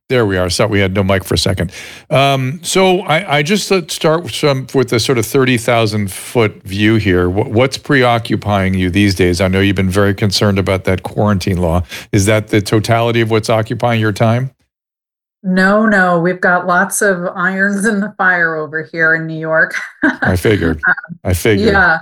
There 0.08 0.26
we 0.26 0.36
are. 0.36 0.50
So 0.50 0.66
we 0.66 0.80
had 0.80 0.92
no 0.92 1.02
mic 1.02 1.24
for 1.24 1.34
a 1.34 1.38
second. 1.38 1.72
Um, 2.10 2.62
so 2.62 3.00
I, 3.00 3.38
I 3.38 3.42
just 3.42 3.70
let's 3.70 3.94
start 3.94 4.22
with 4.22 4.34
some 4.34 4.66
with 4.74 4.90
the 4.90 5.00
sort 5.00 5.16
of 5.16 5.24
thirty 5.24 5.56
thousand 5.56 6.12
foot 6.12 6.62
view 6.62 6.96
here. 6.96 7.30
What, 7.30 7.48
what's 7.50 7.78
preoccupying 7.78 8.74
you 8.74 8.90
these 8.90 9.14
days? 9.14 9.40
I 9.40 9.48
know 9.48 9.60
you've 9.60 9.76
been 9.76 9.88
very 9.88 10.14
concerned 10.14 10.58
about 10.58 10.84
that 10.84 11.02
quarantine 11.02 11.56
law. 11.56 11.84
Is 12.12 12.26
that 12.26 12.48
the 12.48 12.60
totality 12.60 13.22
of 13.22 13.30
what's 13.30 13.48
occupying 13.48 14.00
your 14.00 14.12
time? 14.12 14.50
No, 15.42 15.86
no, 15.86 16.20
we've 16.20 16.40
got 16.40 16.66
lots 16.66 17.02
of 17.02 17.24
irons 17.34 17.84
in 17.84 18.00
the 18.00 18.14
fire 18.16 18.54
over 18.54 18.84
here 18.84 19.14
in 19.14 19.26
New 19.26 19.38
York. 19.38 19.74
I 20.02 20.36
figured. 20.36 20.80
I 21.24 21.34
figured. 21.34 21.72
Yeah. 21.72 22.00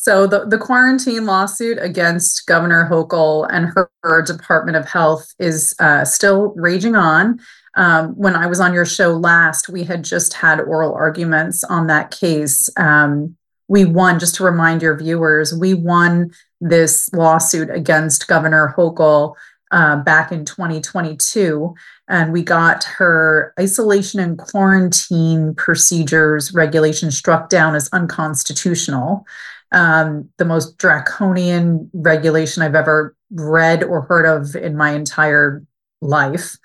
So 0.00 0.28
the, 0.28 0.44
the 0.44 0.58
quarantine 0.58 1.26
lawsuit 1.26 1.76
against 1.80 2.46
Governor 2.46 2.88
Hochul 2.88 3.48
and 3.50 3.66
her, 3.74 3.90
her 4.04 4.22
Department 4.22 4.76
of 4.76 4.88
Health 4.88 5.34
is 5.40 5.74
uh, 5.80 6.04
still 6.04 6.54
raging 6.54 6.94
on. 6.94 7.40
Um, 7.74 8.14
when 8.14 8.36
I 8.36 8.46
was 8.46 8.60
on 8.60 8.72
your 8.72 8.86
show 8.86 9.08
last, 9.08 9.68
we 9.68 9.82
had 9.82 10.04
just 10.04 10.34
had 10.34 10.60
oral 10.60 10.94
arguments 10.94 11.64
on 11.64 11.88
that 11.88 12.12
case. 12.12 12.70
Um, 12.76 13.36
we 13.66 13.84
won, 13.84 14.20
just 14.20 14.36
to 14.36 14.44
remind 14.44 14.82
your 14.82 14.96
viewers, 14.96 15.52
we 15.52 15.74
won 15.74 16.30
this 16.60 17.12
lawsuit 17.12 17.68
against 17.68 18.28
Governor 18.28 18.72
Hochul 18.78 19.34
uh, 19.72 19.96
back 19.96 20.30
in 20.30 20.44
2022 20.44 21.74
and 22.08 22.32
we 22.32 22.42
got 22.42 22.84
her 22.84 23.52
isolation 23.60 24.20
and 24.20 24.38
quarantine 24.38 25.54
procedures 25.56 26.54
regulation 26.54 27.10
struck 27.10 27.50
down 27.50 27.74
as 27.74 27.88
unconstitutional. 27.92 29.26
Um, 29.72 30.30
the 30.38 30.44
most 30.44 30.78
draconian 30.78 31.90
regulation 31.92 32.62
I've 32.62 32.74
ever 32.74 33.14
read 33.30 33.84
or 33.84 34.02
heard 34.02 34.24
of 34.24 34.56
in 34.56 34.76
my 34.76 34.92
entire 34.92 35.62
life. 36.00 36.56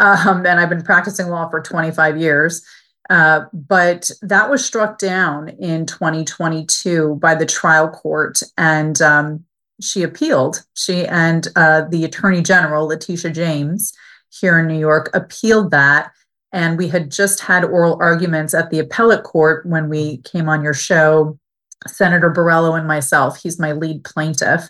Um, 0.00 0.46
and 0.46 0.60
I've 0.60 0.68
been 0.68 0.82
practicing 0.82 1.28
law 1.28 1.48
for 1.48 1.60
25 1.60 2.16
years. 2.16 2.64
Uh, 3.10 3.46
but 3.52 4.10
that 4.22 4.48
was 4.48 4.64
struck 4.64 4.98
down 4.98 5.48
in 5.48 5.86
2022 5.86 7.16
by 7.16 7.34
the 7.34 7.44
trial 7.44 7.88
court, 7.88 8.40
and 8.56 9.02
um, 9.02 9.44
she 9.80 10.02
appealed. 10.02 10.62
She 10.74 11.06
and 11.06 11.48
uh, 11.56 11.82
the 11.90 12.04
Attorney 12.04 12.42
General, 12.42 12.86
Letitia 12.86 13.30
James, 13.30 13.92
here 14.30 14.58
in 14.58 14.66
New 14.66 14.78
York 14.78 15.10
appealed 15.14 15.70
that. 15.72 16.12
And 16.52 16.78
we 16.78 16.88
had 16.88 17.10
just 17.10 17.40
had 17.40 17.64
oral 17.64 17.98
arguments 18.00 18.54
at 18.54 18.70
the 18.70 18.78
appellate 18.78 19.24
court 19.24 19.66
when 19.66 19.88
we 19.88 20.18
came 20.18 20.48
on 20.48 20.62
your 20.62 20.74
show, 20.74 21.38
Senator 21.86 22.30
Borrello 22.30 22.78
and 22.78 22.86
myself. 22.86 23.40
He's 23.40 23.58
my 23.58 23.72
lead 23.72 24.04
plaintiff. 24.04 24.68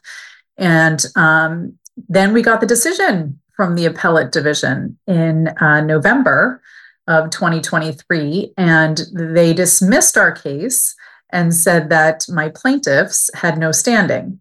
And 0.57 1.05
um, 1.17 1.79
then 2.09 2.33
we 2.33 2.43
got 2.43 2.61
the 2.61 2.67
decision 2.67 3.41
from 3.57 3.75
the 3.75 3.87
appellate 3.87 4.33
division 4.33 4.99
in 5.07 5.49
uh, 5.61 5.81
November 5.81 6.63
of 7.07 7.31
2023. 7.31 8.53
And 8.57 9.03
they 9.13 9.53
dismissed 9.53 10.17
our 10.17 10.33
case 10.33 10.95
and 11.31 11.55
said 11.55 11.89
that 11.91 12.27
my 12.29 12.49
plaintiffs 12.51 13.31
had 13.35 13.59
no 13.59 13.73
standing, 13.73 14.41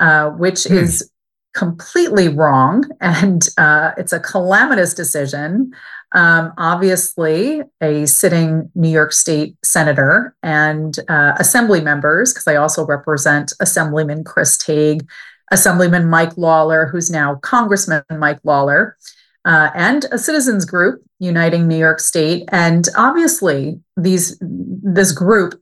uh, 0.00 0.30
which 0.30 0.64
hmm. 0.64 0.74
is 0.74 1.10
completely 1.54 2.28
wrong 2.28 2.84
and 3.00 3.48
uh, 3.58 3.92
it's 3.98 4.12
a 4.12 4.20
calamitous 4.20 4.94
decision. 4.94 5.72
Um, 6.14 6.52
obviously, 6.58 7.62
a 7.80 8.06
sitting 8.06 8.70
New 8.74 8.90
York 8.90 9.12
State 9.12 9.56
senator 9.64 10.34
and 10.42 10.98
uh, 11.08 11.32
assembly 11.38 11.80
members, 11.80 12.32
because 12.32 12.46
I 12.46 12.56
also 12.56 12.84
represent 12.84 13.52
Assemblyman 13.60 14.24
Chris 14.24 14.58
Tague, 14.58 15.08
Assemblyman 15.50 16.08
Mike 16.10 16.36
Lawler, 16.36 16.86
who's 16.86 17.10
now 17.10 17.36
Congressman 17.36 18.02
Mike 18.10 18.40
Lawler, 18.44 18.96
uh, 19.44 19.70
and 19.74 20.04
a 20.12 20.18
citizens 20.18 20.64
group 20.64 21.02
uniting 21.18 21.66
New 21.66 21.78
York 21.78 22.00
State. 22.00 22.48
And 22.52 22.86
obviously, 22.96 23.80
these 23.96 24.36
this 24.40 25.12
group 25.12 25.58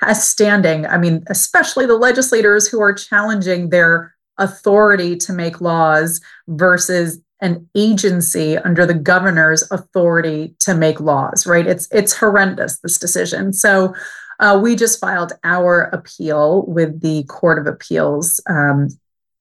has 0.00 0.26
standing. 0.26 0.86
I 0.86 0.96
mean, 0.96 1.22
especially 1.28 1.86
the 1.86 1.96
legislators 1.96 2.66
who 2.66 2.80
are 2.80 2.94
challenging 2.94 3.68
their 3.68 4.14
authority 4.38 5.16
to 5.16 5.32
make 5.32 5.60
laws 5.60 6.20
versus 6.48 7.20
an 7.40 7.68
agency 7.74 8.56
under 8.56 8.86
the 8.86 8.94
governor's 8.94 9.70
authority 9.70 10.54
to 10.60 10.74
make 10.74 11.00
laws 11.00 11.46
right? 11.46 11.66
It's 11.66 11.88
it's 11.92 12.16
horrendous 12.16 12.80
this 12.80 12.98
decision. 12.98 13.52
So 13.52 13.94
uh, 14.40 14.58
we 14.62 14.76
just 14.76 15.00
filed 15.00 15.32
our 15.44 15.82
appeal 15.92 16.66
with 16.66 17.00
the 17.00 17.24
court 17.24 17.58
of 17.58 17.66
appeals 17.66 18.40
um, 18.48 18.88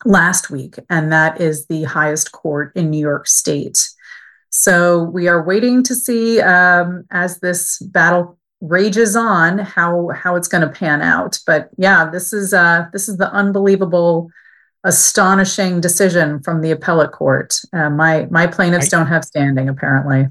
last 0.05 0.49
week 0.49 0.75
and 0.89 1.11
that 1.11 1.41
is 1.41 1.65
the 1.67 1.83
highest 1.83 2.31
court 2.31 2.71
in 2.75 2.89
new 2.89 2.99
york 2.99 3.27
state. 3.27 3.89
So 4.49 5.03
we 5.03 5.27
are 5.27 5.43
waiting 5.43 5.83
to 5.83 5.95
see 5.95 6.39
um, 6.39 7.03
as 7.11 7.39
this 7.39 7.79
battle 7.79 8.37
rages 8.61 9.15
on 9.15 9.57
how 9.57 10.09
how 10.09 10.35
it's 10.35 10.47
going 10.47 10.61
to 10.61 10.69
pan 10.69 11.01
out. 11.01 11.39
But 11.45 11.69
yeah 11.77 12.09
this 12.09 12.33
is 12.33 12.53
uh 12.53 12.85
this 12.93 13.07
is 13.07 13.17
the 13.17 13.31
unbelievable 13.31 14.29
astonishing 14.85 15.81
decision 15.81 16.39
from 16.39 16.61
the 16.61 16.71
appellate 16.71 17.11
court. 17.11 17.59
Uh, 17.73 17.89
my 17.89 18.27
my 18.29 18.47
plaintiffs 18.47 18.93
I, 18.93 18.97
don't 18.97 19.07
have 19.07 19.25
standing, 19.25 19.67
apparently. 19.67 20.27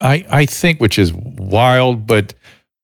I 0.00 0.24
I 0.30 0.46
think, 0.46 0.80
which 0.80 0.98
is 0.98 1.12
wild, 1.12 2.06
but 2.06 2.34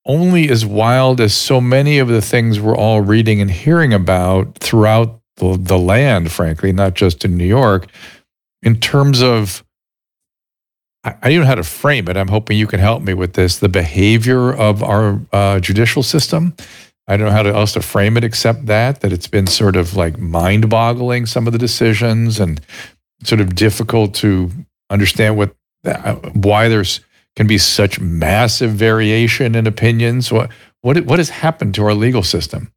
only 0.05 0.49
as 0.51 0.66
wild 0.66 1.20
as 1.20 1.33
so 1.35 1.61
many 1.61 1.99
of 1.99 2.09
the 2.09 2.23
things 2.23 2.59
we're 2.59 2.77
all 2.77 3.03
reading 3.03 3.41
and 3.41 3.51
hearing 3.51 3.93
about 3.93 4.59
throughout 4.59 5.20
the, 5.37 5.57
the 5.57 5.79
land, 5.79 6.33
frankly, 6.33 6.73
not 6.73 6.95
just 6.95 7.25
in 7.25 7.37
New 7.37 7.47
York, 7.47 7.87
in 8.62 8.81
terms 8.81 9.23
of. 9.23 9.62
I, 11.05 11.14
I 11.23 11.31
don't 11.31 11.41
know 11.41 11.47
how 11.47 11.55
to 11.57 11.64
frame 11.64 12.09
it. 12.09 12.16
I'm 12.16 12.29
hoping 12.29 12.57
you 12.57 12.66
can 12.66 12.81
help 12.81 13.03
me 13.03 13.12
with 13.12 13.35
this. 13.35 13.59
The 13.59 13.68
behavior 13.68 14.53
of 14.53 14.83
our 14.83 15.20
uh, 15.33 15.61
judicial 15.61 16.03
system 16.03 16.55
I 17.13 17.17
don't 17.19 17.27
know 17.27 17.33
how 17.33 17.45
else 17.45 17.75
to 17.75 17.83
frame 17.83 18.17
it 18.17 18.25
except 18.25 18.65
that, 18.67 19.03
that 19.03 19.13
it's 19.13 19.27
been 19.27 19.47
sort 19.47 19.77
of 19.77 19.97
like 19.97 20.19
mind 20.19 20.71
boggling, 20.71 21.27
some 21.27 21.47
of 21.47 21.53
the 21.53 21.59
decisions, 21.59 22.41
and 22.41 22.59
sort 23.23 23.43
of 23.43 23.55
difficult 23.55 24.15
to 24.15 24.51
understand 24.89 25.37
what, 25.37 25.55
uh, 25.85 26.15
why 26.33 26.69
there's 26.69 27.01
can 27.37 27.47
be 27.47 27.59
such 27.59 28.01
massive 28.01 28.71
variation 28.71 29.55
in 29.55 29.67
opinions. 29.67 30.33
What, 30.33 30.51
what, 30.81 31.05
what 31.05 31.19
has 31.19 31.29
happened 31.29 31.75
to 31.75 31.85
our 31.85 31.95
legal 31.95 32.23
system? 32.23 32.73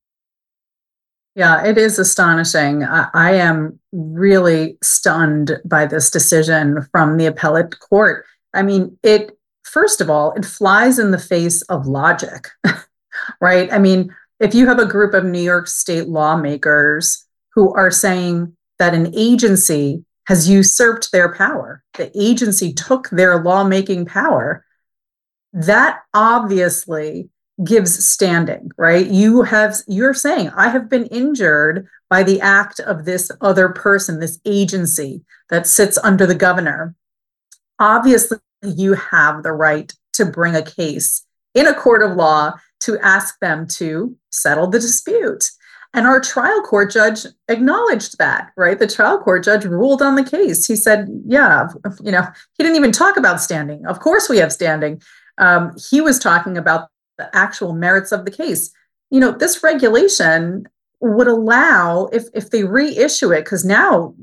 Yeah, 1.35 1.65
it 1.65 1.77
is 1.77 1.97
astonishing. 1.97 2.83
I 2.83 3.33
am 3.35 3.79
really 3.91 4.77
stunned 4.81 5.59
by 5.65 5.85
this 5.85 6.09
decision 6.09 6.87
from 6.91 7.17
the 7.17 7.25
appellate 7.25 7.79
court. 7.79 8.25
I 8.53 8.63
mean, 8.63 8.97
it, 9.03 9.37
first 9.63 9.99
of 9.99 10.09
all, 10.09 10.31
it 10.33 10.45
flies 10.45 10.99
in 10.99 11.11
the 11.11 11.19
face 11.19 11.61
of 11.63 11.87
logic. 11.87 12.49
right? 13.41 13.71
I 13.71 13.79
mean, 13.79 14.15
if 14.39 14.53
you 14.53 14.67
have 14.67 14.79
a 14.79 14.85
group 14.85 15.13
of 15.13 15.23
New 15.23 15.41
York 15.41 15.67
state 15.67 16.07
lawmakers 16.07 17.25
who 17.53 17.73
are 17.73 17.91
saying 17.91 18.55
that 18.79 18.93
an 18.93 19.13
agency 19.15 20.03
has 20.27 20.49
usurped 20.49 21.11
their 21.11 21.33
power, 21.33 21.83
the 21.93 22.11
agency 22.19 22.73
took 22.73 23.09
their 23.09 23.41
lawmaking 23.41 24.05
power, 24.05 24.65
that 25.53 26.01
obviously 26.13 27.29
gives 27.63 28.05
standing, 28.05 28.69
right? 28.77 29.07
You 29.07 29.43
have, 29.43 29.77
you're 29.87 30.13
saying, 30.13 30.49
I 30.49 30.69
have 30.69 30.89
been 30.89 31.05
injured 31.05 31.87
by 32.09 32.23
the 32.23 32.41
act 32.41 32.81
of 32.81 33.05
this 33.05 33.31
other 33.39 33.69
person, 33.69 34.19
this 34.19 34.39
agency 34.45 35.21
that 35.49 35.67
sits 35.67 35.97
under 35.99 36.25
the 36.25 36.35
governor. 36.35 36.95
Obviously, 37.79 38.39
you 38.61 38.93
have 38.93 39.43
the 39.43 39.53
right 39.53 39.93
to 40.13 40.25
bring 40.25 40.55
a 40.55 40.61
case 40.61 41.25
in 41.53 41.67
a 41.67 41.73
court 41.73 42.03
of 42.03 42.17
law 42.17 42.53
to 42.81 42.97
ask 42.99 43.39
them 43.39 43.67
to 43.67 44.15
settle 44.31 44.67
the 44.67 44.79
dispute. 44.79 45.49
And 45.93 46.05
our 46.05 46.19
trial 46.19 46.61
court 46.61 46.91
judge 46.91 47.25
acknowledged 47.47 48.17
that, 48.17 48.51
right? 48.57 48.77
The 48.77 48.87
trial 48.87 49.17
court 49.17 49.45
judge 49.45 49.63
ruled 49.63 50.01
on 50.01 50.15
the 50.15 50.25
case. 50.25 50.65
He 50.65 50.75
said, 50.75 51.07
yeah, 51.25 51.69
you 52.03 52.11
know, 52.11 52.27
he 52.57 52.63
didn't 52.63 52.75
even 52.75 52.91
talk 52.91 53.15
about 53.15 53.39
standing. 53.39 53.85
Of 53.85 54.01
course, 54.01 54.27
we 54.27 54.37
have 54.37 54.51
standing. 54.51 55.01
Um, 55.37 55.73
he 55.89 56.01
was 56.01 56.19
talking 56.19 56.57
about 56.57 56.89
the 57.17 57.33
actual 57.33 57.73
merits 57.73 58.11
of 58.11 58.25
the 58.25 58.31
case. 58.31 58.71
You 59.09 59.21
know, 59.21 59.31
this 59.31 59.63
regulation 59.63 60.67
would 60.99 61.27
allow, 61.27 62.07
if, 62.11 62.23
if 62.33 62.49
they 62.49 62.65
reissue 62.65 63.31
it, 63.31 63.45
because 63.45 63.63
now 63.63 64.15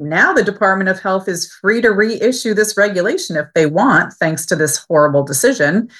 now 0.00 0.32
the 0.32 0.42
Department 0.42 0.88
of 0.88 0.98
Health 0.98 1.28
is 1.28 1.52
free 1.60 1.82
to 1.82 1.90
reissue 1.90 2.54
this 2.54 2.76
regulation 2.76 3.36
if 3.36 3.46
they 3.54 3.66
want, 3.66 4.14
thanks 4.14 4.46
to 4.46 4.56
this 4.56 4.78
horrible 4.88 5.22
decision. 5.22 5.90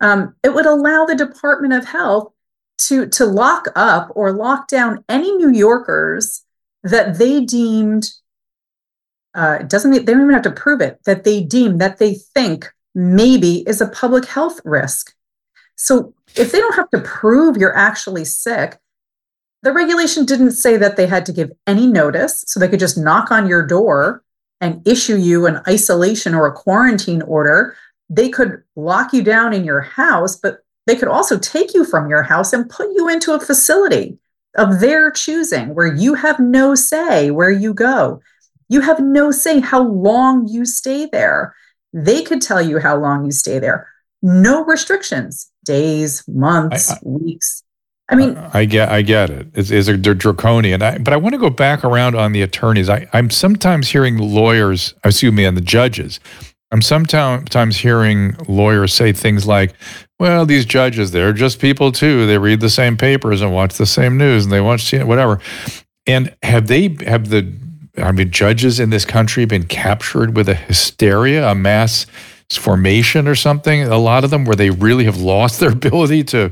Um, 0.00 0.34
it 0.42 0.54
would 0.54 0.66
allow 0.66 1.04
the 1.04 1.14
Department 1.14 1.72
of 1.72 1.84
Health 1.84 2.32
to 2.78 3.06
to 3.06 3.24
lock 3.24 3.68
up 3.76 4.10
or 4.14 4.32
lock 4.32 4.68
down 4.68 5.04
any 5.08 5.32
New 5.36 5.50
Yorkers 5.50 6.42
that 6.82 7.18
they 7.18 7.44
deemed 7.44 8.10
uh, 9.34 9.58
doesn't 9.58 9.92
they 9.92 10.00
don't 10.00 10.22
even 10.22 10.34
have 10.34 10.42
to 10.42 10.50
prove 10.50 10.80
it 10.80 11.00
that 11.04 11.24
they 11.24 11.42
deem 11.42 11.78
that 11.78 11.98
they 11.98 12.14
think 12.14 12.72
maybe 12.94 13.66
is 13.68 13.80
a 13.80 13.88
public 13.88 14.24
health 14.26 14.60
risk. 14.64 15.14
So 15.76 16.14
if 16.36 16.52
they 16.52 16.58
don't 16.58 16.76
have 16.76 16.90
to 16.90 17.00
prove 17.00 17.56
you're 17.56 17.76
actually 17.76 18.24
sick, 18.24 18.78
the 19.62 19.72
regulation 19.72 20.24
didn't 20.24 20.52
say 20.52 20.76
that 20.76 20.96
they 20.96 21.06
had 21.06 21.26
to 21.26 21.32
give 21.32 21.50
any 21.66 21.86
notice, 21.86 22.44
so 22.46 22.60
they 22.60 22.68
could 22.68 22.78
just 22.78 22.98
knock 22.98 23.30
on 23.30 23.48
your 23.48 23.66
door 23.66 24.22
and 24.60 24.86
issue 24.86 25.16
you 25.16 25.46
an 25.46 25.60
isolation 25.66 26.34
or 26.34 26.46
a 26.46 26.52
quarantine 26.52 27.22
order. 27.22 27.76
They 28.08 28.28
could 28.28 28.62
lock 28.76 29.12
you 29.12 29.22
down 29.22 29.52
in 29.52 29.64
your 29.64 29.80
house, 29.80 30.36
but 30.36 30.58
they 30.86 30.96
could 30.96 31.08
also 31.08 31.38
take 31.38 31.74
you 31.74 31.84
from 31.84 32.08
your 32.08 32.22
house 32.22 32.52
and 32.52 32.68
put 32.68 32.88
you 32.94 33.08
into 33.08 33.32
a 33.32 33.40
facility 33.40 34.18
of 34.56 34.80
their 34.80 35.10
choosing 35.10 35.74
where 35.74 35.94
you 35.94 36.14
have 36.14 36.38
no 36.38 36.74
say 36.74 37.30
where 37.30 37.50
you 37.50 37.74
go. 37.74 38.20
You 38.68 38.80
have 38.80 39.00
no 39.00 39.30
say 39.30 39.60
how 39.60 39.82
long 39.82 40.48
you 40.48 40.64
stay 40.64 41.06
there. 41.06 41.54
They 41.92 42.22
could 42.22 42.42
tell 42.42 42.62
you 42.62 42.78
how 42.78 42.96
long 42.96 43.24
you 43.24 43.32
stay 43.32 43.58
there. 43.58 43.88
No 44.22 44.64
restrictions, 44.64 45.50
days, 45.64 46.26
months, 46.28 46.90
I, 46.90 46.94
I, 46.94 46.98
weeks. 47.02 47.62
I 48.08 48.16
mean, 48.16 48.36
I 48.36 48.64
get, 48.66 48.90
I 48.90 49.02
get 49.02 49.30
it. 49.30 49.48
It's, 49.54 49.70
it's 49.70 49.88
a, 49.88 49.96
they're 49.96 50.14
draconian. 50.14 50.82
I, 50.82 50.98
but 50.98 51.12
I 51.12 51.16
want 51.16 51.34
to 51.34 51.38
go 51.38 51.50
back 51.50 51.84
around 51.84 52.14
on 52.14 52.32
the 52.32 52.42
attorneys. 52.42 52.88
I, 52.88 53.06
I'm 53.12 53.30
sometimes 53.30 53.88
hearing 53.90 54.18
lawyers, 54.18 54.94
excuse 55.04 55.32
me, 55.32 55.44
and 55.44 55.56
the 55.56 55.62
judges. 55.62 56.20
I'm 56.74 56.82
sometimes 56.82 57.76
hearing 57.76 58.34
lawyers 58.48 58.92
say 58.92 59.12
things 59.12 59.46
like, 59.46 59.74
well, 60.18 60.44
these 60.44 60.66
judges, 60.66 61.12
they're 61.12 61.32
just 61.32 61.60
people 61.60 61.92
too. 61.92 62.26
They 62.26 62.36
read 62.36 62.58
the 62.58 62.68
same 62.68 62.96
papers 62.96 63.42
and 63.42 63.54
watch 63.54 63.76
the 63.76 63.86
same 63.86 64.18
news 64.18 64.42
and 64.42 64.52
they 64.52 64.60
watch 64.60 64.92
whatever. 64.92 65.38
And 66.04 66.34
have 66.42 66.66
they, 66.66 66.96
have 67.06 67.28
the, 67.28 67.48
I 67.96 68.10
mean, 68.10 68.32
judges 68.32 68.80
in 68.80 68.90
this 68.90 69.04
country 69.04 69.44
been 69.44 69.66
captured 69.66 70.34
with 70.34 70.48
a 70.48 70.56
hysteria, 70.56 71.48
a 71.48 71.54
mass 71.54 72.06
formation 72.50 73.28
or 73.28 73.36
something? 73.36 73.84
A 73.84 73.98
lot 73.98 74.24
of 74.24 74.30
them 74.30 74.44
where 74.44 74.56
they 74.56 74.70
really 74.70 75.04
have 75.04 75.18
lost 75.18 75.60
their 75.60 75.70
ability 75.80 76.24
to 76.24 76.50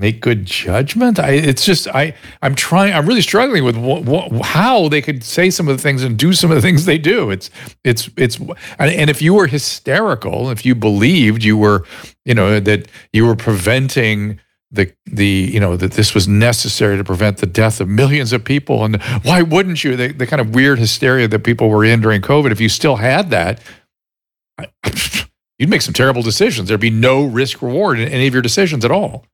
make 0.00 0.20
good 0.20 0.46
judgment. 0.46 1.18
I, 1.18 1.32
it's 1.32 1.64
just 1.64 1.86
I 1.88 2.14
I'm 2.42 2.54
trying. 2.54 2.94
I'm 2.94 3.06
really 3.06 3.20
struggling 3.20 3.62
with 3.64 3.76
wh- 3.76 4.04
wh- 4.08 4.44
how 4.44 4.88
they 4.88 5.02
could 5.02 5.22
say 5.22 5.50
some 5.50 5.68
of 5.68 5.76
the 5.76 5.82
things 5.82 6.02
and 6.02 6.18
do 6.18 6.32
some 6.32 6.50
of 6.50 6.56
the 6.56 6.62
things 6.62 6.86
they 6.86 6.98
do. 6.98 7.30
It's 7.30 7.50
it's 7.84 8.08
it's 8.16 8.38
and, 8.38 8.90
and 8.90 9.10
if 9.10 9.20
you 9.20 9.34
were 9.34 9.46
hysterical, 9.46 10.50
if 10.50 10.64
you 10.64 10.74
believed 10.74 11.44
you 11.44 11.56
were, 11.56 11.84
you 12.24 12.34
know, 12.34 12.58
that 12.58 12.88
you 13.12 13.26
were 13.26 13.36
preventing 13.36 14.40
the 14.72 14.92
the 15.06 15.50
you 15.52 15.60
know 15.60 15.76
that 15.76 15.92
this 15.92 16.14
was 16.14 16.26
necessary 16.26 16.96
to 16.96 17.04
prevent 17.04 17.38
the 17.38 17.46
death 17.46 17.80
of 17.80 17.88
millions 17.88 18.32
of 18.32 18.44
people 18.44 18.84
and 18.84 19.02
why 19.24 19.42
wouldn't 19.42 19.82
you 19.82 19.96
the, 19.96 20.12
the 20.12 20.26
kind 20.26 20.40
of 20.40 20.54
weird 20.54 20.78
hysteria 20.78 21.26
that 21.26 21.40
people 21.40 21.68
were 21.68 21.84
in 21.84 22.00
during 22.00 22.22
covid 22.22 22.52
if 22.52 22.60
you 22.60 22.68
still 22.68 22.94
had 22.94 23.30
that 23.30 23.60
you'd 25.58 25.68
make 25.68 25.82
some 25.82 25.92
terrible 25.92 26.22
decisions 26.22 26.68
there'd 26.68 26.78
be 26.80 26.88
no 26.88 27.24
risk 27.24 27.60
reward 27.62 27.98
in 27.98 28.06
any 28.08 28.28
of 28.28 28.32
your 28.32 28.42
decisions 28.42 28.84
at 28.84 28.92
all 28.92 29.24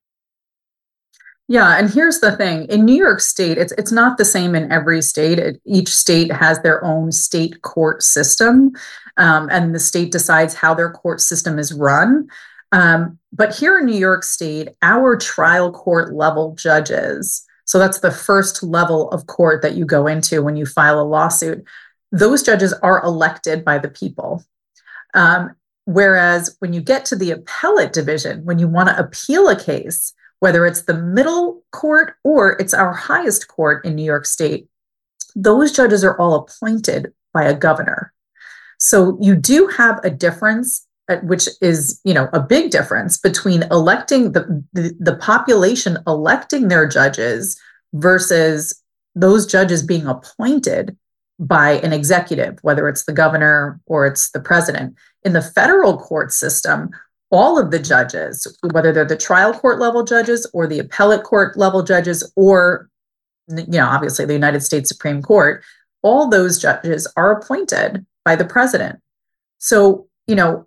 yeah, 1.48 1.78
and 1.78 1.88
here's 1.88 2.20
the 2.20 2.36
thing: 2.36 2.64
in 2.64 2.84
New 2.84 2.96
York 2.96 3.20
State, 3.20 3.56
it's 3.58 3.72
it's 3.72 3.92
not 3.92 4.18
the 4.18 4.24
same 4.24 4.54
in 4.54 4.70
every 4.72 5.00
state. 5.00 5.38
It, 5.38 5.60
each 5.64 5.94
state 5.94 6.32
has 6.32 6.60
their 6.62 6.84
own 6.84 7.12
state 7.12 7.62
court 7.62 8.02
system, 8.02 8.72
um, 9.16 9.48
and 9.50 9.74
the 9.74 9.78
state 9.78 10.10
decides 10.10 10.54
how 10.54 10.74
their 10.74 10.90
court 10.90 11.20
system 11.20 11.58
is 11.58 11.72
run. 11.72 12.28
Um, 12.72 13.18
but 13.32 13.54
here 13.54 13.78
in 13.78 13.86
New 13.86 13.96
York 13.96 14.24
State, 14.24 14.70
our 14.82 15.16
trial 15.16 15.70
court 15.70 16.12
level 16.12 16.54
judges, 16.56 17.46
so 17.64 17.78
that's 17.78 18.00
the 18.00 18.10
first 18.10 18.62
level 18.64 19.08
of 19.10 19.26
court 19.28 19.62
that 19.62 19.74
you 19.74 19.84
go 19.84 20.08
into 20.08 20.42
when 20.42 20.56
you 20.56 20.66
file 20.66 21.00
a 21.00 21.02
lawsuit. 21.02 21.64
Those 22.10 22.42
judges 22.42 22.72
are 22.72 23.04
elected 23.04 23.64
by 23.64 23.78
the 23.78 23.88
people. 23.88 24.44
Um, 25.14 25.54
whereas 25.84 26.56
when 26.58 26.72
you 26.72 26.80
get 26.80 27.04
to 27.06 27.16
the 27.16 27.30
appellate 27.30 27.92
division, 27.92 28.44
when 28.44 28.58
you 28.58 28.66
want 28.66 28.88
to 28.88 28.98
appeal 28.98 29.48
a 29.48 29.58
case, 29.58 30.12
whether 30.40 30.66
it's 30.66 30.82
the 30.82 30.94
middle 30.94 31.62
court 31.72 32.14
or 32.24 32.52
it's 32.60 32.74
our 32.74 32.92
highest 32.92 33.48
court 33.48 33.84
in 33.84 33.94
New 33.94 34.04
York 34.04 34.26
State, 34.26 34.68
those 35.34 35.72
judges 35.72 36.04
are 36.04 36.18
all 36.18 36.34
appointed 36.34 37.12
by 37.32 37.44
a 37.44 37.54
governor. 37.54 38.12
So 38.78 39.18
you 39.20 39.36
do 39.36 39.66
have 39.68 40.00
a 40.04 40.10
difference, 40.10 40.86
uh, 41.08 41.16
which 41.18 41.48
is 41.60 42.00
you 42.04 42.14
know 42.14 42.28
a 42.32 42.40
big 42.40 42.70
difference 42.70 43.18
between 43.18 43.62
electing 43.64 44.32
the, 44.32 44.64
the, 44.72 44.96
the 44.98 45.16
population 45.16 45.98
electing 46.06 46.68
their 46.68 46.86
judges 46.86 47.58
versus 47.94 48.82
those 49.14 49.46
judges 49.46 49.82
being 49.82 50.06
appointed 50.06 50.96
by 51.38 51.72
an 51.72 51.92
executive, 51.92 52.58
whether 52.62 52.88
it's 52.88 53.04
the 53.04 53.12
governor 53.12 53.80
or 53.86 54.06
it's 54.06 54.30
the 54.30 54.40
president. 54.40 54.94
In 55.22 55.32
the 55.32 55.42
federal 55.42 55.98
court 55.98 56.32
system, 56.32 56.90
all 57.30 57.58
of 57.58 57.70
the 57.70 57.78
judges, 57.78 58.46
whether 58.72 58.92
they're 58.92 59.04
the 59.04 59.16
trial 59.16 59.52
court 59.52 59.80
level 59.80 60.04
judges 60.04 60.48
or 60.52 60.66
the 60.66 60.78
appellate 60.78 61.24
court 61.24 61.56
level 61.56 61.82
judges, 61.82 62.30
or, 62.36 62.88
you 63.48 63.64
know, 63.66 63.86
obviously 63.86 64.24
the 64.24 64.32
United 64.32 64.62
States 64.62 64.88
Supreme 64.88 65.22
Court, 65.22 65.62
all 66.02 66.28
those 66.28 66.60
judges 66.60 67.06
are 67.16 67.32
appointed 67.32 68.06
by 68.24 68.36
the 68.36 68.44
president. 68.44 69.00
So, 69.58 70.06
you 70.26 70.34
know, 70.34 70.66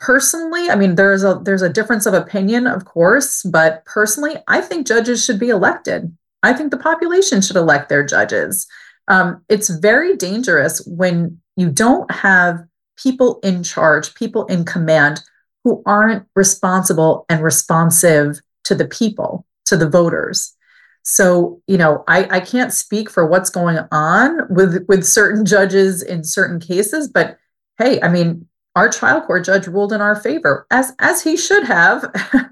personally, 0.00 0.68
I 0.68 0.74
mean, 0.74 0.96
there's 0.96 1.24
a 1.24 1.40
there's 1.42 1.62
a 1.62 1.68
difference 1.68 2.06
of 2.06 2.14
opinion, 2.14 2.66
of 2.66 2.84
course, 2.84 3.42
but 3.44 3.84
personally, 3.86 4.36
I 4.48 4.60
think 4.60 4.86
judges 4.86 5.24
should 5.24 5.38
be 5.38 5.48
elected. 5.48 6.14
I 6.42 6.52
think 6.52 6.70
the 6.70 6.76
population 6.76 7.40
should 7.40 7.56
elect 7.56 7.88
their 7.88 8.04
judges. 8.04 8.66
Um, 9.08 9.42
it's 9.48 9.68
very 9.68 10.16
dangerous 10.16 10.84
when 10.86 11.40
you 11.56 11.70
don't 11.70 12.10
have 12.10 12.64
people 12.96 13.40
in 13.42 13.62
charge, 13.62 14.14
people 14.14 14.46
in 14.46 14.64
command 14.64 15.22
who 15.64 15.82
aren't 15.86 16.26
responsible 16.34 17.24
and 17.28 17.42
responsive 17.42 18.40
to 18.64 18.74
the 18.74 18.86
people, 18.86 19.46
to 19.66 19.76
the 19.76 19.88
voters. 19.88 20.54
So, 21.02 21.60
you 21.66 21.76
know, 21.76 22.04
I, 22.06 22.36
I 22.36 22.40
can't 22.40 22.72
speak 22.72 23.10
for 23.10 23.26
what's 23.26 23.50
going 23.50 23.78
on 23.90 24.42
with 24.48 24.84
with 24.88 25.04
certain 25.04 25.44
judges 25.44 26.02
in 26.02 26.22
certain 26.24 26.60
cases, 26.60 27.08
but 27.08 27.38
hey, 27.78 28.00
I 28.00 28.08
mean, 28.08 28.46
our 28.76 28.88
trial 28.88 29.20
court 29.20 29.44
judge 29.44 29.66
ruled 29.66 29.92
in 29.92 30.00
our 30.00 30.16
favor, 30.16 30.66
as 30.70 30.92
as 30.98 31.22
he 31.22 31.36
should 31.36 31.64
have. 31.64 32.04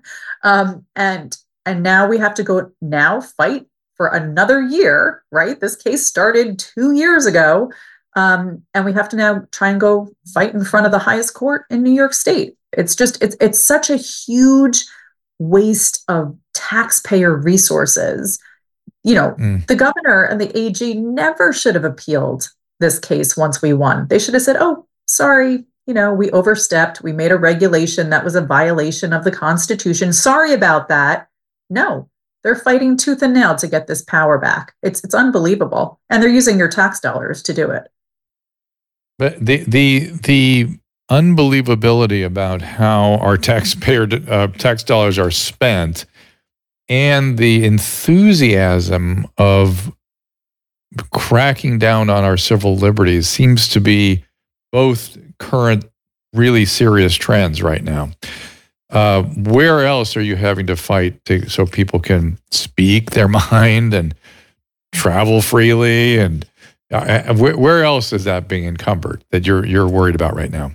um, 0.43 0.85
and 0.97 1.37
and 1.65 1.83
now 1.83 2.09
we 2.09 2.19
have 2.19 2.35
to 2.35 2.43
go 2.43 2.73
now 2.81 3.21
fight 3.21 3.67
for 3.97 4.09
another 4.09 4.61
year, 4.61 5.23
right? 5.31 5.61
This 5.61 5.77
case 5.77 6.07
started 6.07 6.59
two 6.59 6.93
years 6.93 7.27
ago. 7.27 7.71
Um, 8.17 8.63
and 8.75 8.85
we 8.85 8.93
have 8.95 9.09
to 9.11 9.17
now 9.17 9.47
try 9.53 9.69
and 9.69 9.81
go 9.81 10.11
fight 10.35 10.53
in 10.53 10.65
front 10.65 10.87
of 10.87 10.93
the 10.93 10.99
highest 10.99 11.35
court 11.35 11.65
in 11.71 11.83
New 11.83 11.93
York 11.93 12.13
State. 12.13 12.57
It's 12.73 12.95
just 12.95 13.23
it's 13.23 13.37
it's 13.41 13.65
such 13.65 13.91
a 13.91 13.97
huge 13.97 14.85
waste 15.39 16.05
of 16.09 16.37
taxpayer 16.55 17.35
resources. 17.35 18.39
You 19.03 19.15
know, 19.15 19.35
mm. 19.39 19.67
the 19.67 19.77
governor 19.77 20.25
and 20.25 20.41
the 20.41 20.57
AG 20.57 20.95
never 20.95 21.53
should 21.53 21.75
have 21.75 21.85
appealed 21.85 22.49
this 22.81 22.99
case 22.99 23.37
once 23.37 23.63
we 23.63 23.73
won. 23.73 24.07
They 24.09 24.19
should 24.19 24.35
have 24.35 24.43
said, 24.43 24.57
"Oh, 24.61 24.87
sorry, 25.07 25.65
you 25.87 25.95
know, 25.95 26.13
we 26.13 26.31
overstepped. 26.31 27.03
We 27.03 27.13
made 27.13 27.33
a 27.33 27.39
regulation 27.39 28.11
that 28.11 28.25
was 28.25 28.35
a 28.35 28.41
violation 28.41 29.13
of 29.13 29.25
the 29.25 29.33
Constitution. 29.33 30.13
Sorry 30.13 30.53
about 30.53 30.89
that." 30.89 31.29
No, 31.71 32.09
they're 32.43 32.57
fighting 32.57 32.97
tooth 32.97 33.23
and 33.23 33.35
nail 33.35 33.55
to 33.57 33.69
get 33.69 33.87
this 33.87 34.03
power 34.03 34.39
back. 34.39 34.75
It's 34.83 35.03
it's 35.03 35.15
unbelievable, 35.15 36.01
and 36.09 36.23
they're 36.23 36.31
using 36.31 36.59
your 36.59 36.69
tax 36.69 37.01
dollars 37.01 37.43
to 37.45 37.55
do 37.55 37.71
it. 37.71 37.91
But 39.19 39.45
the 39.45 39.65
the 39.65 40.11
the 40.23 40.79
unbelievability 41.11 42.25
about 42.25 42.63
how 42.63 43.15
our 43.17 43.37
taxpayer 43.37 44.09
uh, 44.29 44.47
tax 44.49 44.83
dollars 44.85 45.19
are 45.19 45.31
spent 45.31 46.07
and 46.89 47.39
the 47.39 47.65
enthusiasm 47.65 49.27
of 49.39 49.93
cracking 51.13 51.79
down 51.79 52.11
on 52.11 52.25
our 52.25 52.37
civil 52.37 52.77
liberties 52.77 53.29
seems 53.29 53.69
to 53.69 53.81
be 53.81 54.25
both 54.73 55.17
current 55.39 55.85
really 56.35 56.65
serious 56.65 57.15
trends 57.15 57.63
right 57.63 57.83
now 57.85 58.11
Uh, 58.91 59.23
where 59.23 59.85
else 59.87 60.17
are 60.17 60.23
you 60.23 60.37
having 60.37 60.67
to 60.67 60.77
fight 60.77 61.25
to, 61.25 61.49
so 61.49 61.67
people 61.67 62.01
can 62.01 62.39
speak 62.51 63.11
their 63.13 63.29
mind 63.53 63.95
and 63.95 64.15
travel 64.93 65.43
freely? 65.43 66.19
And 66.19 66.45
uh, 66.93 67.35
where, 67.35 67.57
where 67.57 67.85
else 67.85 68.13
is 68.13 68.25
that 68.25 68.49
being 68.49 68.65
encumbered 68.65 69.25
that 69.31 69.47
you're 69.47 69.65
you're 69.65 69.89
worried 69.89 70.17
about 70.17 70.35
right 70.35 70.51
now? 70.51 70.73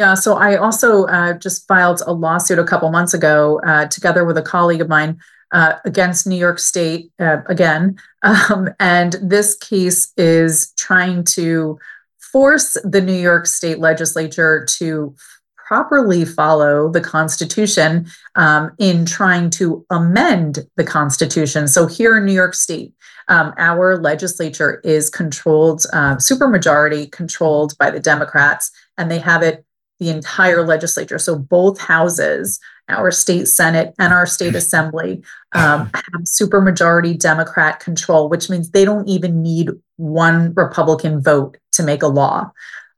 Yeah, 0.00 0.14
so 0.14 0.38
I 0.38 0.56
also 0.56 1.04
uh, 1.08 1.34
just 1.34 1.68
filed 1.68 2.00
a 2.06 2.14
lawsuit 2.14 2.58
a 2.58 2.64
couple 2.64 2.90
months 2.90 3.12
ago, 3.12 3.60
uh, 3.66 3.84
together 3.88 4.24
with 4.24 4.38
a 4.38 4.42
colleague 4.42 4.80
of 4.80 4.88
mine, 4.88 5.20
uh, 5.52 5.74
against 5.84 6.26
New 6.26 6.38
York 6.38 6.58
State 6.58 7.12
uh, 7.20 7.42
again. 7.46 7.98
Um, 8.22 8.68
and 8.78 9.16
this 9.22 9.56
case 9.56 10.12
is 10.18 10.74
trying 10.78 11.24
to 11.36 11.78
force 12.18 12.76
the 12.84 13.00
New 13.00 13.18
York 13.18 13.46
State 13.46 13.78
legislature 13.78 14.66
to 14.78 15.14
properly 15.56 16.26
follow 16.26 16.90
the 16.90 17.00
Constitution 17.00 18.06
um, 18.34 18.72
in 18.78 19.06
trying 19.06 19.48
to 19.50 19.86
amend 19.88 20.66
the 20.76 20.84
Constitution. 20.84 21.66
So 21.66 21.86
here 21.86 22.18
in 22.18 22.26
New 22.26 22.34
York 22.34 22.52
State, 22.54 22.92
um, 23.28 23.54
our 23.56 23.96
legislature 23.96 24.82
is 24.84 25.08
controlled, 25.08 25.86
uh, 25.94 26.16
supermajority 26.16 27.10
controlled 27.10 27.72
by 27.78 27.90
the 27.90 28.00
Democrats, 28.00 28.70
and 28.98 29.10
they 29.10 29.18
have 29.18 29.42
it 29.42 29.64
the 30.00 30.08
entire 30.08 30.66
legislature. 30.66 31.18
So 31.18 31.38
both 31.38 31.78
houses, 31.78 32.58
our 32.88 33.12
state 33.12 33.46
Senate 33.46 33.94
and 33.98 34.12
our 34.12 34.26
state 34.26 34.56
assembly, 34.56 35.22
um, 35.52 35.90
have 35.94 36.22
supermajority 36.24 37.18
Democrat 37.18 37.78
control, 37.78 38.28
which 38.28 38.50
means 38.50 38.70
they 38.70 38.84
don't 38.84 39.08
even 39.08 39.42
need 39.42 39.70
one 39.96 40.52
Republican 40.54 41.22
vote 41.22 41.58
to 41.72 41.82
make 41.82 42.02
a 42.02 42.08
law. 42.08 42.50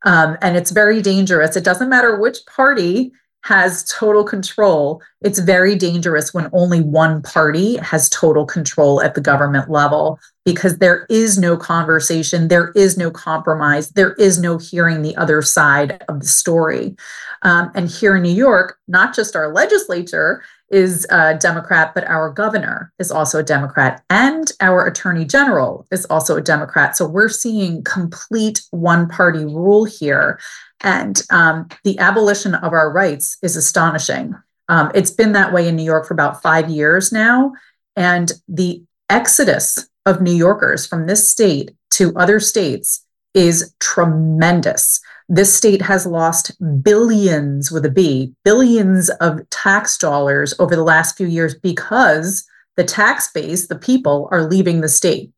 Um, 0.05 0.39
and 0.41 0.57
it's 0.57 0.71
very 0.71 1.03
dangerous. 1.03 1.57
It 1.57 1.65
doesn't 1.65 1.89
matter 1.89 2.19
which 2.19 2.39
party 2.47 3.13
has 3.45 3.85
total 3.85 4.25
control. 4.25 5.03
It's 5.21 5.41
very 5.41 5.75
dangerous 5.75 6.33
when 6.33 6.49
only 6.53 6.81
one 6.81 7.23
party 7.23 7.77
has 7.79 8.09
total 8.09 8.47
control 8.47 9.03
at 9.03 9.15
the 9.15 9.21
government 9.21 9.69
level 9.69 10.19
because 10.45 10.79
there 10.79 11.07
is 11.09 11.39
no 11.39 11.57
conversation, 11.57 12.49
there 12.49 12.73
is 12.75 12.99
no 12.99 13.11
compromise, 13.11 13.91
there 13.91 14.15
is 14.15 14.41
no 14.41 14.59
hearing 14.59 15.03
the 15.03 15.17
other 15.17 15.41
side 15.43 16.03
of 16.09 16.21
the 16.21 16.27
story. 16.27 16.97
Um, 17.43 17.71
and 17.75 17.89
here 17.89 18.17
in 18.17 18.23
New 18.23 18.35
York, 18.35 18.79
not 18.89 19.15
just 19.15 19.37
our 19.37 19.53
legislature 19.53 20.43
is 20.71 21.07
a 21.11 21.37
Democrat, 21.37 21.95
but 21.95 22.05
our 22.05 22.31
governor 22.31 22.93
is 22.99 23.11
also 23.11 23.39
a 23.39 23.45
Democrat, 23.45 24.03
and 24.09 24.51
our 24.61 24.87
attorney 24.87 25.25
general 25.25 25.87
is 25.91 26.07
also 26.07 26.37
a 26.37 26.43
Democrat. 26.43 26.97
So 26.97 27.07
we're 27.07 27.29
seeing 27.29 27.85
complete 27.85 28.63
one 28.71 29.09
party 29.09 29.45
rule 29.45 29.85
here. 29.85 30.41
And 30.81 31.23
um, 31.31 31.69
the 31.85 31.99
abolition 31.99 32.55
of 32.55 32.73
our 32.73 32.91
rights 32.91 33.37
is 33.43 33.55
astonishing. 33.55 34.35
Um, 34.69 34.91
it's 34.95 35.11
been 35.11 35.33
that 35.33 35.53
way 35.53 35.69
in 35.69 35.77
New 35.77 35.85
York 35.85 36.07
for 36.07 36.15
about 36.15 36.43
five 36.43 36.71
years 36.71 37.13
now. 37.13 37.53
And 37.95 38.33
the 38.49 38.83
exodus 39.11 39.89
of 40.07 40.21
New 40.21 40.35
Yorkers 40.35 40.87
from 40.87 41.07
this 41.07 41.29
state 41.29 41.73
to 41.93 42.15
other 42.17 42.41
states 42.41 43.05
is 43.35 43.75
tremendous. 43.81 45.01
This 45.29 45.55
state 45.55 45.83
has 45.83 46.07
lost 46.07 46.53
billions 46.83 47.71
with 47.71 47.85
a 47.87 47.91
B, 47.91 48.35
billions 48.45 49.09
of 49.09 49.49
tax 49.51 49.97
dollars 49.97 50.55
over 50.59 50.77
the 50.77 50.83
last 50.83 51.17
few 51.17 51.27
years 51.27 51.55
because 51.55 52.45
the 52.77 52.85
tax 52.85 53.31
base, 53.33 53.69
the 53.69 53.79
people, 53.79 54.29
are 54.31 54.45
leaving 54.49 54.81
the 54.81 54.89
state. 54.89 55.31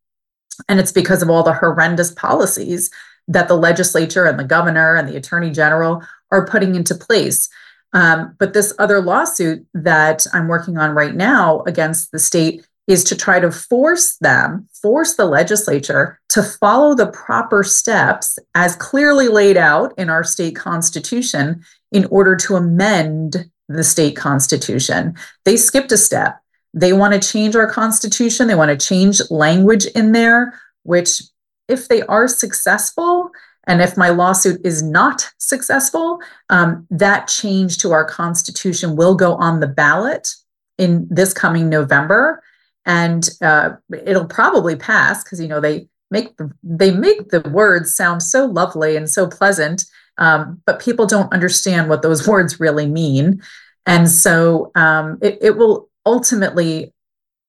And 0.69 0.81
it's 0.81 0.93
because 0.93 1.23
of 1.23 1.31
all 1.31 1.43
the 1.43 1.53
horrendous 1.53 2.13
policies 2.13 2.91
that 3.29 3.49
the 3.49 3.57
legislature 3.57 4.27
and 4.27 4.39
the 4.39 4.45
governor 4.45 4.97
and 4.97 5.09
the 5.09 5.17
attorney 5.17 5.51
general 5.51 6.03
are 6.31 6.47
putting 6.47 6.75
into 6.75 6.95
place. 6.95 7.49
Um, 7.93 8.35
but 8.39 8.53
this 8.53 8.75
other 8.79 9.01
lawsuit 9.01 9.67
that 9.75 10.27
I'm 10.33 10.49
working 10.49 10.79
on 10.79 10.93
right 10.93 11.15
now 11.15 11.61
against 11.63 12.11
the 12.11 12.19
state 12.19 12.67
is 12.87 13.03
to 13.05 13.17
try 13.17 13.41
to 13.41 13.51
force 13.51 14.17
them, 14.19 14.69
force 14.83 15.15
the 15.15 15.25
legislature 15.25 16.21
to 16.29 16.43
follow 16.43 16.95
the 16.95 17.07
proper 17.07 17.63
steps 17.63 18.39
as 18.55 18.77
clearly 18.77 19.29
laid 19.29 19.57
out 19.57 19.95
in 19.97 20.11
our 20.11 20.23
state 20.25 20.55
constitution 20.57 21.63
in 21.93 22.05
order 22.07 22.37
to 22.37 22.57
amend 22.57 23.51
the 23.69 23.85
state 23.85 24.17
constitution. 24.17 25.15
They 25.45 25.57
skipped 25.57 25.93
a 25.93 25.97
step. 25.97 26.39
They 26.75 26.93
want 26.93 27.15
to 27.15 27.33
change 27.33 27.57
our 27.57 27.71
constitution, 27.71 28.49
they 28.49 28.57
want 28.57 28.79
to 28.79 28.87
change 28.87 29.21
language 29.31 29.87
in 29.87 30.13
there, 30.13 30.61
which 30.83 31.23
if 31.69 31.89
they 31.89 32.03
are 32.03 32.29
successful, 32.29 33.31
and 33.67 33.81
if 33.81 33.97
my 33.97 34.11
lawsuit 34.11 34.61
is 34.65 34.83
not 34.83 35.31
successful, 35.39 36.21
um, 36.51 36.87
that 36.91 37.29
change 37.29 37.79
to 37.79 37.93
our 37.93 38.05
Constitution 38.05 38.97
will 38.97 39.15
go 39.15 39.35
on 39.37 39.61
the 39.61 39.67
ballot 39.67 40.35
in 40.77 41.07
this 41.11 41.33
coming 41.33 41.69
November, 41.69 42.43
and 42.87 43.29
uh, 43.43 43.71
it'll 44.05 44.27
probably 44.27 44.77
pass 44.77 45.23
because 45.23 45.41
you 45.41 45.49
know 45.49 45.61
they 45.61 45.89
make 46.11 46.37
the, 46.37 46.51
they 46.63 46.91
make 46.91 47.31
the 47.31 47.41
words 47.51 47.95
sound 47.95 48.23
so 48.23 48.47
lovely 48.47 48.97
and 48.97 49.09
so 49.09 49.27
pleasant, 49.27 49.85
um, 50.19 50.61
but 50.67 50.81
people 50.81 51.07
don't 51.07 51.33
understand 51.33 51.89
what 51.89 52.03
those 52.03 52.27
words 52.29 52.61
really 52.61 52.87
mean, 52.87 53.43
and 53.87 54.11
so 54.11 54.71
um, 54.75 55.19
it, 55.23 55.39
it 55.41 55.57
will 55.57 55.89
ultimately 56.07 56.93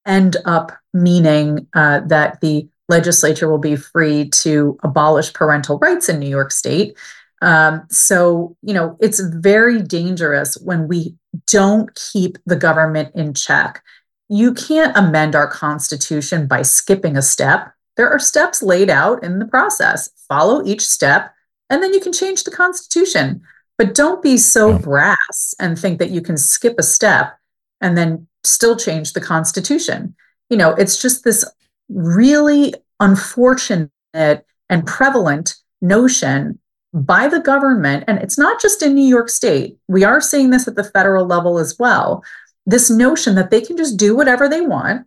end 0.06 0.36
up 0.44 0.72
meaning 0.94 1.66
uh, 1.74 2.00
that 2.06 2.40
the 2.40 2.68
legislature 2.88 3.50
will 3.50 3.58
be 3.58 3.76
free 3.76 4.28
to 4.30 4.78
abolish 4.82 5.32
parental 5.32 5.78
rights 5.78 6.08
in 6.08 6.18
New 6.20 6.28
York 6.28 6.52
State. 6.52 6.96
Um, 7.42 7.86
so, 7.90 8.56
you 8.62 8.72
know, 8.72 8.96
it's 9.00 9.20
very 9.20 9.82
dangerous 9.82 10.56
when 10.62 10.88
we 10.88 11.14
don't 11.46 11.94
keep 12.12 12.38
the 12.46 12.56
government 12.56 13.14
in 13.14 13.34
check. 13.34 13.82
You 14.28 14.54
can't 14.54 14.96
amend 14.96 15.34
our 15.34 15.46
Constitution 15.46 16.46
by 16.46 16.62
skipping 16.62 17.16
a 17.16 17.22
step. 17.22 17.72
There 17.96 18.10
are 18.10 18.18
steps 18.18 18.62
laid 18.62 18.90
out 18.90 19.22
in 19.22 19.38
the 19.38 19.46
process. 19.46 20.10
Follow 20.28 20.64
each 20.64 20.86
step, 20.86 21.32
and 21.70 21.82
then 21.82 21.92
you 21.92 22.00
can 22.00 22.12
change 22.12 22.44
the 22.44 22.50
Constitution. 22.50 23.42
But 23.78 23.94
don't 23.94 24.22
be 24.22 24.36
so 24.36 24.70
yeah. 24.70 24.78
brass 24.78 25.54
and 25.60 25.78
think 25.78 25.98
that 25.98 26.10
you 26.10 26.20
can 26.20 26.36
skip 26.36 26.76
a 26.78 26.82
step 26.82 27.38
and 27.80 27.96
then 27.96 28.26
still 28.42 28.76
change 28.76 29.12
the 29.12 29.20
Constitution. 29.20 30.14
You 30.50 30.56
know, 30.56 30.70
it's 30.70 31.00
just 31.00 31.24
this 31.24 31.44
really 31.88 32.74
unfortunate 33.00 33.90
and 34.14 34.86
prevalent 34.86 35.56
notion 35.80 36.58
by 36.92 37.28
the 37.28 37.40
government, 37.40 38.04
and 38.08 38.18
it's 38.18 38.38
not 38.38 38.60
just 38.60 38.82
in 38.82 38.94
New 38.94 39.06
York 39.06 39.28
State, 39.28 39.76
we 39.86 40.02
are 40.02 40.20
seeing 40.20 40.50
this 40.50 40.66
at 40.66 40.76
the 40.76 40.84
federal 40.84 41.26
level 41.26 41.58
as 41.58 41.78
well. 41.78 42.24
This 42.66 42.90
notion 42.90 43.34
that 43.36 43.50
they 43.50 43.60
can 43.60 43.76
just 43.76 43.96
do 43.96 44.16
whatever 44.16 44.48
they 44.48 44.60
want, 44.60 45.06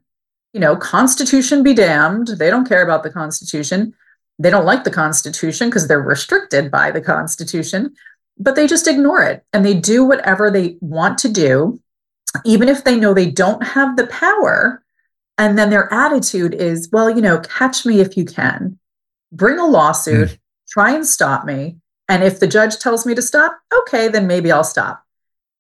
you 0.54 0.60
know, 0.60 0.76
Constitution 0.76 1.62
be 1.62 1.74
damned. 1.74 2.28
They 2.28 2.50
don't 2.50 2.68
care 2.68 2.82
about 2.82 3.04
the 3.04 3.12
Constitution. 3.12 3.94
They 4.40 4.50
don't 4.50 4.66
like 4.66 4.84
the 4.84 4.92
Constitution 4.92 5.70
because 5.70 5.88
they're 5.88 6.02
restricted 6.02 6.72
by 6.72 6.92
the 6.92 7.02
Constitution, 7.02 7.94
but 8.38 8.56
they 8.56 8.66
just 8.66 8.88
ignore 8.88 9.22
it 9.22 9.44
and 9.52 9.66
they 9.66 9.74
do 9.74 10.06
whatever 10.06 10.50
they 10.50 10.78
want 10.80 11.18
to 11.20 11.30
do, 11.30 11.80
even 12.46 12.70
if 12.70 12.84
they 12.84 12.96
know 12.96 13.14
they 13.14 13.30
don't 13.30 13.62
have 13.64 13.98
the 13.98 14.08
power 14.08 14.82
and 15.38 15.58
then 15.58 15.70
their 15.70 15.92
attitude 15.94 16.54
is, 16.54 16.90
well, 16.92 17.10
you 17.10 17.22
know, 17.22 17.40
catch 17.40 17.86
me 17.86 18.02
if 18.02 18.18
you 18.18 18.26
can. 18.26 18.78
Bring 19.32 19.60
a 19.60 19.66
lawsuit, 19.66 20.30
mm. 20.30 20.38
try 20.70 20.94
and 20.94 21.06
stop 21.06 21.46
me. 21.46 21.78
And 22.08 22.24
if 22.24 22.40
the 22.40 22.48
judge 22.48 22.80
tells 22.80 23.06
me 23.06 23.16
to 23.16 23.22
stop, 23.22 23.58
okay, 23.74 24.08
then 24.08 24.28
maybe 24.28 24.52
I'll 24.52 24.64
stop. 24.64 25.06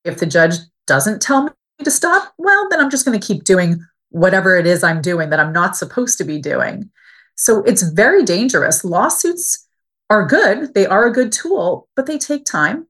If 0.03 0.17
the 0.17 0.25
judge 0.25 0.55
doesn't 0.87 1.21
tell 1.21 1.43
me 1.43 1.51
to 1.85 1.91
stop, 1.91 2.33
well, 2.37 2.67
then 2.69 2.79
I'm 2.79 2.89
just 2.89 3.05
going 3.05 3.19
to 3.19 3.25
keep 3.25 3.43
doing 3.43 3.79
whatever 4.09 4.57
it 4.57 4.65
is 4.65 4.83
I'm 4.83 5.01
doing 5.01 5.29
that 5.29 5.39
I'm 5.39 5.53
not 5.53 5.77
supposed 5.77 6.17
to 6.17 6.23
be 6.23 6.39
doing. 6.39 6.89
So 7.35 7.63
it's 7.63 7.83
very 7.83 8.23
dangerous. 8.23 8.83
Lawsuits 8.83 9.67
are 10.09 10.25
good, 10.25 10.73
they 10.73 10.85
are 10.85 11.05
a 11.05 11.13
good 11.13 11.31
tool, 11.31 11.87
but 11.95 12.05
they 12.05 12.17
take 12.17 12.43
time, 12.43 12.87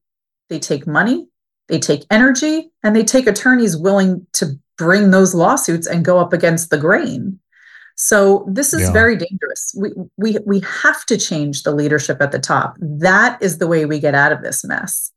they 0.49 0.59
take 0.59 0.87
money, 0.87 1.27
they 1.67 1.79
take 1.79 2.05
energy, 2.09 2.71
and 2.81 2.95
they 2.95 3.03
take 3.03 3.27
attorneys 3.27 3.77
willing 3.77 4.25
to 4.33 4.57
bring 4.77 5.11
those 5.11 5.35
lawsuits 5.35 5.85
and 5.85 6.05
go 6.05 6.17
up 6.17 6.33
against 6.33 6.69
the 6.69 6.77
grain. 6.77 7.39
So 7.95 8.45
this 8.49 8.73
is 8.73 8.83
yeah. 8.83 8.93
very 8.93 9.17
dangerous. 9.17 9.75
We 9.77 9.91
we 10.15 10.37
we 10.45 10.61
have 10.61 11.05
to 11.07 11.17
change 11.17 11.63
the 11.63 11.73
leadership 11.73 12.21
at 12.21 12.31
the 12.31 12.39
top. 12.39 12.77
That 12.79 13.41
is 13.43 13.57
the 13.57 13.67
way 13.67 13.85
we 13.85 13.99
get 13.99 14.15
out 14.15 14.31
of 14.31 14.41
this 14.41 14.63
mess. 14.63 15.11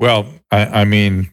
Well, 0.00 0.26
I, 0.50 0.80
I 0.80 0.84
mean, 0.84 1.32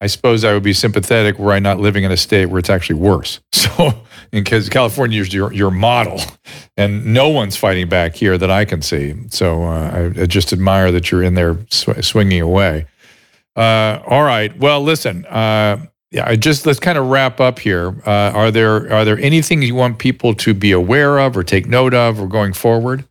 I 0.00 0.06
suppose 0.06 0.44
I 0.44 0.52
would 0.52 0.62
be 0.62 0.72
sympathetic 0.72 1.38
were 1.38 1.52
I 1.52 1.58
not 1.58 1.80
living 1.80 2.04
in 2.04 2.12
a 2.12 2.16
state 2.16 2.46
where 2.46 2.58
it's 2.58 2.70
actually 2.70 3.00
worse. 3.00 3.40
So, 3.76 3.94
because 4.30 4.68
California 4.68 5.20
is 5.20 5.34
your 5.34 5.52
your 5.52 5.70
model, 5.70 6.20
and 6.76 7.06
no 7.06 7.28
one's 7.28 7.56
fighting 7.56 7.88
back 7.88 8.14
here 8.14 8.38
that 8.38 8.50
I 8.50 8.64
can 8.64 8.82
see. 8.82 9.14
So, 9.30 9.64
uh, 9.64 10.12
I, 10.16 10.22
I, 10.22 10.26
just 10.26 10.52
admire 10.52 10.92
that 10.92 11.10
you're 11.10 11.24
in 11.24 11.34
there 11.34 11.56
sw- 11.70 12.04
swinging 12.04 12.40
away. 12.40 12.86
Uh, 13.56 14.00
all 14.06 14.22
right. 14.22 14.56
Well, 14.58 14.80
listen. 14.80 15.24
Uh, 15.26 15.86
yeah, 16.14 16.24
I 16.28 16.36
just 16.36 16.66
let's 16.66 16.78
kind 16.78 16.96
of 16.96 17.06
wrap 17.08 17.40
up 17.40 17.58
here. 17.58 18.00
Uh, 18.06 18.30
are 18.32 18.52
there 18.52 18.92
are 18.92 19.04
there 19.04 19.18
anything 19.18 19.60
you 19.62 19.74
want 19.74 19.98
people 19.98 20.34
to 20.34 20.54
be 20.54 20.70
aware 20.70 21.18
of 21.18 21.36
or 21.36 21.42
take 21.42 21.66
note 21.66 21.94
of 21.94 22.20
or 22.20 22.28
going 22.28 22.52
forward? 22.52 23.04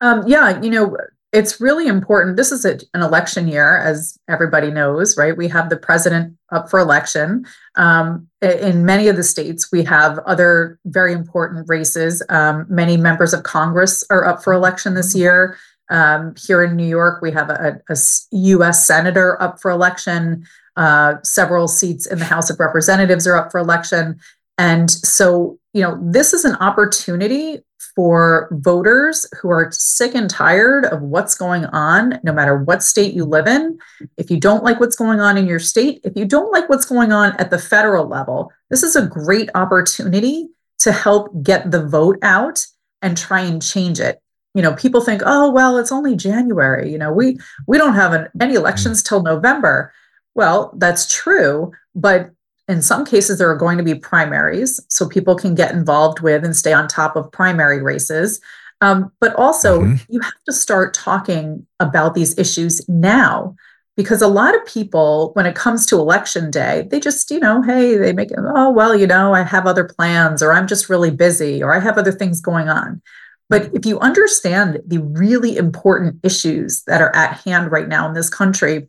Um, 0.00 0.22
yeah, 0.28 0.62
you 0.62 0.70
know, 0.70 0.96
it's 1.32 1.60
really 1.60 1.86
important. 1.86 2.36
This 2.36 2.50
is 2.50 2.64
a, 2.64 2.80
an 2.92 3.02
election 3.02 3.46
year, 3.46 3.78
as 3.78 4.18
everybody 4.28 4.70
knows, 4.70 5.16
right? 5.16 5.36
We 5.36 5.46
have 5.48 5.70
the 5.70 5.76
president 5.76 6.36
up 6.50 6.68
for 6.68 6.80
election. 6.80 7.46
Um, 7.76 8.26
in 8.42 8.84
many 8.84 9.06
of 9.06 9.16
the 9.16 9.22
states, 9.22 9.70
we 9.70 9.84
have 9.84 10.18
other 10.20 10.78
very 10.86 11.12
important 11.12 11.68
races. 11.68 12.22
Um, 12.28 12.66
many 12.68 12.96
members 12.96 13.32
of 13.32 13.44
Congress 13.44 14.02
are 14.10 14.24
up 14.24 14.42
for 14.42 14.52
election 14.52 14.94
this 14.94 15.14
year. 15.14 15.56
Um, 15.88 16.34
here 16.36 16.64
in 16.64 16.76
New 16.76 16.86
York, 16.86 17.22
we 17.22 17.30
have 17.32 17.50
a, 17.50 17.80
a 17.88 17.96
U.S. 18.32 18.86
senator 18.86 19.40
up 19.40 19.60
for 19.60 19.70
election. 19.70 20.46
Uh, 20.76 21.16
several 21.22 21.68
seats 21.68 22.06
in 22.06 22.18
the 22.18 22.24
House 22.24 22.50
of 22.50 22.58
Representatives 22.58 23.26
are 23.26 23.36
up 23.36 23.52
for 23.52 23.58
election. 23.58 24.18
And 24.58 24.90
so, 24.90 25.58
you 25.74 25.82
know, 25.82 25.98
this 26.02 26.32
is 26.32 26.44
an 26.44 26.56
opportunity 26.56 27.60
for 28.00 28.48
voters 28.52 29.26
who 29.38 29.50
are 29.50 29.68
sick 29.72 30.14
and 30.14 30.30
tired 30.30 30.86
of 30.86 31.02
what's 31.02 31.34
going 31.34 31.66
on, 31.66 32.18
no 32.22 32.32
matter 32.32 32.56
what 32.56 32.82
state 32.82 33.12
you 33.12 33.26
live 33.26 33.46
in. 33.46 33.78
If 34.16 34.30
you 34.30 34.40
don't 34.40 34.64
like 34.64 34.80
what's 34.80 34.96
going 34.96 35.20
on 35.20 35.36
in 35.36 35.46
your 35.46 35.58
state, 35.58 36.00
if 36.02 36.16
you 36.16 36.24
don't 36.24 36.50
like 36.50 36.66
what's 36.70 36.86
going 36.86 37.12
on 37.12 37.36
at 37.36 37.50
the 37.50 37.58
federal 37.58 38.08
level, 38.08 38.54
this 38.70 38.82
is 38.82 38.96
a 38.96 39.06
great 39.06 39.50
opportunity 39.54 40.48
to 40.78 40.92
help 40.92 41.42
get 41.42 41.72
the 41.72 41.86
vote 41.86 42.16
out 42.22 42.64
and 43.02 43.18
try 43.18 43.40
and 43.40 43.60
change 43.60 44.00
it. 44.00 44.18
You 44.54 44.62
know, 44.62 44.72
people 44.72 45.02
think, 45.02 45.20
"Oh, 45.26 45.50
well, 45.50 45.76
it's 45.76 45.92
only 45.92 46.16
January. 46.16 46.90
You 46.90 46.96
know, 46.96 47.12
we 47.12 47.36
we 47.66 47.76
don't 47.76 47.96
have 47.96 48.14
an, 48.14 48.28
any 48.40 48.54
elections 48.54 49.02
mm. 49.02 49.08
till 49.08 49.22
November." 49.22 49.92
Well, 50.34 50.72
that's 50.78 51.12
true, 51.12 51.72
but 51.94 52.30
in 52.70 52.82
some 52.82 53.04
cases, 53.04 53.38
there 53.38 53.50
are 53.50 53.56
going 53.56 53.78
to 53.78 53.84
be 53.84 53.94
primaries, 53.94 54.80
so 54.88 55.08
people 55.08 55.34
can 55.34 55.54
get 55.54 55.72
involved 55.72 56.20
with 56.20 56.44
and 56.44 56.54
stay 56.54 56.72
on 56.72 56.86
top 56.88 57.16
of 57.16 57.32
primary 57.32 57.82
races. 57.82 58.40
Um, 58.80 59.12
but 59.20 59.34
also, 59.34 59.82
mm-hmm. 59.82 60.12
you 60.12 60.20
have 60.20 60.44
to 60.46 60.52
start 60.52 60.94
talking 60.94 61.66
about 61.80 62.14
these 62.14 62.38
issues 62.38 62.88
now 62.88 63.56
because 63.96 64.22
a 64.22 64.28
lot 64.28 64.54
of 64.54 64.64
people, 64.64 65.32
when 65.34 65.44
it 65.44 65.54
comes 65.54 65.84
to 65.86 65.98
election 65.98 66.50
day, 66.50 66.88
they 66.90 67.00
just, 67.00 67.30
you 67.30 67.38
know, 67.38 67.60
hey, 67.60 67.96
they 67.96 68.14
make 68.14 68.30
it, 68.30 68.38
oh, 68.38 68.70
well, 68.70 68.96
you 68.96 69.06
know, 69.06 69.34
I 69.34 69.42
have 69.42 69.66
other 69.66 69.84
plans, 69.84 70.42
or 70.42 70.52
I'm 70.52 70.66
just 70.66 70.88
really 70.88 71.10
busy, 71.10 71.62
or 71.62 71.74
I 71.74 71.80
have 71.80 71.98
other 71.98 72.12
things 72.12 72.40
going 72.40 72.70
on. 72.70 73.02
But 73.50 73.74
if 73.74 73.84
you 73.84 73.98
understand 73.98 74.80
the 74.86 75.02
really 75.02 75.56
important 75.56 76.20
issues 76.22 76.82
that 76.84 77.02
are 77.02 77.14
at 77.14 77.40
hand 77.40 77.72
right 77.72 77.88
now 77.88 78.08
in 78.08 78.14
this 78.14 78.30
country, 78.30 78.88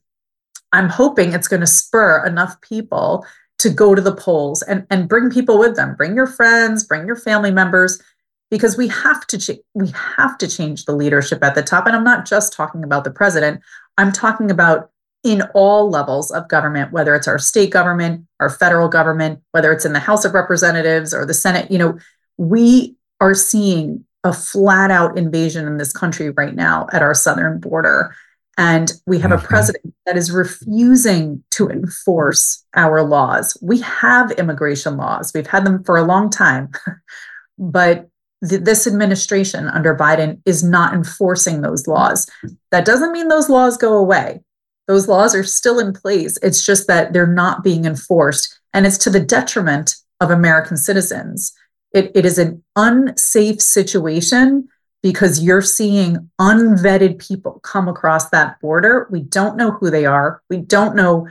I'm 0.72 0.88
hoping 0.88 1.34
it's 1.34 1.48
going 1.48 1.62
to 1.62 1.68
spur 1.68 2.26
enough 2.26 2.62
people 2.62 3.26
to 3.62 3.70
go 3.70 3.94
to 3.94 4.02
the 4.02 4.16
polls 4.16 4.62
and, 4.64 4.86
and 4.90 5.08
bring 5.08 5.30
people 5.30 5.60
with 5.60 5.76
them. 5.76 5.96
Bring 5.96 6.16
your 6.16 6.28
friends 6.28 6.84
bring 6.84 7.06
your 7.06 7.16
family 7.16 7.52
members 7.52 8.02
because 8.50 8.76
we 8.76 8.88
have 8.88 9.26
to 9.28 9.38
ch- 9.38 9.60
we 9.74 9.94
have 10.18 10.38
to 10.40 10.48
change 10.48 10.86
the 10.86 10.96
leadership 10.96 11.44
at 11.44 11.56
the 11.56 11.62
top. 11.64 11.86
And 11.86 11.96
i'm 11.96 12.04
not 12.04 12.26
just 12.26 12.54
talking 12.54 12.84
about 12.84 13.04
the 13.04 13.12
president. 13.12 13.62
I'm 13.98 14.12
talking 14.12 14.50
about 14.52 14.90
in 15.24 15.44
all 15.54 15.90
levels 15.90 16.32
of 16.32 16.48
government 16.48 16.92
whether 16.92 17.14
it's 17.14 17.28
our 17.28 17.38
state 17.38 17.70
government 17.70 18.26
our 18.40 18.50
federal 18.50 18.90
government 18.90 19.40
whether 19.52 19.72
it's 19.72 19.86
in 19.86 19.94
the 19.94 20.00
house 20.00 20.26
of 20.26 20.34
representatives 20.34 21.14
or 21.14 21.26
the 21.26 21.34
senate. 21.34 21.70
You 21.70 21.78
know 21.78 22.00
we 22.38 22.96
are 23.20 23.36
seeing 23.36 24.04
a 24.24 24.34
flat 24.34 24.90
out 24.90 25.18
invasion 25.18 25.68
in 25.68 25.78
this 25.78 25.94
country 25.94 26.32
right 26.32 26.56
now 26.56 26.88
at 26.92 27.04
our 27.04 27.14
southern 27.14 27.60
border 27.60 28.16
and 28.58 28.92
we 29.06 29.20
have 29.20 29.32
mm-hmm. 29.32 29.46
a 29.46 29.48
president 29.48 29.94
that 30.06 30.18
is 30.18 30.32
refusing 30.32 31.44
to 31.52 31.70
enforce 31.70 32.66
our 32.76 33.02
laws. 33.04 33.58
We 33.62 33.80
have 33.82 34.32
immigration 34.32 34.98
laws, 34.98 35.32
we've 35.34 35.48
had 35.48 35.66
them 35.66 35.84
for 35.84 35.98
a 35.98 36.04
long 36.04 36.30
time. 36.30 36.70
but 37.58 38.10
th- 38.48 38.62
this 38.62 38.88
administration 38.88 39.68
under 39.68 39.96
Biden 39.96 40.42
is 40.46 40.64
not 40.64 40.94
enforcing 40.94 41.62
those 41.62 41.88
laws. 41.88 42.30
That 42.72 42.86
doesn't 42.86 43.12
mean 43.12 43.28
those 43.28 43.50
laws 43.50 43.78
go 43.78 43.98
away. 43.98 44.42
Those 44.88 45.08
laws 45.08 45.36
are 45.36 45.44
still 45.44 45.80
in 45.80 45.94
place. 45.94 46.38
It's 46.42 46.66
just 46.66 46.88
that 46.88 47.14
they're 47.14 47.28
not 47.28 47.64
being 47.64 47.86
enforced. 47.86 48.60
And 48.74 48.86
it's 48.86 48.98
to 49.00 49.10
the 49.10 49.20
detriment 49.20 49.96
of 50.20 50.32
American 50.32 50.78
citizens. 50.78 51.54
It, 51.94 52.12
it 52.16 52.26
is 52.26 52.38
an 52.38 52.64
unsafe 52.76 53.62
situation 53.62 54.68
because 55.02 55.42
you're 55.42 55.62
seeing 55.62 56.30
unvetted 56.40 57.26
people 57.26 57.60
come 57.64 57.88
across 57.88 58.30
that 58.30 58.60
border. 58.62 59.08
We 59.10 59.22
don't 59.22 59.58
know 59.58 59.72
who 59.72 59.90
they 59.90 60.06
are. 60.06 60.42
We 60.50 60.58
don't 60.58 60.96
know 60.96 61.28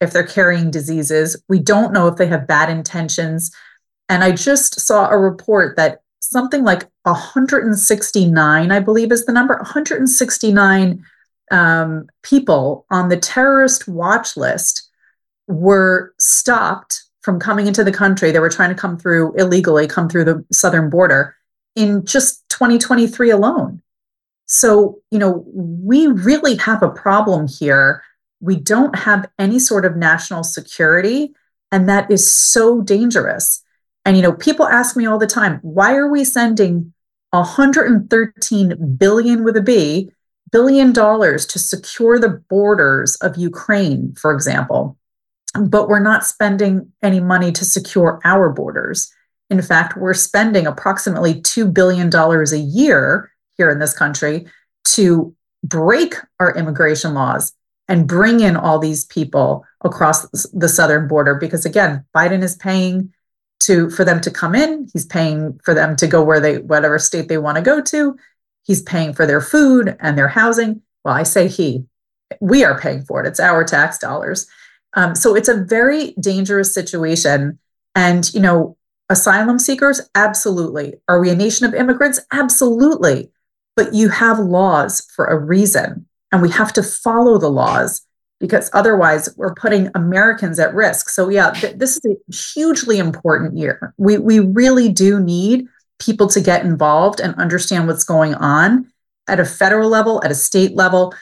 if 0.00 0.12
they're 0.12 0.26
carrying 0.26 0.70
diseases. 0.70 1.40
We 1.48 1.60
don't 1.60 1.92
know 1.92 2.08
if 2.08 2.16
they 2.16 2.26
have 2.26 2.48
bad 2.48 2.68
intentions. 2.68 3.54
And 4.08 4.24
I 4.24 4.32
just 4.32 4.80
saw 4.80 5.08
a 5.08 5.18
report 5.18 5.76
that 5.76 6.00
something 6.20 6.64
like 6.64 6.88
169, 7.04 8.72
I 8.72 8.80
believe 8.80 9.12
is 9.12 9.24
the 9.24 9.32
number, 9.32 9.54
169 9.54 11.04
um, 11.50 12.06
people 12.22 12.86
on 12.90 13.08
the 13.08 13.16
terrorist 13.16 13.86
watch 13.86 14.36
list 14.36 14.90
were 15.46 16.14
stopped 16.18 17.04
from 17.20 17.38
coming 17.38 17.66
into 17.66 17.84
the 17.84 17.92
country. 17.92 18.32
They 18.32 18.40
were 18.40 18.50
trying 18.50 18.70
to 18.70 18.80
come 18.80 18.98
through 18.98 19.34
illegally, 19.34 19.86
come 19.86 20.08
through 20.08 20.24
the 20.24 20.44
southern 20.50 20.90
border 20.90 21.36
in 21.76 22.04
just 22.04 22.41
2023 22.52 23.30
alone. 23.30 23.82
So, 24.46 25.00
you 25.10 25.18
know, 25.18 25.44
we 25.54 26.06
really 26.06 26.56
have 26.56 26.82
a 26.82 26.90
problem 26.90 27.48
here. 27.48 28.02
We 28.40 28.56
don't 28.56 28.96
have 28.98 29.28
any 29.38 29.58
sort 29.58 29.84
of 29.84 29.96
national 29.96 30.44
security, 30.44 31.32
and 31.70 31.88
that 31.88 32.10
is 32.10 32.30
so 32.30 32.82
dangerous. 32.82 33.62
And, 34.04 34.16
you 34.16 34.22
know, 34.22 34.32
people 34.32 34.66
ask 34.66 34.96
me 34.96 35.06
all 35.06 35.18
the 35.18 35.26
time, 35.26 35.58
why 35.62 35.94
are 35.94 36.10
we 36.10 36.24
sending 36.24 36.92
113 37.30 38.96
billion 38.96 39.44
with 39.44 39.56
a 39.56 39.62
B 39.62 40.10
billion 40.50 40.92
dollars 40.92 41.46
to 41.46 41.58
secure 41.58 42.18
the 42.18 42.28
borders 42.28 43.16
of 43.16 43.38
Ukraine, 43.38 44.14
for 44.14 44.34
example, 44.34 44.98
but 45.58 45.88
we're 45.88 45.98
not 45.98 46.26
spending 46.26 46.92
any 47.02 47.20
money 47.20 47.52
to 47.52 47.64
secure 47.64 48.20
our 48.22 48.50
borders? 48.50 49.10
In 49.52 49.62
fact, 49.62 49.96
we're 49.96 50.14
spending 50.14 50.66
approximately 50.66 51.34
$2 51.34 51.72
billion 51.72 52.12
a 52.14 52.56
year 52.56 53.30
here 53.56 53.70
in 53.70 53.78
this 53.78 53.92
country 53.92 54.46
to 54.84 55.34
break 55.62 56.14
our 56.40 56.56
immigration 56.56 57.14
laws 57.14 57.52
and 57.86 58.08
bring 58.08 58.40
in 58.40 58.56
all 58.56 58.78
these 58.78 59.04
people 59.04 59.64
across 59.82 60.26
the 60.50 60.68
southern 60.68 61.06
border 61.06 61.34
because 61.34 61.64
again 61.64 62.04
biden 62.16 62.42
is 62.42 62.56
paying 62.56 63.12
to 63.62 63.90
for 63.90 64.04
them 64.04 64.20
to 64.20 64.30
come 64.30 64.54
in. 64.54 64.88
He's 64.92 65.06
paying 65.06 65.58
for 65.64 65.74
them 65.74 65.96
to 65.96 66.06
go 66.06 66.22
where 66.22 66.40
they 66.40 66.58
whatever 66.58 66.98
state 66.98 67.28
they 67.28 67.38
want 67.38 67.56
to 67.56 67.62
go 67.62 67.80
to. 67.80 68.16
He's 68.64 68.82
paying 68.82 69.12
for 69.12 69.26
their 69.26 69.40
food 69.40 69.96
and 70.00 70.18
their 70.18 70.28
housing. 70.28 70.82
Well 71.04 71.14
i 71.14 71.22
say 71.22 71.48
he. 71.48 71.84
We 72.40 72.64
are 72.64 72.78
paying 72.78 73.02
for 73.02 73.22
it. 73.22 73.28
It's 73.28 73.40
our 73.40 73.64
tax 73.64 73.98
dollars. 73.98 74.46
Um, 74.94 75.14
so 75.14 75.34
it's 75.34 75.48
a 75.48 75.62
very 75.64 76.12
dangerous 76.20 76.74
situation. 76.74 77.58
And 77.94 78.32
you 78.34 78.40
know 78.40 78.76
Asylum 79.12 79.58
seekers? 79.58 80.00
Absolutely. 80.14 80.94
Are 81.06 81.20
we 81.20 81.28
a 81.28 81.36
nation 81.36 81.66
of 81.66 81.74
immigrants? 81.74 82.18
Absolutely. 82.32 83.30
But 83.76 83.92
you 83.92 84.08
have 84.08 84.38
laws 84.38 85.06
for 85.14 85.26
a 85.26 85.38
reason, 85.38 86.06
and 86.32 86.40
we 86.40 86.50
have 86.50 86.72
to 86.72 86.82
follow 86.82 87.38
the 87.38 87.50
laws 87.50 88.06
because 88.40 88.70
otherwise 88.72 89.28
we're 89.36 89.54
putting 89.54 89.90
Americans 89.94 90.58
at 90.58 90.74
risk. 90.74 91.10
So, 91.10 91.28
yeah, 91.28 91.50
th- 91.50 91.76
this 91.76 91.98
is 91.98 92.04
a 92.06 92.32
hugely 92.34 92.98
important 92.98 93.56
year. 93.56 93.94
We, 93.98 94.16
we 94.16 94.40
really 94.40 94.88
do 94.88 95.20
need 95.20 95.66
people 95.98 96.26
to 96.28 96.40
get 96.40 96.64
involved 96.64 97.20
and 97.20 97.34
understand 97.34 97.86
what's 97.86 98.04
going 98.04 98.34
on 98.34 98.90
at 99.28 99.38
a 99.38 99.44
federal 99.44 99.90
level, 99.90 100.22
at 100.24 100.30
a 100.30 100.34
state 100.34 100.74
level. 100.74 101.14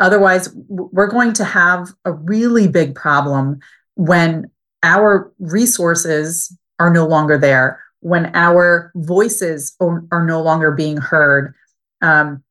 Otherwise, 0.00 0.52
we're 0.68 1.06
going 1.06 1.32
to 1.34 1.44
have 1.44 1.88
a 2.04 2.12
really 2.12 2.66
big 2.68 2.96
problem 2.96 3.60
when 3.94 4.50
our 4.82 5.32
resources 5.38 6.52
are 6.78 6.92
no 6.92 7.06
longer 7.06 7.38
there, 7.38 7.80
when 8.00 8.34
our 8.34 8.92
voices 8.94 9.74
are, 9.80 10.04
are 10.12 10.24
no 10.24 10.42
longer 10.42 10.72
being 10.72 10.96
heard. 10.96 11.54
Um, 12.00 12.42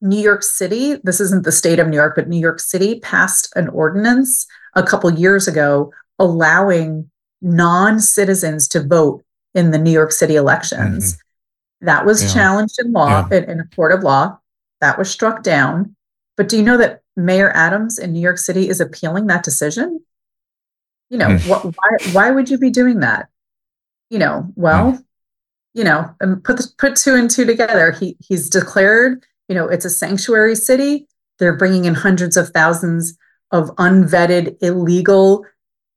New 0.00 0.20
York 0.20 0.42
City, 0.42 0.96
this 1.02 1.20
isn't 1.20 1.44
the 1.44 1.52
state 1.52 1.78
of 1.78 1.88
New 1.88 1.96
York, 1.96 2.14
but 2.14 2.28
New 2.28 2.38
York 2.38 2.60
City 2.60 3.00
passed 3.00 3.52
an 3.56 3.68
ordinance 3.68 4.46
a 4.74 4.82
couple 4.82 5.10
years 5.12 5.48
ago 5.48 5.92
allowing 6.18 7.10
non 7.40 8.00
citizens 8.00 8.68
to 8.68 8.82
vote 8.82 9.24
in 9.54 9.70
the 9.70 9.78
New 9.78 9.90
York 9.90 10.12
City 10.12 10.36
elections. 10.36 11.14
Mm-hmm. 11.14 11.86
That 11.86 12.06
was 12.06 12.22
yeah. 12.22 12.32
challenged 12.32 12.76
in 12.78 12.92
law, 12.92 13.26
yeah. 13.30 13.38
in, 13.38 13.44
in 13.50 13.60
a 13.60 13.66
court 13.74 13.92
of 13.92 14.02
law. 14.02 14.38
That 14.80 14.98
was 14.98 15.10
struck 15.10 15.42
down. 15.42 15.94
But 16.36 16.48
do 16.48 16.56
you 16.56 16.62
know 16.62 16.76
that 16.76 17.02
Mayor 17.16 17.50
Adams 17.50 17.98
in 17.98 18.12
New 18.12 18.20
York 18.20 18.38
City 18.38 18.68
is 18.68 18.80
appealing 18.80 19.26
that 19.26 19.44
decision? 19.44 20.00
You 21.10 21.18
know, 21.18 21.28
mm. 21.28 21.40
wh- 21.40 21.64
why, 21.64 22.12
why 22.12 22.30
would 22.30 22.50
you 22.50 22.58
be 22.58 22.70
doing 22.70 23.00
that? 23.00 23.28
You 24.10 24.18
know, 24.18 24.50
well, 24.56 24.98
you 25.74 25.84
know, 25.84 26.10
and 26.20 26.42
put 26.42 26.60
put 26.78 26.96
two 26.96 27.14
and 27.14 27.30
two 27.30 27.44
together. 27.44 27.92
He 27.92 28.16
he's 28.20 28.48
declared, 28.48 29.24
you 29.48 29.54
know, 29.54 29.68
it's 29.68 29.84
a 29.84 29.90
sanctuary 29.90 30.56
city. 30.56 31.06
They're 31.38 31.56
bringing 31.56 31.84
in 31.84 31.94
hundreds 31.94 32.36
of 32.36 32.48
thousands 32.48 33.16
of 33.52 33.68
unvetted 33.76 34.56
illegal 34.60 35.44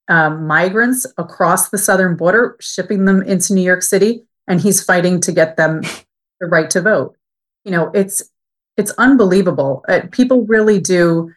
um, 0.08 0.46
migrants 0.46 1.06
across 1.18 1.70
the 1.70 1.78
southern 1.78 2.16
border, 2.16 2.58
shipping 2.60 3.06
them 3.06 3.22
into 3.24 3.54
New 3.54 3.62
York 3.62 3.82
City, 3.82 4.24
and 4.48 4.62
he's 4.62 4.84
fighting 4.84 5.22
to 5.22 5.32
get 5.32 5.58
them 5.58 5.82
the 6.40 6.48
right 6.48 6.70
to 6.70 6.82
vote. 6.82 7.16
You 7.64 7.72
know, 7.72 7.92
it's 7.94 8.22
it's 8.78 8.92
unbelievable. 8.98 9.84
Uh, 9.88 10.02
people 10.12 10.46
really 10.46 10.80
do. 10.80 11.32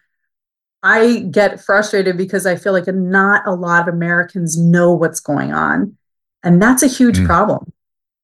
I 0.83 1.19
get 1.31 1.61
frustrated 1.61 2.15
because 2.17 2.45
I 2.45 2.57
feel 2.57 2.73
like 2.73 2.87
not 2.87 3.47
a 3.47 3.53
lot 3.53 3.87
of 3.87 3.93
Americans 3.93 4.57
know 4.57 4.93
what's 4.93 5.19
going 5.19 5.51
on. 5.51 5.97
And 6.45 6.61
that's 6.61 6.83
a 6.83 6.87
huge 6.87 7.19
Mm. 7.19 7.25
problem. 7.25 7.73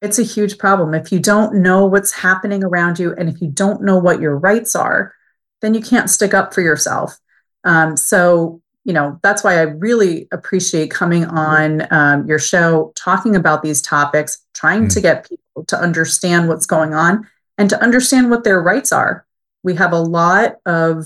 It's 0.02 0.18
a 0.20 0.24
huge 0.24 0.58
problem. 0.58 0.94
If 0.94 1.12
you 1.12 1.20
don't 1.20 1.56
know 1.56 1.86
what's 1.86 2.12
happening 2.12 2.64
around 2.64 2.98
you 3.00 3.14
and 3.18 3.28
if 3.28 3.42
you 3.42 3.50
don't 3.50 3.84
know 3.84 3.98
what 3.98 4.22
your 4.22 4.38
rights 4.38 4.76
are, 4.76 5.14
then 5.62 5.74
you 5.74 5.82
can't 5.82 6.10
stick 6.10 6.34
up 6.34 6.54
for 6.54 6.62
yourself. 6.62 7.20
Um, 7.66 7.98
so, 7.98 8.62
you 8.84 8.94
know, 8.94 9.20
that's 9.22 9.44
why 9.44 9.60
I 9.60 9.64
really 9.64 10.28
appreciate 10.32 10.90
coming 10.90 11.26
on 11.26 11.88
um, 11.92 12.26
your 12.28 12.40
show, 12.40 12.94
talking 12.96 13.36
about 13.36 13.62
these 13.62 13.82
topics, 13.82 14.40
trying 14.56 14.88
to 14.88 15.02
get 15.02 15.30
people 15.30 15.66
to 15.66 15.78
understand 15.80 16.48
what's 16.48 16.66
going 16.66 16.94
on 16.96 17.28
and 17.60 17.70
to 17.70 17.80
understand 17.84 18.32
what 18.32 18.44
their 18.44 18.60
rights 18.60 18.92
are. 18.92 19.26
We 19.62 19.76
have 19.76 19.94
a 19.94 20.00
lot 20.00 20.56
of 20.66 21.06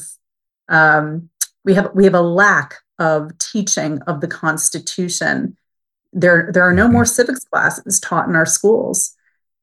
um, 0.70 1.30
we 1.66 1.74
have 1.74 1.92
we 1.94 2.06
have 2.06 2.14
a 2.14 2.22
lack 2.22 2.76
of 2.98 3.38
teaching 3.40 4.02
of 4.04 4.22
the 4.22 4.28
Constitution. 4.28 5.58
There 6.16 6.50
there 6.54 6.64
are 6.64 6.74
no 6.74 6.88
more 6.88 7.06
civics 7.06 7.44
classes 7.44 8.00
taught 8.00 8.28
in 8.30 8.36
our 8.36 8.46
schools. 8.46 9.16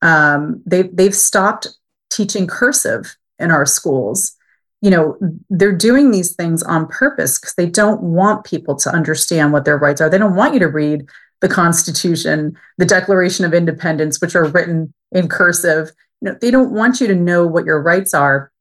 Um, 0.03 0.63
they 0.67 0.83
they've 0.83 1.15
stopped 1.15 1.67
teaching 2.11 2.47
cursive 2.47 3.17
in 3.39 3.51
our 3.51 3.67
schools. 3.67 4.37
You 4.83 4.91
know 4.91 5.17
they're 5.49 5.73
doing 5.77 6.11
these 6.11 6.35
things 6.35 6.63
on 6.63 6.87
purpose 6.89 7.39
because 7.39 7.55
they 7.55 7.67
don't 7.67 8.03
want 8.03 8.45
people 8.45 8.77
to 8.77 8.91
understand 8.91 9.53
what 9.53 9.65
their 9.65 9.79
rights 9.79 10.01
are. 10.01 10.11
They 10.11 10.19
don't 10.19 10.37
want 10.37 10.53
you 10.55 10.61
to 10.61 10.69
read 10.69 11.09
the 11.41 11.49
Constitution, 11.49 12.57
the 12.79 12.85
Declaration 12.85 13.45
of 13.45 13.55
Independence, 13.55 14.21
which 14.21 14.37
are 14.37 14.45
written 14.45 14.93
in 15.11 15.29
cursive. 15.29 15.91
You 16.21 16.31
know, 16.31 16.39
they 16.41 16.51
don't 16.51 16.73
want 16.73 17.01
you 17.01 17.07
to 17.09 17.15
know 17.15 17.47
what 17.47 17.65
your 17.65 17.81
rights 17.83 18.15
are 18.15 18.53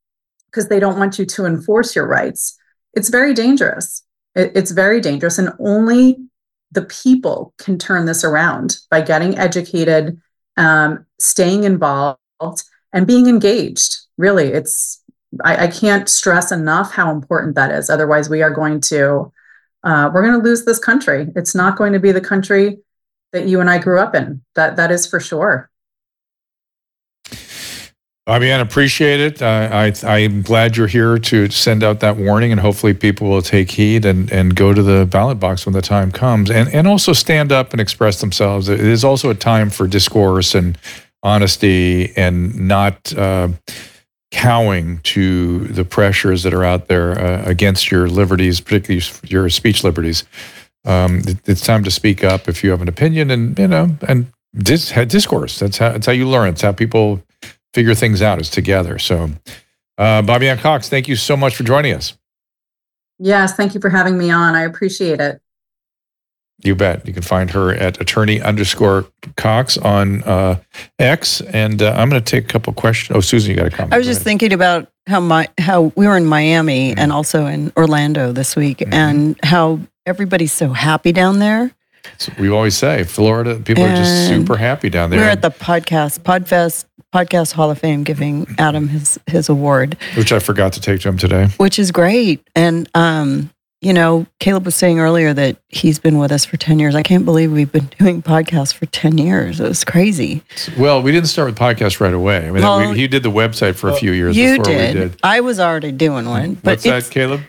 because 0.48 0.70
they 0.70 0.80
don't 0.80 0.98
want 0.98 1.20
you 1.20 1.26
to 1.26 1.46
enforce 1.46 1.96
your 1.96 2.08
rights. 2.08 2.58
It's 2.94 3.10
very 3.10 3.34
dangerous. 3.34 4.04
It- 4.34 4.54
it's 4.56 4.72
very 4.72 5.02
dangerous, 5.02 5.38
and 5.38 5.54
only 5.60 6.18
the 6.72 6.84
people 6.84 7.53
can 7.57 7.78
turn 7.78 8.05
this 8.05 8.24
around 8.24 8.78
by 8.89 9.01
getting 9.01 9.38
educated, 9.38 10.19
um, 10.57 11.05
staying 11.19 11.63
involved, 11.63 12.17
and 12.93 13.07
being 13.07 13.28
engaged. 13.28 13.97
Really, 14.17 14.47
it's 14.49 15.03
I, 15.43 15.65
I 15.65 15.67
can't 15.67 16.09
stress 16.09 16.51
enough 16.51 16.91
how 16.91 17.11
important 17.11 17.55
that 17.55 17.72
is. 17.72 17.89
Otherwise, 17.89 18.30
we 18.30 18.41
are 18.41 18.51
going 18.51 18.82
to 18.82 19.32
uh, 19.84 20.11
we're 20.13 20.22
going 20.22 20.39
to 20.39 20.47
lose 20.47 20.65
this 20.65 20.80
country. 20.80 21.28
It's 21.36 21.55
not 21.55 21.78
going 21.78 21.93
to 21.93 21.99
be 21.99 22.11
the 22.11 22.22
country 22.22 22.80
that 23.32 23.47
you 23.47 23.59
and 23.61 23.69
I 23.69 23.80
grew 23.80 23.99
up 23.99 24.13
in. 24.13 24.41
That 24.55 24.76
that 24.76 24.91
is 24.91 25.07
for 25.07 25.19
sure. 25.19 25.70
Fabian, 28.32 28.61
appreciate 28.61 29.19
it. 29.19 29.41
Uh, 29.41 29.67
I, 29.71 29.93
I'm 30.05 30.41
glad 30.41 30.77
you're 30.77 30.88
here 30.88 31.17
to 31.19 31.49
send 31.49 31.84
out 31.84 31.99
that 31.99 32.15
warning, 32.15 32.53
and 32.53 32.61
hopefully 32.61 32.93
people 32.93 33.27
will 33.29 33.41
take 33.41 33.69
heed 33.71 34.05
and, 34.05 34.32
and 34.32 34.55
go 34.55 34.73
to 34.73 34.82
the 34.82 35.05
ballot 35.05 35.38
box 35.38 35.65
when 35.65 35.73
the 35.73 35.82
time 35.82 36.13
comes, 36.13 36.49
and, 36.49 36.69
and 36.73 36.88
also 36.88 37.11
stand 37.11 37.51
up 37.51 37.73
and 37.73 37.82
express 37.82 38.21
themselves. 38.21 38.69
It 38.69 38.79
is 38.79 39.03
also 39.03 39.29
a 39.32 39.36
time 39.36 39.69
for 39.69 39.86
discourse 39.86 40.55
and 40.55 40.77
honesty, 41.21 42.13
and 42.15 42.55
not 42.69 43.13
uh, 43.17 43.49
cowing 44.32 44.99
to 44.99 45.65
the 45.67 45.84
pressures 45.84 46.43
that 46.43 46.53
are 46.53 46.63
out 46.63 46.88
there 46.88 47.19
uh, 47.19 47.43
against 47.45 47.91
your 47.91 48.07
liberties, 48.07 48.61
particularly 48.61 49.03
your 49.27 49.49
speech 49.49 49.84
liberties. 49.84 50.23
Um, 50.86 51.17
it- 51.27 51.49
it's 51.49 51.61
time 51.61 51.84
to 51.84 51.91
speak 51.91 52.23
up 52.23 52.47
if 52.47 52.63
you 52.63 52.71
have 52.71 52.82
an 52.82 52.88
opinion, 52.88 53.29
and 53.29 53.59
you 53.59 53.67
know, 53.67 53.97
and 54.07 54.27
dis- 54.57 54.91
discourse. 55.07 55.59
That's 55.59 55.79
how 55.79 55.89
that's 55.89 56.05
how 56.05 56.13
you 56.13 56.29
learn. 56.29 56.47
It's 56.47 56.61
how 56.61 56.71
people 56.71 57.21
figure 57.74 57.95
things 57.95 58.22
out 58.22 58.39
is 58.39 58.49
together. 58.49 58.99
So, 58.99 59.30
uh, 59.97 60.22
Bobbie 60.22 60.49
Anne 60.49 60.57
Cox, 60.57 60.89
thank 60.89 61.07
you 61.07 61.15
so 61.15 61.38
much 61.38 61.55
for 61.55 61.63
joining 61.63 61.93
us. 61.93 62.17
Yes, 63.19 63.55
thank 63.55 63.76
you 63.76 63.82
for 63.82 63.89
having 63.89 64.17
me 64.17 64.32
on. 64.32 64.55
I 64.55 64.63
appreciate 64.63 65.19
it. 65.19 65.41
You 66.63 66.76
bet. 66.76 67.07
You 67.07 67.13
can 67.13 67.24
find 67.24 67.49
her 67.51 67.74
at 67.74 67.99
attorney 67.99 68.39
underscore 68.39 69.05
Cox 69.36 69.78
on 69.78 70.24
uh, 70.24 70.59
X. 70.99 71.41
And 71.41 71.82
uh, 71.82 71.93
I'm 71.97 72.09
going 72.09 72.22
to 72.22 72.30
take 72.30 72.45
a 72.45 72.47
couple 72.47 72.74
questions. 72.74 73.15
Oh, 73.15 73.22
Susan, 73.22 73.51
you 73.51 73.57
got 73.57 73.67
a 73.67 73.69
comment. 73.72 73.93
I 73.93 73.97
was 73.97 74.05
just 74.05 74.19
ahead. 74.19 74.26
thinking 74.26 74.53
about 74.53 74.91
how 75.07 75.19
my 75.19 75.49
how 75.57 75.91
we 75.95 76.05
were 76.07 76.17
in 76.17 76.26
Miami 76.26 76.95
and 76.95 77.11
also 77.11 77.47
in 77.47 77.72
Orlando 77.76 78.32
this 78.32 78.55
week, 78.55 78.84
and 78.91 79.39
how 79.43 79.80
everybody's 80.05 80.53
so 80.53 80.69
happy 80.69 81.11
down 81.11 81.39
there. 81.39 81.72
So 82.17 82.32
we 82.39 82.49
always 82.49 82.78
say 82.78 83.03
Florida 83.03 83.55
people 83.55 83.84
are 83.84 83.95
just 83.95 84.28
super 84.28 84.57
happy 84.57 84.89
down 84.89 85.09
there, 85.09 85.19
We're 85.19 85.30
at 85.30 85.41
the 85.41 85.51
podcast 85.51 86.19
Podfest 86.19 86.86
Podcast 87.14 87.53
Hall 87.53 87.70
of 87.72 87.78
Fame 87.80 88.03
giving 88.03 88.47
Adam 88.57 88.88
his 88.88 89.20
his 89.28 89.49
award, 89.49 89.97
which 90.16 90.32
I 90.32 90.39
forgot 90.39 90.74
to 90.74 90.82
take 90.82 91.01
to 91.01 91.09
him 91.09 91.18
today. 91.18 91.47
which 91.57 91.78
is 91.80 91.91
great. 91.91 92.45
And 92.55 92.89
um, 92.95 93.49
you 93.82 93.93
know, 93.93 94.28
Caleb 94.39 94.64
was 94.66 94.76
saying 94.76 94.99
earlier 94.99 95.34
that 95.34 95.57
he's 95.68 95.97
been 95.99 96.20
with 96.20 96.32
us 96.32 96.45
for 96.45 96.55
ten 96.57 96.78
years. 96.80 96.93
I 96.95 97.01
can't 97.03 97.26
believe 97.26 97.51
we've 97.51 97.72
been 97.72 97.89
doing 97.99 98.22
podcasts 98.22 98.74
for 98.74 98.86
ten 98.86 99.18
years. 99.18 99.59
It 99.59 99.68
was 99.68 99.84
crazy. 99.84 100.43
Well, 100.78 101.01
we 101.01 101.12
didn't 101.12 101.28
start 101.30 101.47
with 101.49 101.57
podcasts 101.57 101.99
right 101.99 102.14
away. 102.14 102.47
I 102.47 102.51
mean, 102.51 102.62
Well, 102.64 102.91
we, 102.91 102.97
he 102.97 103.07
did 103.07 103.24
the 103.24 103.32
website 103.32 103.76
for 103.76 103.89
a 103.89 103.95
few 103.95 104.12
years 104.12 104.38
You 104.38 104.57
before 104.59 104.66
did. 104.66 104.95
we 104.95 105.01
did. 105.01 105.20
I 105.24 105.39
was 105.41 105.59
already 105.59 105.91
doing 105.91 106.26
one, 106.30 106.53
but 106.55 106.72
What's 106.74 106.84
that, 106.84 107.09
Caleb? 107.09 107.41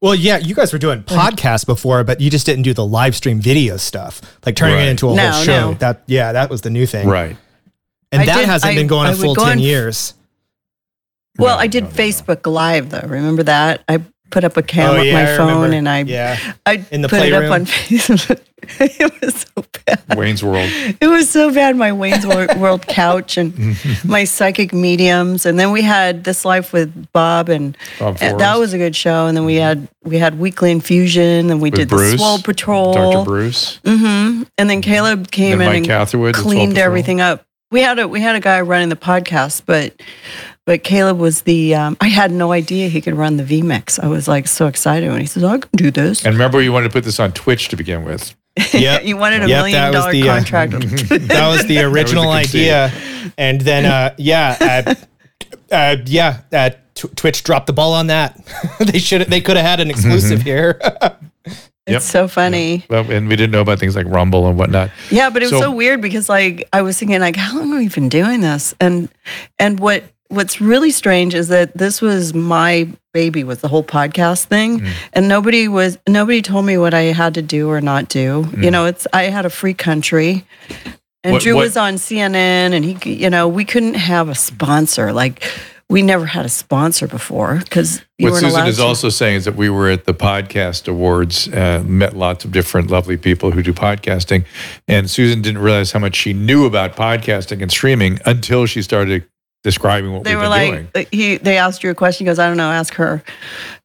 Well, 0.00 0.14
yeah, 0.14 0.36
you 0.38 0.54
guys 0.54 0.72
were 0.72 0.78
doing 0.78 1.02
podcasts 1.02 1.66
before, 1.66 2.04
but 2.04 2.20
you 2.20 2.30
just 2.30 2.46
didn't 2.46 2.62
do 2.62 2.72
the 2.74 2.84
live 2.86 3.16
stream 3.16 3.40
video 3.40 3.76
stuff, 3.76 4.20
like 4.46 4.54
turning 4.54 4.76
Right. 4.76 4.86
it 4.86 4.90
into 4.90 5.10
a 5.10 5.14
No, 5.16 5.30
whole 5.30 5.42
show. 5.44 5.70
no. 5.70 5.74
That 5.78 6.02
yeah, 6.06 6.32
that 6.32 6.50
was 6.50 6.60
the 6.60 6.70
new 6.70 6.86
thing, 6.86 7.08
Right. 7.08 7.36
And 8.12 8.22
I 8.22 8.26
that 8.26 8.36
did- 8.38 8.46
hasn't 8.48 8.72
I- 8.72 8.74
been 8.74 8.86
going 8.86 9.08
I 9.08 9.12
a 9.12 9.16
full 9.16 9.34
go 9.34 9.44
ten 9.44 9.52
on- 9.52 9.58
years. 9.58 10.14
Well, 11.38 11.56
No, 11.56 11.60
I 11.62 11.66
did 11.68 11.84
no, 11.84 11.90
no, 11.90 11.96
no. 11.96 12.02
Facebook 12.02 12.46
Live 12.52 12.90
though. 12.90 13.06
Remember 13.06 13.42
that? 13.44 13.82
I 13.88 14.00
put 14.30 14.44
up 14.44 14.56
a 14.56 14.62
cam 14.62 14.90
Oh, 14.90 14.94
with 14.98 15.06
yeah, 15.06 15.12
my 15.14 15.32
I 15.32 15.36
phone 15.36 15.54
remember. 15.62 15.76
and 15.76 15.88
I 15.88 16.00
Yeah. 16.02 16.38
I 16.66 16.84
In 16.90 17.00
the 17.02 17.08
put 17.08 17.20
it 17.22 17.32
up 17.32 17.40
playroom. 17.46 17.52
on 17.52 17.64
Facebook. 17.66 18.40
it 18.80 19.20
was 19.22 19.46
so 19.54 19.64
bad. 19.86 20.18
Wayne's 20.18 20.42
World. 20.42 20.68
It 21.00 21.06
was 21.06 21.30
so 21.30 21.54
bad. 21.54 21.76
My 21.76 21.92
Wayne's 21.92 22.26
World 22.56 22.86
couch 22.88 23.36
and 23.38 23.76
my 24.04 24.24
psychic 24.24 24.72
mediums, 24.74 25.46
and 25.46 25.58
then 25.60 25.70
we 25.70 25.80
had 25.80 26.24
this 26.24 26.44
life 26.44 26.72
with 26.72 27.06
Bob, 27.12 27.48
and, 27.48 27.76
Bob 28.00 28.18
and 28.20 28.38
that 28.40 28.58
was 28.58 28.72
a 28.72 28.78
good 28.78 28.96
show. 28.96 29.26
And 29.26 29.36
then 29.36 29.44
we 29.44 29.54
had 29.54 29.86
we 30.02 30.18
had 30.18 30.40
weekly 30.40 30.72
infusion, 30.72 31.50
and 31.52 31.62
we 31.62 31.70
With 31.70 31.78
did 31.78 31.88
Bruce, 31.88 32.12
the 32.12 32.18
Swole 32.18 32.38
Patrol. 32.40 32.92
Dr. 32.94 33.24
Bruce. 33.24 33.78
hmm 33.84 34.42
And 34.58 34.68
then 34.68 34.82
Caleb 34.82 35.30
came 35.30 35.58
Then 35.58 35.68
in 35.68 35.72
Mike 35.72 35.76
and 35.78 35.86
Catherwood, 35.86 36.34
cleaned 36.34 36.76
everything 36.78 37.20
up. 37.20 37.44
We 37.70 37.82
had 37.82 37.98
a 37.98 38.08
we 38.08 38.20
had 38.20 38.34
a 38.34 38.40
guy 38.40 38.60
running 38.62 38.88
the 38.88 38.96
podcast, 38.96 39.62
but 39.66 40.00
but 40.64 40.84
Caleb 40.84 41.18
was 41.18 41.42
the 41.42 41.74
um, 41.74 41.96
I 42.00 42.08
had 42.08 42.32
no 42.32 42.50
idea 42.52 42.88
he 42.88 43.00
could 43.02 43.14
run 43.14 43.36
the 43.36 43.44
VMix. 43.44 44.02
I 44.02 44.06
was 44.08 44.26
like 44.26 44.48
so 44.48 44.66
excited 44.68 45.10
when 45.10 45.20
he 45.20 45.26
says 45.26 45.44
I 45.44 45.58
can 45.58 45.68
do 45.76 45.90
this. 45.90 46.24
And 46.24 46.34
remember, 46.34 46.62
you 46.62 46.72
wanted 46.72 46.88
to 46.88 46.92
put 46.92 47.04
this 47.04 47.20
on 47.20 47.32
Twitch 47.32 47.68
to 47.68 47.76
begin 47.76 48.04
with. 48.04 48.34
Yeah, 48.74 49.00
you 49.00 49.16
wanted 49.16 49.42
a 49.44 49.48
Yep, 49.48 49.58
million 49.58 49.72
that 49.78 49.88
was 49.94 50.00
dollar 50.00 50.12
the, 50.12 50.28
uh, 50.28 50.34
contract. 50.36 50.72
that 51.28 51.48
was 51.48 51.64
the 51.66 51.78
original 51.80 52.24
conceit. 52.32 52.60
idea, 52.72 52.92
and 53.36 53.60
then 53.60 53.84
uh, 53.84 54.14
yeah, 54.18 54.84
uh, 54.88 54.94
uh, 55.70 55.96
yeah, 56.06 56.40
uh, 56.52 56.70
Tw- 56.94 57.14
Twitch 57.16 57.44
dropped 57.44 57.66
the 57.68 57.72
ball 57.72 57.92
on 57.92 58.08
that. 58.08 58.36
they 58.80 58.98
should 58.98 59.28
they 59.28 59.40
could 59.42 59.56
have 59.56 59.64
had 59.66 59.78
an 59.80 59.90
exclusive 59.90 60.42
here. 60.42 60.80
It's 61.88 61.92
Yep. 61.92 62.02
so 62.02 62.28
funny. 62.28 62.84
Well, 62.90 63.10
and 63.10 63.28
we 63.28 63.36
didn't 63.36 63.52
know 63.52 63.60
about 63.62 63.78
things 63.78 63.96
like 63.96 64.06
Rumble 64.06 64.46
and 64.46 64.58
whatnot. 64.58 64.90
Yeah, 65.10 65.30
but 65.30 65.42
it 65.42 65.46
was 65.46 65.50
So- 65.52 65.60
so, 65.60 65.70
weird 65.70 66.00
because 66.00 66.28
like 66.28 66.68
I 66.72 66.82
was 66.82 66.98
thinking 66.98 67.20
like 67.20 67.36
how 67.36 67.56
long 67.58 67.70
have 67.72 67.78
we 67.78 67.88
been 67.88 68.08
doing 68.08 68.40
this? 68.42 68.74
And 68.80 69.08
and 69.58 69.80
what 69.80 70.04
what's 70.30 70.60
really 70.60 70.90
strange 70.90 71.34
is 71.34 71.48
that 71.48 71.76
this 71.78 72.02
was 72.02 72.34
my 72.34 72.86
baby 73.14 73.42
with 73.44 73.62
the 73.62 73.68
whole 73.68 73.82
podcast 73.82 74.44
thing 74.44 74.80
Mm. 74.80 74.88
and 75.14 75.26
nobody 75.28 75.68
was 75.68 75.96
nobody 76.06 76.42
told 76.42 76.66
me 76.66 76.76
what 76.76 76.92
I 76.92 77.04
had 77.14 77.32
to 77.34 77.42
do 77.42 77.70
or 77.70 77.80
not 77.80 78.08
do. 78.10 78.46
You 78.58 78.70
know, 78.70 78.84
it's 78.84 79.06
I 79.14 79.24
had 79.24 79.46
a 79.46 79.50
free 79.50 79.72
country. 79.74 80.44
And 81.24 81.32
Mm. 81.32 81.32
What- 81.32 81.42
Drew 81.42 81.54
what- 81.56 81.62
was 81.64 81.76
on 81.78 81.94
CNN 81.96 82.74
and 82.74 82.84
he 82.84 83.14
you 83.14 83.30
know, 83.30 83.48
we 83.48 83.64
couldn't 83.64 83.94
have 83.94 84.28
a 84.28 84.34
sponsor 84.34 85.12
like 85.12 85.42
we 85.90 86.02
never 86.02 86.26
had 86.26 86.44
a 86.44 86.48
sponsor 86.50 87.06
before 87.08 87.60
because 87.64 88.02
What 88.18 88.34
Susan 88.34 88.66
is 88.66 88.76
to. 88.76 88.82
also 88.84 89.08
saying 89.08 89.36
is 89.36 89.44
that 89.46 89.56
we 89.56 89.70
were 89.70 89.88
at 89.88 90.04
the 90.04 90.12
podcast 90.14 90.86
awards, 90.88 91.48
uh, 91.48 91.82
met 91.86 92.14
lots 92.16 92.44
of 92.44 92.52
different 92.52 92.90
lovely 92.90 93.16
people 93.16 93.50
who 93.52 93.62
do 93.62 93.72
podcasting, 93.72 94.44
and 94.86 95.08
Susan 95.10 95.40
didn't 95.40 95.62
realize 95.62 95.92
how 95.92 95.98
much 96.00 96.14
she 96.16 96.32
knew 96.34 96.66
about 96.66 96.94
podcasting 96.96 97.62
and 97.62 97.70
streaming 97.70 98.18
until 98.26 98.66
she 98.66 98.82
started 98.82 99.24
describing 99.64 100.12
what 100.12 100.24
they 100.24 100.30
we've 100.36 100.38
were 100.38 100.42
been 100.44 100.50
like 100.50 100.70
doing. 100.70 100.88
uh, 100.94 101.08
he 101.10 101.36
they 101.38 101.56
asked 101.58 101.82
you 101.82 101.90
a 101.90 101.94
question 101.94 102.24
he 102.24 102.30
goes 102.30 102.38
i 102.38 102.46
don't 102.46 102.56
know 102.56 102.70
ask 102.70 102.94
her 102.94 103.20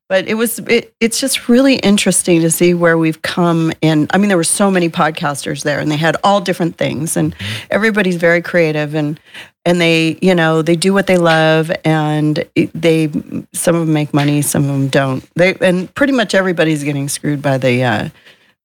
but 0.08 0.28
it 0.28 0.36
was 0.36 0.60
it, 0.60 0.94
it's 1.00 1.20
just 1.20 1.50
really 1.50 1.78
interesting 1.78 2.42
to 2.42 2.52
see 2.52 2.76
where 2.76 2.96
we've 2.96 3.24
come 3.24 3.74
And 3.82 4.08
i 4.14 4.20
mean 4.20 4.28
there 4.28 4.38
were 4.38 4.44
so 4.44 4.70
many 4.70 4.88
podcasters 4.88 5.64
there 5.64 5.80
and 5.80 5.90
they 5.90 5.98
had 5.98 6.16
all 6.24 6.42
different 6.42 6.78
things 6.78 7.18
and 7.18 7.34
Mm-hmm. 7.36 7.66
everybody's 7.72 8.18
very 8.18 8.42
creative 8.44 8.94
and 8.94 9.20
and 9.66 9.80
they 9.80 10.18
you 10.22 10.36
know 10.36 10.62
they 10.62 10.76
do 10.76 10.94
what 10.94 11.08
they 11.08 11.18
love 11.18 11.72
and 11.86 12.44
they 12.74 13.10
some 13.54 13.76
of 13.76 13.86
them 13.86 13.94
make 13.94 14.14
money 14.14 14.42
some 14.42 14.64
of 14.64 14.70
them 14.70 14.88
don't 14.88 15.28
they 15.36 15.56
and 15.56 15.94
pretty 15.96 16.14
much 16.14 16.34
everybody's 16.34 16.84
getting 16.84 17.08
screwed 17.08 17.42
by 17.42 17.58
the 17.58 17.84
uh 17.84 18.10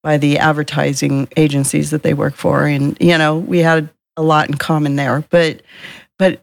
by 0.03 0.17
the 0.17 0.39
advertising 0.39 1.29
agencies 1.37 1.91
that 1.91 2.03
they 2.03 2.15
work 2.15 2.35
for 2.35 2.67
and 2.67 2.97
you 3.01 3.17
know 3.17 3.39
we 3.39 3.59
had 3.59 3.89
a 4.17 4.23
lot 4.23 4.49
in 4.49 4.55
common 4.55 4.97
there 4.97 5.25
but 5.31 5.63
but 6.19 6.43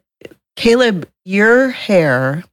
Caleb, 0.56 1.08
your 1.26 1.70
hair 1.70 2.44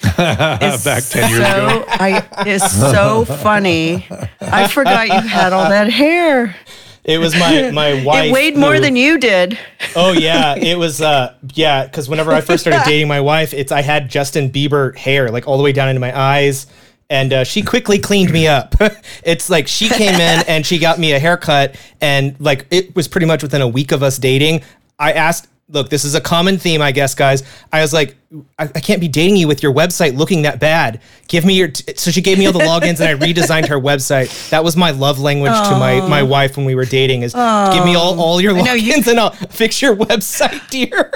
Back 0.16 0.60
10 0.60 1.30
years 1.30 1.46
so, 1.46 1.66
ago. 1.66 1.84
I, 1.88 2.26
it's 2.46 2.72
so 2.72 3.24
funny. 3.42 4.06
I 4.40 4.66
forgot 4.66 5.08
you 5.08 5.20
had 5.20 5.52
all 5.52 5.68
that 5.68 5.90
hair. 5.90 6.56
It 7.04 7.18
was 7.18 7.34
my 7.34 7.70
my 7.70 8.04
wife. 8.04 8.26
It 8.26 8.32
weighed 8.32 8.56
more 8.56 8.74
who- 8.74 8.80
than 8.80 8.96
you 8.96 9.18
did. 9.18 9.58
Oh 9.96 10.12
yeah, 10.12 10.54
it 10.58 10.78
was. 10.78 11.00
Uh, 11.00 11.34
yeah, 11.54 11.84
because 11.86 12.08
whenever 12.08 12.32
I 12.32 12.40
first 12.40 12.62
started 12.62 12.82
dating 12.84 13.08
my 13.08 13.20
wife, 13.20 13.54
it's 13.54 13.72
I 13.72 13.82
had 13.82 14.08
Justin 14.08 14.50
Bieber 14.50 14.96
hair 14.96 15.30
like 15.30 15.46
all 15.48 15.56
the 15.56 15.62
way 15.64 15.72
down 15.72 15.88
into 15.88 16.00
my 16.00 16.18
eyes, 16.18 16.66
and 17.08 17.32
uh, 17.32 17.44
she 17.44 17.62
quickly 17.62 17.98
cleaned 17.98 18.32
me 18.32 18.46
up. 18.46 18.74
it's 19.24 19.48
like 19.48 19.66
she 19.66 19.88
came 19.88 20.14
in 20.14 20.44
and 20.46 20.66
she 20.66 20.78
got 20.78 20.98
me 20.98 21.12
a 21.12 21.18
haircut, 21.18 21.76
and 22.00 22.36
like 22.38 22.66
it 22.70 22.94
was 22.94 23.08
pretty 23.08 23.26
much 23.26 23.42
within 23.42 23.62
a 23.62 23.68
week 23.68 23.92
of 23.92 24.02
us 24.02 24.18
dating. 24.18 24.62
I 24.98 25.12
asked, 25.12 25.48
look, 25.70 25.88
this 25.88 26.04
is 26.04 26.14
a 26.14 26.20
common 26.20 26.58
theme, 26.58 26.82
I 26.82 26.92
guess, 26.92 27.14
guys. 27.14 27.42
I 27.72 27.80
was 27.80 27.92
like, 27.92 28.16
I, 28.58 28.64
I 28.64 28.80
can't 28.80 29.00
be 29.00 29.08
dating 29.08 29.36
you 29.36 29.48
with 29.48 29.62
your 29.62 29.72
website 29.72 30.16
looking 30.16 30.42
that 30.42 30.60
bad. 30.60 31.00
Give 31.28 31.44
me 31.44 31.54
your. 31.54 31.68
T-. 31.68 31.94
So 31.96 32.10
she 32.10 32.20
gave 32.20 32.38
me 32.38 32.46
all 32.46 32.52
the 32.52 32.58
logins, 32.60 33.00
and 33.00 33.04
I 33.04 33.14
redesigned 33.26 33.66
her 33.68 33.78
website. 33.80 34.50
That 34.50 34.62
was 34.64 34.76
my 34.76 34.90
love 34.90 35.18
language 35.18 35.52
to 35.52 35.70
my 35.72 36.00
my 36.08 36.22
wife 36.22 36.56
when 36.56 36.66
we 36.66 36.74
were 36.74 36.84
dating. 36.84 37.22
Is 37.22 37.32
give 37.34 37.84
me 37.84 37.94
all 37.96 38.20
all 38.20 38.40
your 38.40 38.52
I 38.56 38.60
know 38.62 38.74
logins, 38.76 39.06
you- 39.06 39.10
and 39.12 39.20
I'll 39.20 39.30
fix 39.30 39.80
your 39.82 39.96
website, 39.96 40.68
dear. 40.70 41.10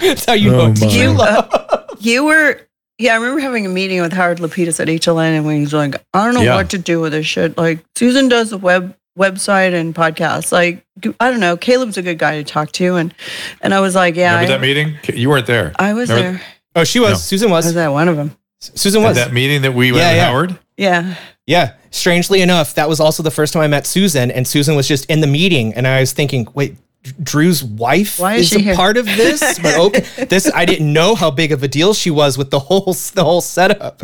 That's 0.00 0.24
how 0.26 0.34
you 0.34 0.54
Oh, 0.54 0.68
know 0.72 0.86
you 0.88 1.10
love. 1.12 1.48
Uh, 1.52 1.82
you 1.98 2.24
were, 2.24 2.60
yeah, 2.98 3.12
I 3.14 3.16
remember 3.16 3.40
having 3.40 3.66
a 3.66 3.68
meeting 3.68 4.00
with 4.00 4.12
Howard 4.12 4.38
Lapidus 4.38 4.78
at 4.80 4.86
HLN, 4.88 5.36
and 5.36 5.44
when 5.46 5.58
he's 5.60 5.74
like, 5.74 5.96
I 6.14 6.24
don't 6.24 6.34
know 6.34 6.42
Yeah. 6.42 6.54
what 6.54 6.70
to 6.70 6.78
do 6.78 7.00
with 7.00 7.12
this 7.12 7.26
shit. 7.26 7.58
Like, 7.58 7.84
Susan 7.96 8.28
does 8.28 8.50
the 8.50 8.58
web 8.58 8.94
website 9.18 9.74
and 9.74 9.94
podcast. 9.94 10.52
Like, 10.52 10.86
I 11.20 11.30
don't 11.30 11.40
know. 11.40 11.56
Caleb's 11.56 11.96
a 11.98 12.02
good 12.02 12.18
guy 12.18 12.36
to 12.36 12.44
talk 12.44 12.72
to, 12.72 12.94
and 12.96 13.12
and 13.60 13.74
I 13.74 13.80
was 13.80 13.94
like, 13.94 14.16
yeah, 14.16 14.34
Remember 14.34 14.52
I, 14.52 14.56
that 14.56 14.60
meeting? 14.62 14.96
You 15.12 15.28
weren't 15.28 15.46
there. 15.46 15.72
I 15.78 15.92
was 15.94 16.08
Remember 16.08 16.38
there. 16.38 16.46
Oh, 16.76 16.84
she 16.84 17.00
was. 17.00 17.10
No. 17.12 17.16
Susan 17.16 17.48
I 17.48 17.52
was. 17.52 17.66
was 17.66 17.76
at 17.76 17.88
one 17.88 18.08
of 18.08 18.16
them. 18.16 18.36
Susan 18.60 19.02
At 19.02 19.08
was. 19.08 19.16
that 19.16 19.32
meeting 19.32 19.62
that 19.62 19.72
we 19.74 19.92
went 19.92 20.02
Yeah, 20.02 20.08
with 20.10 20.16
yeah. 20.16 20.24
Howard? 20.26 20.58
Yeah. 20.76 21.14
Yeah. 21.46 21.72
Strangely 21.90 22.40
enough, 22.42 22.74
that 22.74 22.88
was 22.88 23.00
also 23.00 23.22
the 23.22 23.30
first 23.30 23.52
time 23.52 23.62
I 23.62 23.66
met 23.68 23.86
Susan, 23.86 24.30
and 24.30 24.46
Susan 24.46 24.74
was 24.76 24.86
just 24.88 25.04
in 25.06 25.20
the 25.20 25.26
meeting, 25.26 25.74
and 25.74 25.86
I 25.86 26.00
was 26.00 26.12
thinking, 26.12 26.46
wait. 26.54 26.76
Drew's 27.22 27.62
wife 27.62 28.18
Why 28.18 28.34
is 28.34 28.48
she 28.48 28.56
a 28.56 28.58
here? 28.58 28.74
part 28.74 28.96
of 28.96 29.06
this, 29.06 29.58
but 29.62 29.78
okay, 29.78 30.24
this 30.24 30.50
I 30.52 30.64
didn't 30.64 30.92
know 30.92 31.14
how 31.14 31.30
big 31.30 31.52
of 31.52 31.62
a 31.62 31.68
deal 31.68 31.94
she 31.94 32.10
was 32.10 32.36
with 32.36 32.50
the 32.50 32.58
whole 32.58 32.92
the 33.14 33.22
whole 33.22 33.40
setup. 33.40 34.02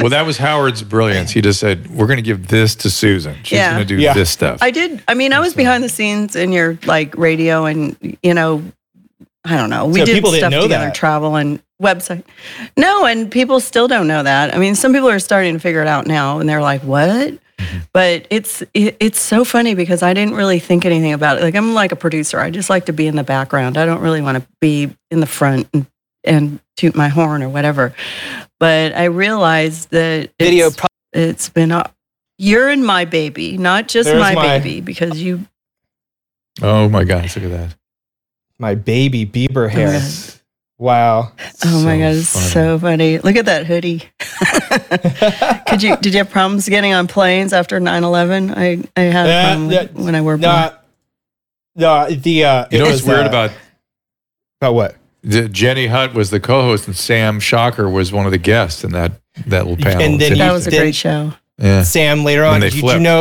Well, 0.00 0.10
that 0.10 0.24
was 0.26 0.38
Howard's 0.38 0.82
brilliance. 0.82 1.30
He 1.30 1.40
just 1.40 1.60
said, 1.60 1.88
"We're 1.90 2.06
going 2.06 2.18
to 2.18 2.22
give 2.22 2.48
this 2.48 2.74
to 2.76 2.90
Susan. 2.90 3.36
She's 3.42 3.58
Yeah. 3.58 3.74
going 3.74 3.86
to 3.86 3.96
do 3.96 4.00
Yeah. 4.00 4.14
this 4.14 4.30
stuff." 4.30 4.58
I 4.62 4.70
did. 4.70 5.02
I 5.08 5.14
mean, 5.14 5.32
I 5.32 5.40
was 5.40 5.54
behind 5.54 5.82
the 5.84 5.88
scenes 5.88 6.36
in 6.36 6.52
your 6.52 6.78
like 6.86 7.16
radio 7.16 7.64
and, 7.66 7.96
you 8.22 8.34
know, 8.34 8.62
I 9.44 9.56
don't 9.56 9.70
know. 9.70 9.86
We 9.86 10.00
So 10.00 10.06
did 10.06 10.14
people 10.14 10.30
didn't 10.30 10.40
stuff 10.42 10.50
know 10.52 10.62
together, 10.62 10.86
that. 10.86 10.94
travel 10.94 11.36
and 11.36 11.60
website. 11.82 12.24
No, 12.76 13.06
and 13.06 13.30
people 13.30 13.60
still 13.60 13.88
don't 13.88 14.06
know 14.06 14.22
that. 14.22 14.54
I 14.54 14.58
mean, 14.58 14.74
some 14.74 14.92
people 14.92 15.08
are 15.08 15.18
starting 15.20 15.54
to 15.54 15.60
figure 15.60 15.80
it 15.80 15.88
out 15.88 16.06
now 16.06 16.38
and 16.40 16.48
they're 16.48 16.60
like, 16.62 16.82
what? 16.82 17.34
But 17.92 18.26
it's 18.30 18.62
it, 18.74 18.96
it's 19.00 19.18
so 19.20 19.44
funny 19.44 19.74
because 19.74 20.02
I 20.02 20.14
didn't 20.14 20.34
really 20.34 20.58
think 20.60 20.84
anything 20.84 21.12
about 21.12 21.38
it. 21.38 21.42
Like 21.42 21.54
I'm 21.56 21.74
like 21.74 21.90
a 21.92 21.96
producer. 21.96 22.38
I 22.38 22.50
just 22.50 22.70
like 22.70 22.86
to 22.86 22.92
be 22.92 23.06
in 23.08 23.16
the 23.16 23.24
background. 23.24 23.76
I 23.76 23.84
don't 23.86 24.00
really 24.00 24.20
want 24.22 24.38
to 24.38 24.46
be 24.60 24.90
in 25.10 25.20
the 25.20 25.26
front 25.26 25.66
and, 25.74 25.86
and 26.28 26.60
toot 26.76 26.94
my 26.94 27.08
horn 27.08 27.42
or 27.42 27.48
whatever. 27.48 27.94
But 28.60 28.94
I 28.94 29.04
realized 29.04 29.90
that 29.90 30.30
Video 30.38 30.68
it's, 30.68 30.80
it's 31.12 31.48
been 31.48 31.72
a, 31.72 31.92
you're 32.38 32.68
in 32.70 32.84
my 32.84 33.04
baby, 33.04 33.58
not 33.58 33.88
just 33.88 34.08
my, 34.12 34.34
my- 34.34 34.58
baby, 34.58 34.80
because 34.80 35.20
you 35.22 35.46
oh 36.62 36.88
my 36.88 37.04
gosh, 37.04 37.36
look 37.36 37.44
at 37.44 37.50
that. 37.50 37.76
My 38.58 38.74
baby 38.74 39.24
Bieber 39.24 39.70
hair. 39.70 39.92
God. 40.00 40.34
Wow. 40.80 41.32
Oh 41.64 41.84
my 41.84 41.96
So 41.96 41.98
god, 41.98 42.14
it's 42.14 42.32
funny. 42.32 42.46
so 42.46 42.78
funny. 42.78 43.18
Look 43.18 43.34
at 43.36 43.46
that 43.46 43.66
hoodie. 43.66 44.04
Could 45.68 45.82
you 45.82 45.96
did 45.96 46.12
you 46.14 46.18
have 46.18 46.30
problems 46.30 46.68
getting 46.68 46.92
on 46.92 47.08
planes 47.08 47.52
after 47.52 47.80
9-11? 47.80 48.54
I, 48.56 48.88
I 48.96 49.04
had 49.04 49.28
a 49.28 49.42
problem 49.44 49.66
with, 49.68 49.74
yeah, 49.96 50.04
when 50.04 50.14
I 50.14 50.20
wore 50.20 50.36
No, 50.36 50.74
no, 51.74 52.06
the 52.10 52.44
uh, 52.44 52.66
You 52.70 52.78
know 52.78 52.84
what's 52.86 53.02
weird 53.02 53.26
uh, 53.26 53.28
about 53.28 53.50
about 54.60 54.74
what? 54.74 54.96
The- 55.22 55.48
Jenny 55.48 55.86
Hutt 55.88 56.14
was 56.14 56.30
the 56.30 56.40
co-host, 56.40 56.86
and 56.86 56.96
Sam 56.96 57.40
Schacher 57.40 57.90
was 57.92 58.12
one 58.12 58.26
of 58.26 58.32
the 58.32 58.38
guests 58.38 58.84
in 58.84 58.92
that 58.92 59.12
that 59.46 59.66
little 59.66 59.76
panel. 59.82 60.02
And 60.02 60.20
then 60.20 60.32
It's 60.32 60.38
that 60.40 60.52
was 60.52 60.66
a 60.66 60.70
Then- 60.70 60.80
great 60.80 60.94
show. 60.94 61.32
yeah. 61.58 61.82
Sam 61.82 62.24
later 62.24 62.44
on. 62.44 62.60
they 62.60 62.68
Did 62.70 62.74
you 62.76 62.80
flipped. 62.82 63.00
know? 63.02 63.20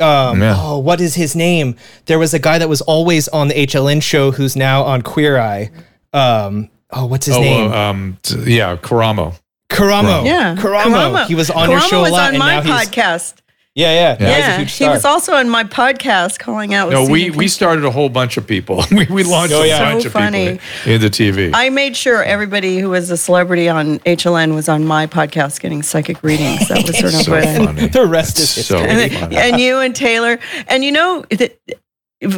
Um, 0.00 0.42
Yeah. 0.42 0.56
Oh, 0.58 0.78
what 0.78 1.00
is 1.00 1.14
his 1.14 1.34
name? 1.36 1.76
There 2.06 2.18
was 2.18 2.34
a 2.34 2.38
guy 2.38 2.58
that 2.58 2.68
was 2.68 2.80
always 2.82 3.28
on 3.28 3.48
the 3.48 3.54
HLN 3.58 4.00
show 4.00 4.30
who's 4.32 4.56
now 4.56 4.82
on 4.82 5.02
Queer 5.02 5.38
Eye. 5.38 5.70
Um, 6.12 6.68
oh, 6.90 7.06
what's 7.06 7.26
his 7.26 7.36
oh, 7.36 7.40
name? 7.40 7.72
uh, 7.72 7.76
um, 7.76 8.18
t- 8.22 8.56
yeah, 8.56 8.76
Karamo. 8.76 9.34
Karamo. 9.70 10.24
Yeah. 10.26 10.56
Karamo. 10.56 11.26
He 11.26 11.34
was 11.34 11.50
on 11.50 11.70
your 11.70 11.80
show 11.80 11.98
a 12.00 12.02
was 12.02 12.12
lot, 12.12 12.22
on 12.28 12.28
and 12.30 12.38
my 12.38 12.56
now 12.56 12.62
he's 12.62 12.88
podcast. 12.88 13.34
Yeah, 13.74 13.92
yeah. 13.92 14.16
Yeah. 14.20 14.26
Now 14.26 14.38
Yeah, 14.38 14.58
huge 14.58 14.72
he 14.76 14.88
was 14.88 15.04
also 15.04 15.34
on 15.34 15.48
my 15.48 15.64
podcast 15.64 16.38
calling 16.38 16.74
out 16.74 16.88
with 16.88 16.94
No, 16.96 17.08
we 17.08 17.30
we 17.30 17.48
started 17.48 17.84
a 17.84 17.90
whole 17.90 18.08
bunch 18.08 18.36
of 18.36 18.46
people. 18.46 18.84
we, 18.90 19.06
we 19.06 19.24
launched 19.24 19.52
Oh, 19.54 19.62
a 19.62 19.66
yeah. 19.66 19.78
bunch 19.92 20.02
So 20.02 20.06
of 20.08 20.12
funny. 20.12 20.58
people 20.84 20.92
into 20.92 21.08
TV. 21.08 21.50
I 21.52 21.70
made 21.70 21.96
sure 21.96 22.22
everybody 22.22 22.78
who 22.78 22.90
was 22.90 23.10
a 23.10 23.16
celebrity 23.16 23.68
on 23.68 23.98
HLN 24.00 24.54
was 24.54 24.68
on 24.68 24.84
my 24.84 25.06
podcast 25.06 25.60
getting 25.60 25.82
psychic 25.82 26.22
readings. 26.22 26.68
That 26.68 26.86
was 26.86 26.96
sort 26.98 27.14
of 27.14 27.20
so 27.22 27.32
what 27.32 27.44
I- 27.44 27.64
funny. 27.66 27.88
the 27.88 28.06
rest 28.06 28.38
is 28.38 28.50
so 28.66 28.78
history. 28.78 29.02
and, 29.04 29.12
funny. 29.12 29.36
and 29.36 29.60
you 29.60 29.78
and 29.78 29.94
Taylor, 29.94 30.38
and 30.68 30.84
you 30.84 30.92
know, 30.92 31.24
that 31.30 31.58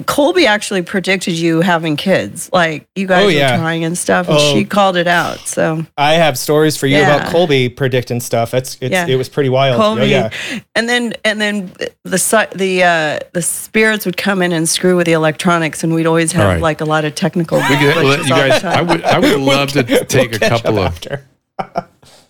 Colby 0.06 0.46
actually 0.46 0.82
predicted 0.82 1.34
you 1.34 1.60
having 1.60 1.96
kids. 1.96 2.50
Like 2.52 2.86
you 2.94 3.06
guys 3.06 3.22
Oh, 3.22 3.26
were 3.26 3.58
trying 3.58 3.84
and 3.84 3.96
stuff, 3.96 4.28
and 4.28 4.36
Oh. 4.38 4.52
she 4.54 4.64
called 4.64 4.96
it 4.96 5.06
out. 5.06 5.38
So 5.46 5.84
I 5.96 6.14
have 6.14 6.38
stories 6.38 6.76
for 6.76 6.86
you 6.86 6.98
Yeah. 6.98 7.16
about 7.16 7.30
Colby 7.32 7.68
predicting 7.68 8.20
stuff. 8.20 8.54
It's, 8.54 8.76
it's 8.80 8.92
Yeah. 8.92 9.06
it 9.06 9.16
was 9.16 9.28
pretty 9.28 9.48
wild. 9.48 9.76
Oh, 9.76 9.94
Colby, 9.94 10.06
yeah. 10.08 10.30
and 10.74 10.88
then 10.88 11.14
and 11.24 11.40
then 11.40 11.72
the 12.04 12.48
the 12.54 12.82
uh, 12.82 13.18
the 13.32 13.42
spirits 13.42 14.04
would 14.06 14.16
come 14.16 14.42
in 14.42 14.52
and 14.52 14.68
screw 14.68 14.96
with 14.96 15.06
the 15.06 15.12
electronics, 15.12 15.82
and 15.84 15.94
we'd 15.94 16.06
always 16.06 16.32
have 16.32 16.44
All 16.46 16.52
right. 16.52 16.60
like 16.62 16.80
a 16.80 16.84
lot 16.84 17.04
of 17.04 17.14
technical. 17.14 17.58
We 17.58 17.76
could, 17.76 18.04
let 18.04 18.20
you 18.24 18.28
guys. 18.28 18.64
I 18.64 18.82
would 18.82 19.02
I 19.04 19.18
would 19.18 19.40
love 19.54 19.72
to 19.72 19.82
take 20.04 20.34
a 20.34 20.38
Catch 20.38 20.52
up 20.52 20.62
couple 20.62 20.78
of. 20.80 20.86
after. 20.86 21.24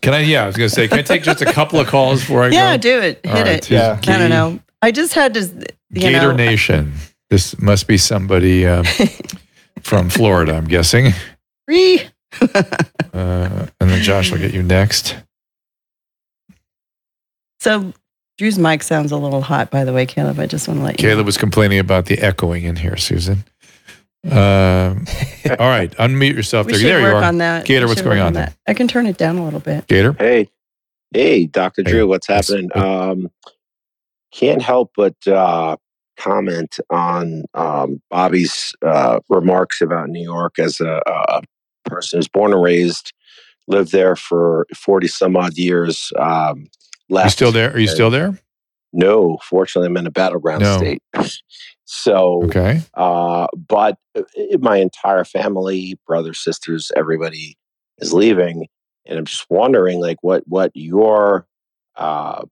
Can 0.03 0.15
I? 0.15 0.21
Yeah, 0.21 0.45
I 0.45 0.47
was 0.47 0.57
gonna 0.57 0.69
say, 0.69 0.87
can 0.89 0.99
I 0.99 1.03
take 1.03 1.23
just 1.23 1.43
a 1.43 1.47
couple 1.53 1.81
of 1.81 1.87
calls 1.89 2.21
before 2.21 2.45
I 2.45 2.51
go? 2.51 2.55
yeah, 2.57 2.77
go? 2.77 2.81
do 2.83 2.99
it, 3.01 3.21
hit 3.25 3.27
All 3.35 3.43
right, 3.43 3.47
it. 3.57 3.71
Yeah. 3.71 3.99
I 4.07 4.19
don't 4.19 4.31
know. 4.31 4.61
I 4.83 4.93
just 4.93 5.15
had 5.15 5.35
to, 5.35 5.41
you 5.91 6.01
Gator 6.01 6.29
know. 6.29 6.33
Nation. 6.37 6.93
This 7.31 7.59
must 7.61 7.87
be 7.89 7.99
somebody 7.99 8.67
um, 8.67 8.85
from 9.83 10.11
Florida, 10.11 10.55
I'm 10.55 10.67
guessing. 10.67 11.13
Free. 11.67 12.03
Uh, 13.15 13.67
and 13.81 13.89
then 13.89 14.03
Josh 14.03 14.31
will 14.31 14.37
get 14.37 14.53
you 14.53 14.63
next. 14.63 15.17
So 17.61 17.95
Drew's 18.37 18.59
mic 18.59 18.83
sounds 18.83 19.11
a 19.13 19.17
little 19.17 19.41
hot, 19.41 19.71
by 19.71 19.85
the 19.85 19.93
way, 19.95 20.05
Caleb. 20.05 20.39
I 20.39 20.45
just 20.47 20.69
want 20.69 20.81
to 20.81 20.85
let 20.85 21.01
you. 21.01 21.07
know. 21.09 21.15
Caleb 21.15 21.25
was 21.27 21.39
complaining 21.39 21.79
about 21.79 22.05
the 22.07 22.19
echoing 22.19 22.65
in 22.65 22.77
here, 22.77 22.99
Susan. 22.99 23.45
Um, 24.25 24.33
all 25.59 25.69
right, 25.71 25.91
unmute 25.97 26.35
yourself 26.35 26.67
We 26.67 26.73
there. 26.73 26.81
should 26.81 26.89
There 26.91 27.01
you 27.01 27.07
are. 27.17 27.25
on 27.25 27.39
that. 27.39 27.65
Gator, 27.65 27.87
We 27.87 27.91
what's 27.93 28.03
going 28.03 28.19
work 28.19 28.27
on 28.27 28.33
there? 28.35 28.55
I 28.69 28.75
can 28.75 28.87
turn 28.89 29.07
it 29.07 29.17
down 29.17 29.39
a 29.39 29.45
little 29.45 29.61
bit. 29.61 29.87
Gator. 29.87 30.13
Hey, 30.19 30.51
hey, 31.15 31.47
Dr. 31.47 31.83
Hey, 31.87 31.91
Drew, 31.93 32.07
what's 32.07 32.29
what's- 32.29 32.49
happening? 32.51 32.69
what- 32.75 32.85
Um, 32.85 33.31
can't 34.33 34.61
help 34.61 34.91
but 34.95 35.15
uh, 35.27 35.77
comment 36.19 36.79
on 36.91 37.45
um, 37.55 38.01
Bobby's 38.11 38.75
uh, 38.85 39.21
remarks 39.29 39.81
about 39.81 40.09
New 40.09 40.23
York 40.23 40.59
as 40.59 40.81
a, 40.81 41.01
a 41.07 41.43
person 41.85 42.19
who's 42.19 42.29
born 42.29 42.53
and 42.53 42.63
raised, 42.63 43.13
lived 43.69 43.93
there 43.93 44.17
for 44.17 44.67
40 44.75 45.09
some 45.09 45.37
odd 45.37 45.57
years. 45.57 46.13
Um, 46.19 46.69
left. 47.09 47.27
You 47.27 47.31
still 47.31 47.53
there? 47.53 47.73
Are 47.73 47.79
you 47.79 47.89
still 47.89 48.11
there? 48.11 48.39
No, 48.93 49.39
fortunately, 49.43 49.89
I'm 49.89 49.97
in 49.99 50.07
a 50.07 50.11
battleground 50.11 50.63
No. 50.63 50.79
state. 50.79 51.03
so, 51.85 52.43
Okay. 52.45 52.81
uh, 52.95 53.47
but 53.69 53.99
uh, 54.17 54.23
my 54.61 54.79
entire 54.79 55.25
family, 55.25 55.99
brothers, 56.07 56.43
sisters, 56.43 56.91
everybody 56.97 57.57
is 57.99 58.13
leaving, 58.13 58.67
and 59.05 59.19
I'm 59.19 59.25
just 59.27 59.47
wondering, 59.51 60.01
like, 60.01 60.17
what 60.23 60.45
what 60.47 60.71
your 60.75 61.47
uh, 61.97 62.45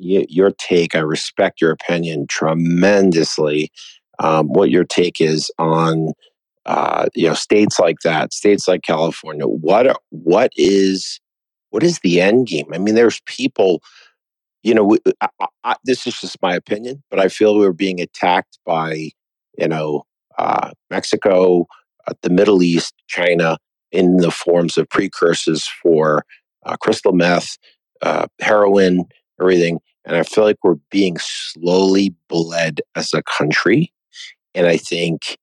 your 0.00 0.52
take? 0.52 0.94
I 0.94 1.00
respect 1.00 1.60
your 1.60 1.70
opinion 1.70 2.26
tremendously. 2.26 3.70
Um, 4.18 4.48
what 4.48 4.70
your 4.70 4.84
take 4.84 5.20
is 5.20 5.50
on 5.58 6.12
uh, 6.66 7.06
you 7.14 7.28
know 7.28 7.34
states 7.34 7.78
like 7.78 7.98
that, 8.04 8.32
states 8.32 8.68
like 8.68 8.82
California. 8.82 9.46
What 9.46 10.00
what 10.10 10.50
is 10.56 11.20
what 11.70 11.82
is 11.82 11.98
the 12.00 12.20
end 12.20 12.46
game? 12.46 12.72
I 12.72 12.78
mean, 12.78 12.94
there's 12.94 13.20
people 13.26 13.82
you 14.64 14.74
know, 14.74 14.96
I, 15.20 15.28
I, 15.62 15.76
this 15.84 16.06
is 16.06 16.18
just 16.18 16.40
my 16.42 16.54
opinion, 16.54 17.02
but 17.10 17.20
I 17.20 17.28
feel 17.28 17.56
we're 17.56 17.72
being 17.72 18.00
attacked 18.00 18.58
by, 18.64 19.10
you 19.58 19.68
know, 19.68 20.04
uh, 20.38 20.70
Mexico, 20.90 21.66
uh, 22.08 22.14
the 22.22 22.30
Middle 22.30 22.62
East, 22.62 22.94
China, 23.06 23.58
in 23.92 24.16
the 24.16 24.30
forms 24.30 24.78
of 24.78 24.88
precursors 24.88 25.68
for 25.82 26.24
uh, 26.64 26.76
crystal 26.78 27.12
meth, 27.12 27.58
uh, 28.00 28.26
heroin, 28.40 29.04
everything. 29.40 29.80
And 30.04 30.16
I 30.16 30.22
feel 30.22 30.44
like 30.44 30.58
we're 30.62 30.76
being 30.90 31.16
slowly 31.18 32.14
bled 32.28 32.80
as 32.94 33.14
a 33.14 33.22
country. 33.22 33.92
And 34.54 34.66
I 34.66 34.76
think 34.76 35.38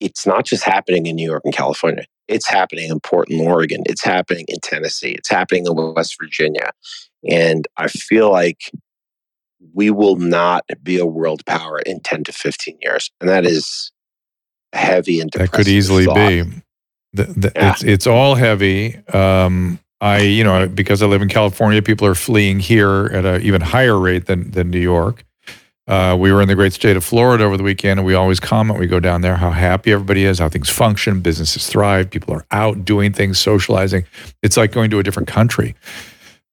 it's 0.00 0.26
not 0.26 0.44
just 0.46 0.64
happening 0.64 1.06
in 1.06 1.16
New 1.16 1.28
York 1.28 1.42
and 1.44 1.54
California. 1.54 2.04
it's 2.28 2.48
happening 2.48 2.88
in 2.90 3.00
Portland, 3.00 3.42
Oregon. 3.42 3.82
It's 3.86 4.04
happening 4.04 4.44
in 4.48 4.60
Tennessee. 4.62 5.10
It's 5.10 5.28
happening 5.28 5.66
in 5.66 5.74
West 5.94 6.16
Virginia. 6.20 6.70
And 7.28 7.66
I 7.76 7.88
feel 7.88 8.30
like 8.30 8.70
we 9.74 9.90
will 9.90 10.16
not 10.16 10.64
be 10.82 10.98
a 10.98 11.06
world 11.06 11.44
power 11.44 11.80
in 11.80 12.00
10 12.00 12.24
to 12.24 12.32
15 12.32 12.78
years. 12.80 13.10
And 13.20 13.28
that 13.28 13.44
is 13.44 13.92
heavy 14.72 15.20
and 15.20 15.30
that 15.32 15.52
could 15.52 15.68
easily 15.68 16.04
thought. 16.04 16.14
be. 16.14 16.42
The, 17.12 17.24
the, 17.24 17.52
Yeah. 17.54 17.72
It's 17.72 17.82
it's 17.82 18.06
all 18.06 18.36
heavy. 18.36 18.96
Um, 19.08 19.80
I 20.00 20.20
you 20.20 20.44
know 20.44 20.66
because 20.68 21.02
I 21.02 21.06
live 21.06 21.22
in 21.22 21.28
California, 21.28 21.82
people 21.82 22.06
are 22.06 22.14
fleeing 22.14 22.58
here 22.60 23.06
at 23.12 23.24
an 23.24 23.42
even 23.42 23.60
higher 23.60 23.98
rate 23.98 24.26
than 24.26 24.50
than 24.50 24.70
New 24.70 24.80
York. 24.80 25.24
Uh, 25.90 26.16
we 26.16 26.30
were 26.30 26.40
in 26.40 26.46
the 26.46 26.54
great 26.54 26.72
state 26.72 26.96
of 26.96 27.04
Florida 27.04 27.42
over 27.42 27.56
the 27.56 27.64
weekend, 27.64 27.98
and 27.98 28.06
we 28.06 28.14
always 28.14 28.38
comment. 28.38 28.78
We 28.78 28.86
go 28.86 29.00
down 29.00 29.22
there, 29.22 29.34
how 29.34 29.50
happy 29.50 29.92
everybody 29.92 30.24
is, 30.24 30.38
how 30.38 30.48
things 30.48 30.70
function, 30.70 31.20
businesses 31.20 31.66
thrive, 31.66 32.10
people 32.10 32.32
are 32.32 32.46
out 32.52 32.84
doing 32.84 33.12
things, 33.12 33.40
socializing. 33.40 34.04
It's 34.40 34.56
like 34.56 34.70
going 34.70 34.90
to 34.90 35.00
a 35.00 35.02
different 35.02 35.26
country. 35.28 35.74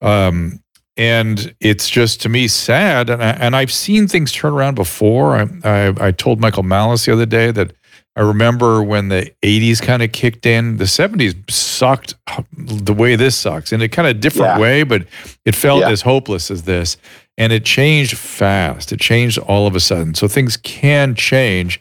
Um, 0.01 0.59
and 0.97 1.53
it's 1.59 1.87
just 1.87 2.19
to 2.21 2.29
me 2.29 2.47
sad. 2.47 3.11
And, 3.11 3.23
I, 3.23 3.29
and 3.33 3.55
I've 3.55 3.71
seen 3.71 4.07
things 4.07 4.31
turn 4.31 4.53
around 4.53 4.73
before. 4.73 5.35
I, 5.35 5.47
I, 5.63 6.07
I 6.07 6.11
told 6.11 6.39
Michael 6.39 6.63
Malice 6.63 7.05
the 7.05 7.13
other 7.13 7.27
day 7.27 7.51
that 7.51 7.73
I 8.18 8.22
remember 8.22 8.82
when 8.82 9.09
the 9.09 9.32
80s 9.43 9.80
kind 9.82 10.01
of 10.01 10.11
kicked 10.11 10.45
in, 10.45 10.78
the 10.78 10.86
70s 10.86 11.36
sucked 11.51 12.15
the 12.57 12.93
way 12.93 13.15
this 13.15 13.36
sucks 13.38 13.72
in 13.72 13.82
a 13.82 13.88
kind 13.88 14.07
of 14.07 14.20
different 14.20 14.55
Yeah. 14.55 14.59
way, 14.59 14.84
but 14.84 15.05
it 15.45 15.53
felt 15.55 15.82
Yeah. 15.82 15.89
as 15.89 16.01
hopeless 16.01 16.49
as 16.49 16.63
this. 16.63 16.97
And 17.38 17.53
it 17.53 17.63
changed 17.63 18.18
fast. 18.18 18.91
It 18.91 18.99
changed 18.99 19.38
all 19.38 19.68
of 19.68 19.76
a 19.76 19.80
sudden. 19.80 20.15
So 20.15 20.28
things 20.28 20.57
can 20.57 21.13
change. 21.13 21.80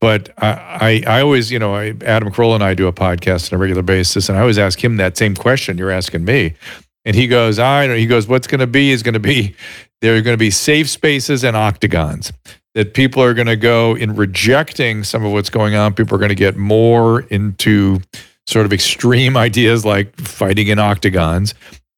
But 0.00 0.30
I, 0.38 1.02
I, 1.06 1.18
I 1.18 1.20
always, 1.20 1.52
you 1.52 1.60
know, 1.60 1.76
I, 1.76 1.94
Adam 2.04 2.32
Carolla 2.32 2.56
and 2.56 2.64
I 2.64 2.74
do 2.74 2.88
a 2.88 2.92
podcast 2.92 3.52
on 3.52 3.56
a 3.56 3.60
regular 3.60 3.82
basis, 3.82 4.28
and 4.28 4.36
I 4.36 4.40
always 4.40 4.58
ask 4.58 4.82
him 4.82 4.96
that 4.96 5.16
same 5.16 5.36
question 5.36 5.78
you're 5.78 5.92
asking 5.92 6.24
me. 6.24 6.54
And 7.04 7.14
he 7.14 7.28
goes, 7.28 7.60
I 7.60 7.86
know. 7.86 7.94
He 7.96 8.06
goes, 8.06 8.26
what's 8.26 8.48
going 8.48 8.60
to 8.60 8.66
be 8.66 8.90
is 8.90 9.04
going 9.04 9.14
to 9.14 9.20
be 9.20 9.54
there 10.00 10.16
are 10.16 10.20
going 10.20 10.34
to 10.34 10.38
be 10.38 10.50
safe 10.50 10.88
spaces 10.90 11.44
and 11.44 11.56
octagons 11.56 12.32
that 12.74 12.94
people 12.94 13.22
are 13.22 13.34
going 13.34 13.46
to 13.46 13.56
go 13.56 13.96
in 13.96 14.16
rejecting 14.16 15.04
some 15.04 15.24
of 15.24 15.32
what's 15.32 15.50
going 15.50 15.74
on. 15.74 15.94
People 15.94 16.14
are 16.14 16.18
going 16.18 16.30
to 16.30 16.34
get 16.34 16.56
more 16.56 17.20
into 17.22 18.00
sort 18.46 18.66
of 18.66 18.72
extreme 18.72 19.36
ideas 19.48 19.84
like 19.84 20.16
fighting 20.16 20.68
in 20.68 20.78
octagons, 20.78 21.54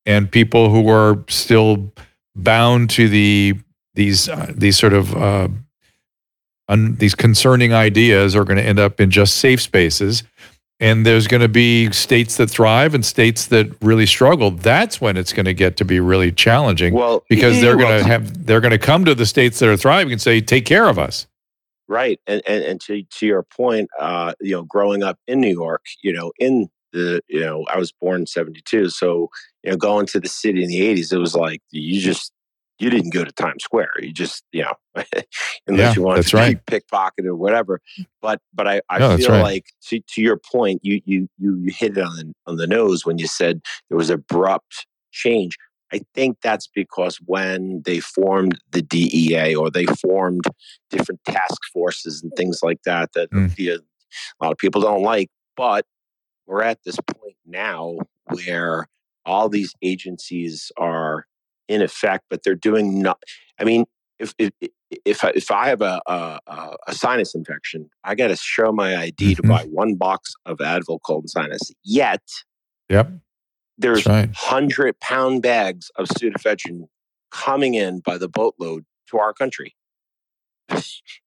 and 0.06 0.30
people 0.30 0.70
who 0.70 0.88
are 0.88 1.22
still 1.28 1.92
bound 2.34 2.90
to 2.90 3.08
the 3.08 3.54
these 3.94 4.28
uh, 4.28 4.52
these 4.54 4.78
sort 4.78 4.92
of 4.92 5.14
uh, 5.14 5.48
un, 6.68 6.96
these 6.96 7.14
concerning 7.14 7.72
ideas 7.72 8.34
are 8.34 8.44
going 8.44 8.56
to 8.56 8.64
end 8.64 8.78
up 8.78 9.00
in 9.00 9.10
just 9.10 9.36
safe 9.36 9.60
spaces. 9.60 10.24
And 10.80 11.06
there's 11.06 11.28
going 11.28 11.40
to 11.40 11.48
be 11.48 11.90
states 11.92 12.36
that 12.36 12.50
thrive 12.50 12.94
and 12.94 13.04
states 13.04 13.46
that 13.46 13.74
really 13.80 14.06
struggle. 14.06 14.50
That's 14.50 15.00
when 15.00 15.16
it's 15.16 15.32
going 15.32 15.46
to 15.46 15.54
get 15.54 15.76
to 15.76 15.84
be 15.84 16.00
really 16.00 16.32
challenging 16.32 16.94
Well, 16.94 17.24
because 17.28 17.60
they're 17.60 17.76
going 17.76 18.02
to 18.02 18.06
have 18.06 18.46
they're 18.46 18.60
going 18.60 18.72
to 18.72 18.78
come 18.78 19.04
to 19.04 19.14
the 19.14 19.26
states 19.26 19.60
that 19.60 19.68
are 19.68 19.76
thriving 19.76 20.12
and 20.12 20.20
say, 20.20 20.40
"Take 20.40 20.66
care 20.66 20.88
of 20.88 20.98
us." 20.98 21.26
Right, 21.86 22.20
and 22.26 22.42
and, 22.46 22.64
and 22.64 22.80
to 22.82 23.04
to 23.04 23.26
your 23.26 23.44
point, 23.44 23.88
uh, 24.00 24.34
you 24.40 24.52
know, 24.52 24.62
growing 24.62 25.02
up 25.02 25.18
in 25.28 25.40
New 25.40 25.52
York, 25.52 25.82
you 26.02 26.12
know, 26.12 26.32
in 26.38 26.68
the 26.92 27.20
you 27.28 27.40
know, 27.40 27.64
I 27.72 27.78
was 27.78 27.92
born 27.92 28.22
in 28.22 28.26
'72, 28.26 28.88
so 28.88 29.28
you 29.62 29.70
know, 29.70 29.76
going 29.76 30.06
to 30.06 30.20
the 30.20 30.28
city 30.28 30.62
in 30.62 30.70
the 30.70 30.80
'80s, 30.80 31.12
it 31.12 31.18
was 31.18 31.36
like 31.36 31.60
you 31.70 32.00
just 32.00 32.32
you 32.78 32.90
didn't 32.90 33.12
go 33.12 33.24
to 33.24 33.32
Times 33.32 33.62
Square, 33.64 33.90
you 34.00 34.12
just 34.12 34.44
you 34.52 34.62
know, 34.62 34.74
unless 35.66 35.78
Yeah, 35.90 35.94
you 35.94 36.02
wanted 36.02 36.16
that's 36.16 36.30
to 36.30 36.36
right. 36.36 36.66
be 36.66 36.80
pickpocketed 36.80 37.26
or 37.26 37.36
whatever. 37.36 37.80
But 38.20 38.40
but 38.52 38.66
I, 38.66 38.80
I 38.90 38.98
No, 38.98 39.16
feel 39.16 39.30
right. 39.30 39.42
like 39.42 39.66
to 39.88 40.00
to 40.00 40.22
your 40.22 40.36
point, 40.38 40.80
you 40.82 41.00
you 41.04 41.28
you 41.38 41.56
you 41.58 41.72
hit 41.72 41.96
it 41.96 42.02
on 42.02 42.16
the 42.16 42.32
on 42.46 42.56
the 42.56 42.66
nose 42.66 43.04
when 43.06 43.18
you 43.18 43.26
said 43.26 43.60
there 43.88 43.98
was 43.98 44.10
abrupt 44.10 44.86
change. 45.12 45.56
I 45.92 46.00
think 46.14 46.38
that's 46.42 46.66
because 46.66 47.18
when 47.26 47.82
they 47.84 48.00
formed 48.00 48.58
the 48.72 48.82
DEA 48.82 49.54
or 49.54 49.70
they 49.70 49.84
formed 49.86 50.42
different 50.90 51.20
task 51.24 51.60
forces 51.72 52.20
and 52.22 52.32
things 52.34 52.60
like 52.62 52.82
that, 52.84 53.12
that 53.12 53.30
Mm. 53.30 53.54
the, 53.54 53.68
a 53.70 53.78
lot 54.42 54.50
of 54.50 54.58
people 54.58 54.80
don't 54.80 55.02
like. 55.02 55.28
But 55.56 55.86
we're 56.46 56.62
at 56.62 56.80
this 56.84 56.96
point 57.06 57.36
now 57.46 57.98
where 58.30 58.88
all 59.24 59.48
these 59.48 59.72
agencies 59.82 60.72
are 60.76 61.26
in 61.68 61.82
effect, 61.82 62.24
but 62.30 62.42
they're 62.44 62.54
doing 62.54 63.00
not. 63.02 63.22
I 63.58 63.64
mean, 63.64 63.84
if 64.18 64.34
if 64.38 64.52
if 65.04 65.24
I, 65.24 65.32
if 65.34 65.50
I 65.50 65.68
have 65.68 65.80
a 65.82 66.00
a, 66.06 66.38
a- 66.86 66.94
sinus 66.94 67.34
infection, 67.34 67.90
I 68.04 68.14
got 68.14 68.28
to 68.28 68.36
show 68.36 68.72
my 68.72 68.96
ID 68.96 69.34
to 69.36 69.42
Mhm. 69.42 69.48
buy 69.48 69.62
one 69.64 69.94
box 69.96 70.32
of 70.46 70.58
Advil 70.58 71.00
cold 71.04 71.24
and 71.24 71.30
sinus. 71.30 71.72
Yet 71.84 72.22
Yep, 72.90 73.10
there's 73.78 74.06
right. 74.06 74.30
hundred 74.34 75.00
pound 75.00 75.42
bags 75.42 75.90
of 75.96 76.08
pseudoephedrine 76.08 76.86
coming 77.30 77.74
in 77.74 78.00
by 78.00 78.18
the 78.18 78.28
boatload 78.28 78.84
to 79.10 79.18
our 79.18 79.32
country. 79.32 79.74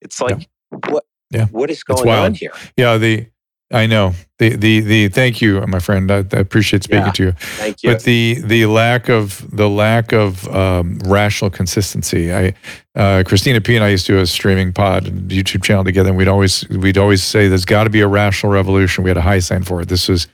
It's 0.02 0.22
like 0.22 0.48
what 0.90 1.06
Yeah. 1.32 1.46
what 1.48 1.70
is 1.70 1.84
going 1.84 2.10
on 2.10 2.34
here? 2.36 2.52
Yeah, 2.78 2.98
the 2.98 3.28
I 3.70 3.86
know 3.86 4.13
the 4.39 4.55
the 4.55 4.80
the. 4.80 5.07
Thank 5.09 5.41
you, 5.41 5.59
my 5.68 5.80
friend. 5.80 6.09
I, 6.09 6.18
I 6.20 6.38
appreciate 6.39 6.84
speaking 6.84 7.05
Yeah. 7.07 7.11
to 7.11 7.24
you. 7.24 7.32
Thank 7.34 7.84
you. 7.84 7.91
But 7.91 8.03
the 8.03 8.36
the 8.45 8.65
lack 8.65 9.09
of 9.09 9.45
the 9.55 9.68
lack 9.68 10.13
of 10.13 10.47
um, 10.55 10.99
rational 11.05 11.49
consistency. 11.51 12.34
I 12.34 12.53
uh, 12.95 13.24
Christina 13.26 13.59
P 13.59 13.76
and 13.76 13.84
I 13.84 13.89
used 13.89 14.05
to 14.05 14.13
do 14.13 14.20
a 14.20 14.26
streaming 14.26 14.72
pod 14.72 15.05
and 15.07 15.30
YouTube 15.30 15.63
channel 15.63 15.84
together, 15.84 16.09
and 16.09 16.18
we'd 16.18 16.30
always 16.30 16.68
we'd 16.70 16.97
always 16.97 17.22
say 17.24 17.49
there's 17.49 17.65
got 17.65 17.84
to 17.84 17.89
be 17.89 17.99
a 17.99 18.07
rational 18.07 18.53
revolution. 18.53 19.03
We 19.03 19.09
had 19.09 19.18
a 19.18 19.22
high 19.22 19.39
sign 19.39 19.63
for 19.63 19.82
it. 19.82 19.89
This 19.89 20.07
is 20.07 20.28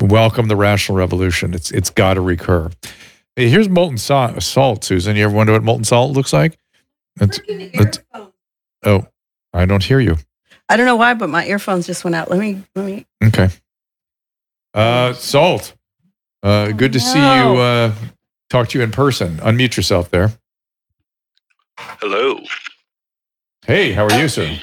welcome 0.00 0.48
the 0.48 0.56
rational 0.56 0.98
revolution. 0.98 1.54
It's 1.54 1.70
it's 1.70 1.90
got 1.90 2.14
to 2.14 2.20
recur. 2.20 2.68
Hey, 3.36 3.48
here's 3.48 3.68
molten 3.68 3.96
sa- 3.96 4.38
salt, 4.40 4.82
Susan. 4.84 5.14
You 5.14 5.24
ever 5.24 5.34
wonder 5.34 5.52
what 5.52 5.62
molten 5.62 5.84
salt 5.84 6.12
looks 6.16 6.32
like? 6.32 6.58
It's, 7.20 7.40
it's, 7.46 7.98
oh, 8.84 9.06
I 9.54 9.66
don't 9.66 9.84
hear 9.84 10.00
you. 10.00 10.16
I 10.68 10.76
don't 10.76 10.86
know 10.86 10.96
why, 10.96 11.14
but 11.14 11.28
my 11.28 11.46
earphones 11.46 11.86
just 11.86 12.04
went 12.04 12.16
out. 12.16 12.30
Let 12.30 12.38
me 12.40 12.62
let 12.74 12.86
me. 12.86 13.06
Okay. 13.24 13.48
Uh, 14.74 15.12
Salt. 15.14 15.74
Uh, 16.42 16.72
good 16.72 16.92
to 16.94 17.00
see 17.00 17.18
you. 17.18 17.24
Uh, 17.58 17.92
talk 18.50 18.68
to 18.70 18.78
you 18.78 18.84
in 18.84 18.90
person. 18.90 19.36
Unmute 19.38 19.76
yourself 19.76 20.10
there. 20.10 20.32
Hello. 21.78 22.40
Hey, 23.66 23.92
how 23.92 24.06
are 24.06 24.18
you, 24.20 24.28
sir? 24.28 24.58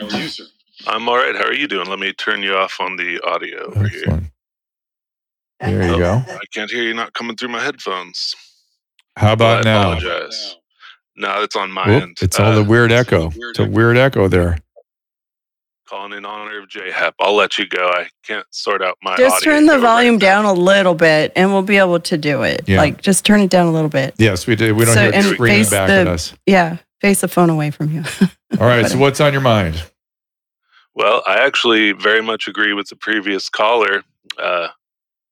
I'm 0.87 1.07
all 1.07 1.15
right. 1.17 1.35
How 1.35 1.45
are 1.45 1.53
you 1.53 1.67
doing? 1.67 1.87
Let 1.87 1.99
me 1.99 2.13
turn 2.13 2.41
you 2.43 2.55
off 2.55 2.77
on 2.79 2.95
the 2.97 3.19
audio 3.25 3.65
over 3.71 3.87
here. 3.87 3.99
Excellent. 4.01 4.23
There 5.59 5.83
you 5.87 5.95
Oh, 5.95 5.99
go. 5.99 6.13
I 6.27 6.39
can't 6.53 6.69
hear 6.71 6.83
you 6.83 6.93
not 6.93 7.13
coming 7.13 7.35
through 7.35 7.49
my 7.49 7.61
headphones. 7.63 8.35
How 9.17 9.33
about 9.33 9.65
I 9.67 9.69
now? 9.71 9.91
apologize. 9.93 10.55
No, 11.17 11.43
it's 11.43 11.55
on 11.55 11.71
my 11.71 11.83
Oop, 11.89 12.03
end. 12.03 12.17
it's 12.21 12.39
all 12.39 12.53
the 12.55 12.61
Uh, 12.61 12.65
weird 12.65 12.91
echo. 12.91 13.31
It's 13.35 13.59
a 13.59 13.65
weird 13.69 13.97
echo 13.97 14.27
there. 14.29 14.57
Calling 15.89 16.13
in 16.13 16.25
honor 16.25 16.59
of 16.59 16.69
J 16.69 16.91
Hap. 16.91 17.15
I'll 17.19 17.35
let 17.35 17.57
you 17.57 17.67
go. 17.67 17.89
I 17.89 18.07
can't 18.23 18.45
sort 18.51 18.81
out 18.83 18.97
my 19.01 19.15
Just 19.17 19.37
audio 19.37 19.53
turn 19.53 19.65
the 19.65 19.79
volume 19.79 20.15
right 20.15 20.21
down 20.21 20.45
a 20.45 20.53
little 20.53 20.93
bit, 20.93 21.31
and 21.35 21.51
we'll 21.51 21.63
be 21.63 21.77
able 21.77 21.99
to 21.99 22.17
do 22.17 22.43
it. 22.43 22.61
Yeah. 22.67 22.77
Like 22.77 23.01
just 23.01 23.25
turn 23.25 23.41
it 23.41 23.49
down 23.49 23.67
a 23.67 23.71
little 23.71 23.89
bit. 23.89 24.13
Yes, 24.17 24.45
we 24.45 24.55
do. 24.55 24.75
We 24.75 24.85
don't 24.85 24.93
So- 24.93 25.11
hear 25.11 25.19
it 25.19 25.33
screaming 25.33 25.57
face 25.59 25.69
back 25.71 25.89
at 25.89 26.07
us. 26.07 26.33
Yeah, 26.45 26.77
face 27.01 27.21
the 27.21 27.27
phone 27.27 27.49
away 27.49 27.71
from 27.71 27.91
you. 27.91 28.03
All 28.59 28.67
right. 28.67 28.85
So, 28.87 28.97
what's 28.97 29.19
on 29.19 29.33
your 29.33 29.41
mind? 29.41 29.83
Well, 30.95 31.23
I 31.27 31.45
actually 31.45 31.93
very 31.93 32.21
much 32.21 32.47
agree 32.47 32.73
with 32.73 32.89
the 32.89 32.95
previous 32.95 33.49
caller. 33.49 34.03
Uh, 34.37 34.67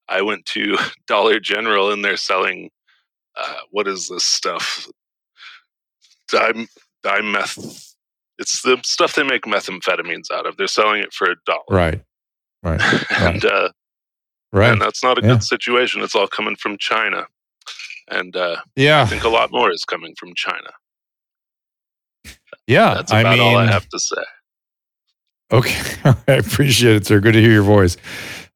I 0.10 0.22
went 0.22 0.46
to 0.48 0.78
Dollar 1.08 1.40
General 1.40 1.92
and 1.92 2.04
they're 2.04 2.18
selling 2.18 2.70
uh, 3.36 3.56
what 3.70 3.88
is 3.88 4.08
this 4.08 4.24
stuff? 4.24 4.88
Dime 6.30 6.68
dimeth. 7.04 7.87
It's 8.40 8.62
the 8.62 8.78
stuff 8.84 9.16
they 9.16 9.24
make 9.24 9.44
methamphetamines 9.44 10.30
out 10.32 10.46
of. 10.46 10.58
They're 10.58 10.68
selling 10.68 11.02
it 11.02 11.12
for 11.14 11.30
a 11.32 11.36
dollar, 11.46 11.64
Right. 11.70 12.02
Right. 12.64 12.82
and 13.22 13.44
uh, 13.46 13.70
Right. 14.54 14.72
and 14.72 14.82
that's 14.82 15.04
not 15.04 15.18
a 15.18 15.22
Yeah. 15.22 15.34
good 15.34 15.44
situation. 15.44 16.02
It's 16.02 16.16
all 16.16 16.28
coming 16.28 16.56
from 16.56 16.78
China, 16.78 17.28
and 18.10 18.36
uh, 18.36 18.58
I 18.78 19.06
think 19.06 19.24
a 19.24 19.30
lot 19.30 19.52
more 19.52 19.72
is 19.72 19.84
coming 19.86 20.14
from 20.20 20.34
China. 20.36 20.70
Yeah. 22.68 22.96
That's 22.96 23.12
I 23.12 23.22
about 23.22 23.38
mean, 23.38 23.42
all 23.42 23.58
I 23.58 23.66
have 23.68 23.88
to 23.90 24.00
say. 24.00 24.24
Okay, 25.52 25.80
I 26.28 26.34
appreciate 26.34 26.96
it, 26.98 27.06
sir. 27.06 27.20
Good 27.22 27.34
to 27.34 27.42
hear 27.42 27.52
your 27.52 27.64
voice. 27.64 27.96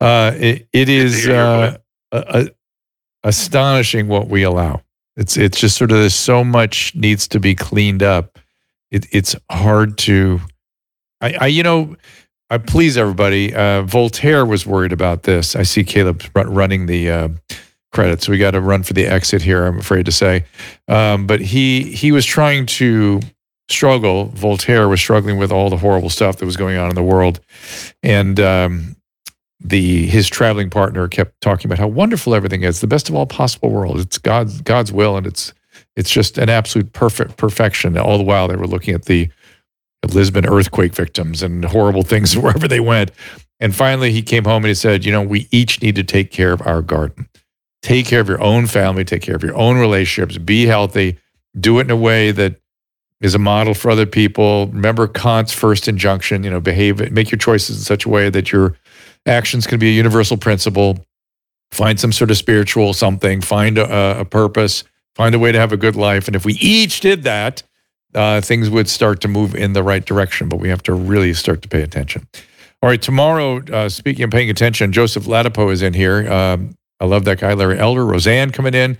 Uh, 0.01 0.33
it, 0.35 0.67
it 0.73 0.89
is 0.89 1.27
uh, 1.27 1.77
a, 2.11 2.17
a- 2.41 2.49
astonishing 3.23 4.07
what 4.09 4.27
we 4.27 4.43
allow. 4.43 4.81
It's 5.17 5.37
it's 5.37 5.59
just 5.59 5.77
sort 5.77 5.91
of 5.91 5.97
there's 5.99 6.15
so 6.15 6.43
much 6.43 6.93
needs 6.95 7.27
to 7.29 7.39
be 7.39 7.55
cleaned 7.55 8.03
up. 8.03 8.39
It, 8.91 9.07
it's 9.11 9.35
hard 9.49 9.97
to, 9.99 10.41
I, 11.21 11.33
I 11.41 11.47
you 11.47 11.63
know, 11.63 11.95
I 12.49 12.57
please 12.57 12.97
everybody. 12.97 13.55
Uh, 13.55 13.83
Voltaire 13.83 14.45
was 14.45 14.65
worried 14.65 14.91
about 14.91 15.23
this. 15.23 15.55
I 15.55 15.63
see 15.63 15.85
Caleb 15.85 16.21
running 16.35 16.85
the 16.85 17.09
uh, 17.09 17.29
credits. 17.93 18.27
We 18.27 18.37
got 18.37 18.51
to 18.51 18.61
run 18.61 18.83
for 18.83 18.93
the 18.93 19.05
exit 19.05 19.41
here. 19.41 19.65
I'm 19.65 19.79
afraid 19.79 20.05
to 20.07 20.11
say, 20.11 20.43
um, 20.89 21.27
but 21.27 21.39
he 21.39 21.83
he 21.83 22.11
was 22.11 22.25
trying 22.25 22.65
to 22.65 23.21
struggle. 23.69 24.25
Voltaire 24.35 24.89
was 24.89 24.99
struggling 24.99 25.37
with 25.37 25.51
all 25.51 25.69
the 25.69 25.77
horrible 25.77 26.09
stuff 26.09 26.37
that 26.37 26.45
was 26.45 26.57
going 26.57 26.77
on 26.77 26.89
in 26.89 26.95
the 26.95 27.03
world, 27.03 27.39
and 28.03 28.37
um, 28.41 28.97
the 29.61 30.07
his 30.07 30.27
traveling 30.27 30.69
partner 30.69 31.07
kept 31.07 31.39
talking 31.39 31.67
about 31.67 31.79
how 31.79 31.87
wonderful 31.87 32.35
everything 32.35 32.63
is, 32.63 32.81
the 32.81 32.87
best 32.87 33.07
of 33.07 33.15
all 33.15 33.25
possible 33.25 33.69
worlds. 33.69 34.01
It's 34.01 34.17
God's 34.17 34.59
God's 34.61 34.91
will, 34.91 35.15
and 35.15 35.25
it's 35.25 35.53
it's 35.95 36.09
just 36.09 36.37
an 36.37 36.49
absolute 36.49 36.93
perfect 36.93 37.37
perfection. 37.37 37.97
All 37.97 38.17
the 38.17 38.23
while 38.23 38.47
they 38.47 38.55
were 38.55 38.67
looking 38.67 38.93
at 38.93 39.05
the 39.05 39.29
Lisbon 40.11 40.47
earthquake 40.47 40.95
victims 40.95 41.43
and 41.43 41.65
horrible 41.65 42.03
things 42.03 42.35
wherever 42.37 42.67
they 42.67 42.79
went. 42.79 43.11
And 43.59 43.75
finally, 43.75 44.11
he 44.11 44.21
came 44.21 44.45
home 44.45 44.63
and 44.63 44.69
he 44.69 44.75
said, 44.75 45.05
"You 45.05 45.11
know, 45.11 45.21
we 45.21 45.47
each 45.51 45.81
need 45.81 45.95
to 45.95 46.03
take 46.03 46.31
care 46.31 46.51
of 46.51 46.61
our 46.65 46.81
garden. 46.81 47.27
Take 47.81 48.05
care 48.05 48.21
of 48.21 48.27
your 48.27 48.41
own 48.41 48.67
family. 48.67 49.03
Take 49.03 49.21
care 49.21 49.35
of 49.35 49.43
your 49.43 49.55
own 49.55 49.77
relationships. 49.77 50.37
Be 50.37 50.65
healthy. 50.65 51.17
Do 51.59 51.79
it 51.79 51.83
in 51.83 51.91
a 51.91 51.95
way 51.95 52.31
that 52.31 52.61
is 53.21 53.35
a 53.35 53.39
model 53.39 53.73
for 53.73 53.91
other 53.91 54.05
people. 54.05 54.67
Remember 54.67 55.07
Kant's 55.07 55.53
first 55.53 55.87
injunction, 55.87 56.43
you 56.43 56.49
know, 56.49 56.59
behave, 56.59 57.11
make 57.11 57.31
your 57.31 57.37
choices 57.37 57.77
in 57.77 57.83
such 57.83 58.05
a 58.05 58.09
way 58.09 58.29
that 58.29 58.51
your 58.51 58.75
actions 59.25 59.67
can 59.67 59.79
be 59.79 59.89
a 59.89 59.93
universal 59.93 60.37
principle. 60.37 61.05
Find 61.71 61.99
some 61.99 62.11
sort 62.11 62.31
of 62.31 62.37
spiritual 62.37 62.93
something, 62.93 63.41
find 63.41 63.77
a, 63.77 64.21
a 64.21 64.25
purpose, 64.25 64.83
find 65.21 65.35
a 65.35 65.39
way 65.39 65.51
to 65.51 65.59
have 65.59 65.71
a 65.71 65.77
good 65.77 65.95
life. 65.95 66.25
And 66.25 66.35
if 66.35 66.45
we 66.45 66.53
each 66.53 66.99
did 66.99 67.21
that, 67.25 67.61
uh, 68.15 68.41
things 68.41 68.71
would 68.71 68.89
start 68.89 69.21
to 69.21 69.27
move 69.27 69.53
in 69.53 69.73
the 69.73 69.83
right 69.83 70.03
direction. 70.03 70.49
But 70.49 70.57
we 70.57 70.67
have 70.69 70.81
to 70.83 70.95
really 70.95 71.35
start 71.35 71.61
to 71.61 71.67
pay 71.67 71.83
attention. 71.83 72.27
All 72.81 72.89
right, 72.89 72.99
tomorrow, 72.99 73.61
uh, 73.71 73.87
speaking 73.87 74.23
of 74.23 74.31
paying 74.31 74.49
attention, 74.49 74.91
Joseph 74.91 75.25
Ladapo 75.25 75.71
is 75.71 75.83
in 75.83 75.93
here. 75.93 76.27
Um, 76.31 76.75
I 76.99 77.05
love 77.05 77.25
that 77.25 77.39
guy, 77.39 77.53
Larry 77.53 77.77
Elder, 77.77 78.03
Roseanne 78.03 78.49
coming 78.49 78.73
in. 78.73 78.97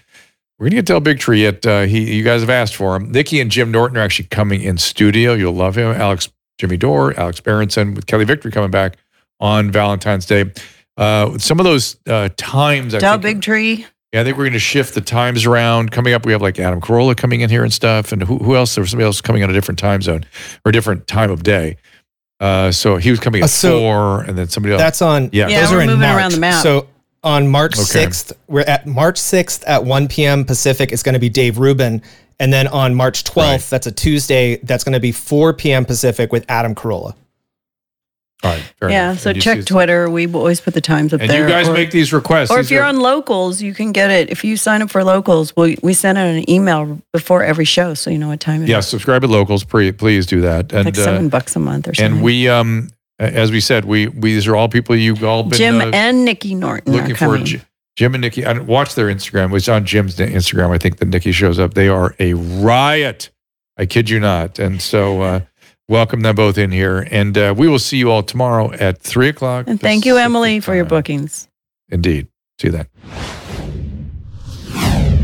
We're 0.60 0.66
going 0.66 0.72
to 0.72 0.76
get 0.76 0.86
Del 0.86 1.02
Bigtree. 1.02 1.48
At 1.48 1.66
uh, 1.66 1.82
he, 1.88 2.14
you 2.14 2.24
guys 2.24 2.42
have 2.42 2.52
asked 2.52 2.76
for 2.76 2.96
him. 2.96 3.12
Nikki 3.12 3.42
and 3.42 3.50
Jim 3.50 3.72
Norton 3.72 3.98
are 3.98 4.02
actually 4.02 4.28
coming 4.28 4.62
in 4.62 4.78
studio. 4.78 5.34
You'll 5.34 5.54
love 5.54 5.76
him. 5.76 5.88
Alex, 5.88 6.30
Jimmy 6.60 6.78
Dore, 6.78 7.20
Alex 7.20 7.40
Berenson 7.40 7.96
with 7.96 8.06
Kelly 8.06 8.26
Victory 8.26 8.52
coming 8.52 8.70
back 8.70 8.98
on 9.40 9.72
Valentine's 9.72 10.28
Day. 10.28 10.52
Uh, 10.98 11.40
some 11.40 11.60
of 11.60 11.64
those 11.64 11.98
uh, 12.06 12.30
times, 12.38 12.94
I 12.94 13.00
Del 13.00 13.20
think, 13.20 13.44
Bigtree. 13.44 13.88
Yeah, 14.14 14.22
I 14.22 14.24
think 14.24 14.38
we're 14.38 14.44
going 14.46 14.54
to 14.54 14.60
shift 14.60 14.94
the 14.94 15.02
times 15.02 15.46
around. 15.46 15.92
Coming 15.92 16.14
up, 16.14 16.26
we 16.26 16.32
have 16.34 16.42
like 16.42 16.60
Adam 16.60 16.82
Carolla 16.82 17.16
coming 17.16 17.42
in 17.42 17.50
here 17.50 17.64
and 17.64 17.72
stuff, 17.74 18.12
and 18.12 18.22
who, 18.24 18.38
who 18.38 18.56
else? 18.56 18.76
There 18.76 18.82
was 18.82 18.92
somebody 18.92 19.06
else 19.06 19.22
coming 19.22 19.44
on 19.44 19.50
a 19.50 19.54
different 19.54 19.80
time 19.80 20.02
zone 20.02 20.26
or 20.66 20.70
a 20.70 20.72
different 20.74 21.08
time 21.08 21.32
of 21.32 21.44
day. 21.44 21.78
Uh, 22.40 22.72
so 22.72 22.98
he 22.98 23.12
was 23.12 23.20
coming 23.20 23.42
at 23.42 23.46
Uh, 23.46 23.48
so 23.48 23.80
four, 23.80 24.22
and 24.22 24.38
then 24.38 24.48
somebody 24.50 24.74
else. 24.74 24.82
That's 24.82 25.02
on. 25.02 25.30
Yeah. 25.32 25.48
Yeah, 25.48 25.62
those 25.62 25.72
we're 25.72 25.78
are 25.78 25.82
in 25.82 25.88
moving 25.88 26.02
March. 26.02 26.18
around 26.18 26.32
the 26.34 26.40
map. 26.40 26.64
So 26.64 26.88
on 27.24 27.48
March 27.48 27.74
Okay. 27.78 28.06
6th, 28.08 28.34
we're 28.48 28.62
at 28.62 28.88
March 28.88 29.20
6th 29.20 29.64
at 29.68 29.86
1 29.86 30.08
p.m. 30.08 30.44
Pacific. 30.44 30.92
It's 30.92 31.04
going 31.04 31.14
to 31.14 31.20
be 31.20 31.30
Dave 31.30 31.60
Rubin. 31.60 32.02
And 32.40 32.52
then 32.52 32.68
on 32.68 32.96
March 32.96 33.24
12th, 33.24 33.36
Right. 33.38 33.62
that's 33.70 33.86
a 33.86 33.92
Tuesday, 33.92 34.56
that's 34.64 34.84
going 34.84 34.94
to 34.94 35.00
be 35.00 35.12
4 35.12 35.54
p.m. 35.54 35.86
Pacific 35.86 36.32
with 36.32 36.44
Adam 36.50 36.74
Carolla. 36.74 37.14
All 38.44 38.52
right. 38.52 38.64
Yeah, 38.92 39.10
enough. 39.12 39.20
so 39.20 39.34
check 39.34 39.66
Twitter. 39.66 40.10
We 40.10 40.26
always 40.34 40.60
put 40.62 40.74
the 40.74 40.82
times 40.82 41.14
up 41.14 41.22
And 41.22 41.30
there. 41.30 41.44
you 41.44 41.48
guys 41.48 41.68
or, 41.70 41.74
make 41.74 41.92
these 41.92 42.12
requests. 42.12 42.50
or 42.50 42.58
These 42.58 42.66
if 42.68 42.72
you're 42.72 42.84
are- 42.84 42.88
on 42.90 43.00
locals, 43.00 43.62
you 43.62 43.74
can 43.74 43.92
get 43.92 44.10
it. 44.10 44.30
If 44.32 44.44
you 44.44 44.58
sign 44.58 44.82
up 44.82 44.90
for 44.90 45.04
locals, 45.04 45.56
we 45.56 45.78
we 45.84 45.94
send 45.94 46.18
out 46.18 46.28
an 46.28 46.50
email 46.50 47.00
before 47.14 47.44
every 47.44 47.66
show, 47.66 47.94
so 47.94 48.10
you 48.10 48.18
know 48.18 48.30
what 48.30 48.40
time 48.40 48.62
it 48.62 48.64
is. 48.66 48.70
yeah, 48.70 48.80
subscribe 48.80 49.24
at 49.24 49.30
locals. 49.30 49.64
Pre, 49.64 49.92
please 49.92 50.26
do 50.26 50.42
that. 50.42 50.74
And 50.74 50.86
like 50.86 50.96
seven 50.96 51.28
uh, 51.28 51.30
bucks 51.30 51.56
a 51.56 51.60
month 51.60 51.88
or 51.88 51.94
something. 51.94 52.16
and 52.16 52.24
we, 52.24 52.48
um, 52.50 52.90
as 53.20 53.52
we 53.52 53.60
said, 53.60 53.86
we, 53.86 54.08
we 54.08 54.34
these 54.34 54.48
are 54.48 54.56
all 54.56 54.68
people 54.70 54.96
you've 54.96 55.24
all 55.24 55.44
been 55.44 55.58
Jim 55.60 55.80
uh, 55.80 55.92
and 55.94 56.26
Nikki 56.26 56.56
Norton 56.56 56.94
looking 56.94 57.12
are 57.12 57.16
for. 57.16 57.38
Jim 57.98 58.16
and 58.16 58.22
Nikki. 58.22 58.44
I 58.46 58.58
watch 58.58 58.96
their 58.96 59.08
Instagram. 59.08 59.56
It's 59.56 59.68
on 59.70 59.86
Jim's 59.86 60.16
Instagram. 60.16 60.72
I 60.72 60.78
think 60.80 60.98
that 60.98 61.10
Nikki 61.10 61.32
shows 61.32 61.60
up. 61.60 61.74
They 61.76 61.90
are 61.90 62.16
a 62.20 62.34
riot. 62.34 63.30
I 63.78 63.86
kid 63.86 64.10
you 64.10 64.20
not. 64.20 64.58
And 64.60 64.82
so, 64.82 65.22
uh, 65.22 65.40
welcome 65.92 66.22
them 66.22 66.36
both 66.36 66.58
in 66.58 66.72
here. 66.72 67.06
And 67.12 67.38
uh, 67.38 67.54
we 67.56 67.68
will 67.68 67.78
see 67.78 67.98
you 67.98 68.10
all 68.10 68.24
tomorrow 68.24 68.72
at 68.72 68.98
three 69.00 69.28
o'clock. 69.28 69.68
and 69.68 69.80
thank 69.80 70.06
you, 70.06 70.18
Emily, 70.18 70.62
for 70.62 70.74
your 70.74 70.86
bookings. 70.86 71.50
Indeed. 71.90 72.28
See 72.60 72.70
you 72.70 72.72
then. 72.72 72.88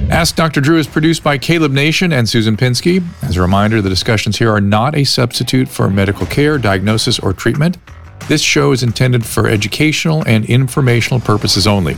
Ask 0.09 0.35
Dr. 0.35 0.61
Drew 0.61 0.77
is 0.77 0.87
produced 0.87 1.23
by 1.23 1.37
Caleb 1.37 1.71
Nation 1.71 2.13
and 2.13 2.27
Susan 2.27 2.55
Pinsky. 2.55 3.03
As 3.23 3.37
a 3.37 3.41
reminder, 3.41 3.81
the 3.81 3.89
discussions 3.89 4.37
here 4.37 4.51
are 4.51 4.61
not 4.61 4.95
a 4.95 5.03
substitute 5.03 5.67
for 5.67 5.89
medical 5.89 6.25
care, 6.25 6.57
diagnosis, 6.57 7.19
or 7.19 7.33
treatment. 7.33 7.77
This 8.27 8.41
show 8.41 8.71
is 8.71 8.83
intended 8.83 9.25
for 9.25 9.47
educational 9.47 10.23
and 10.25 10.45
informational 10.45 11.19
purposes 11.19 11.67
only. 11.67 11.97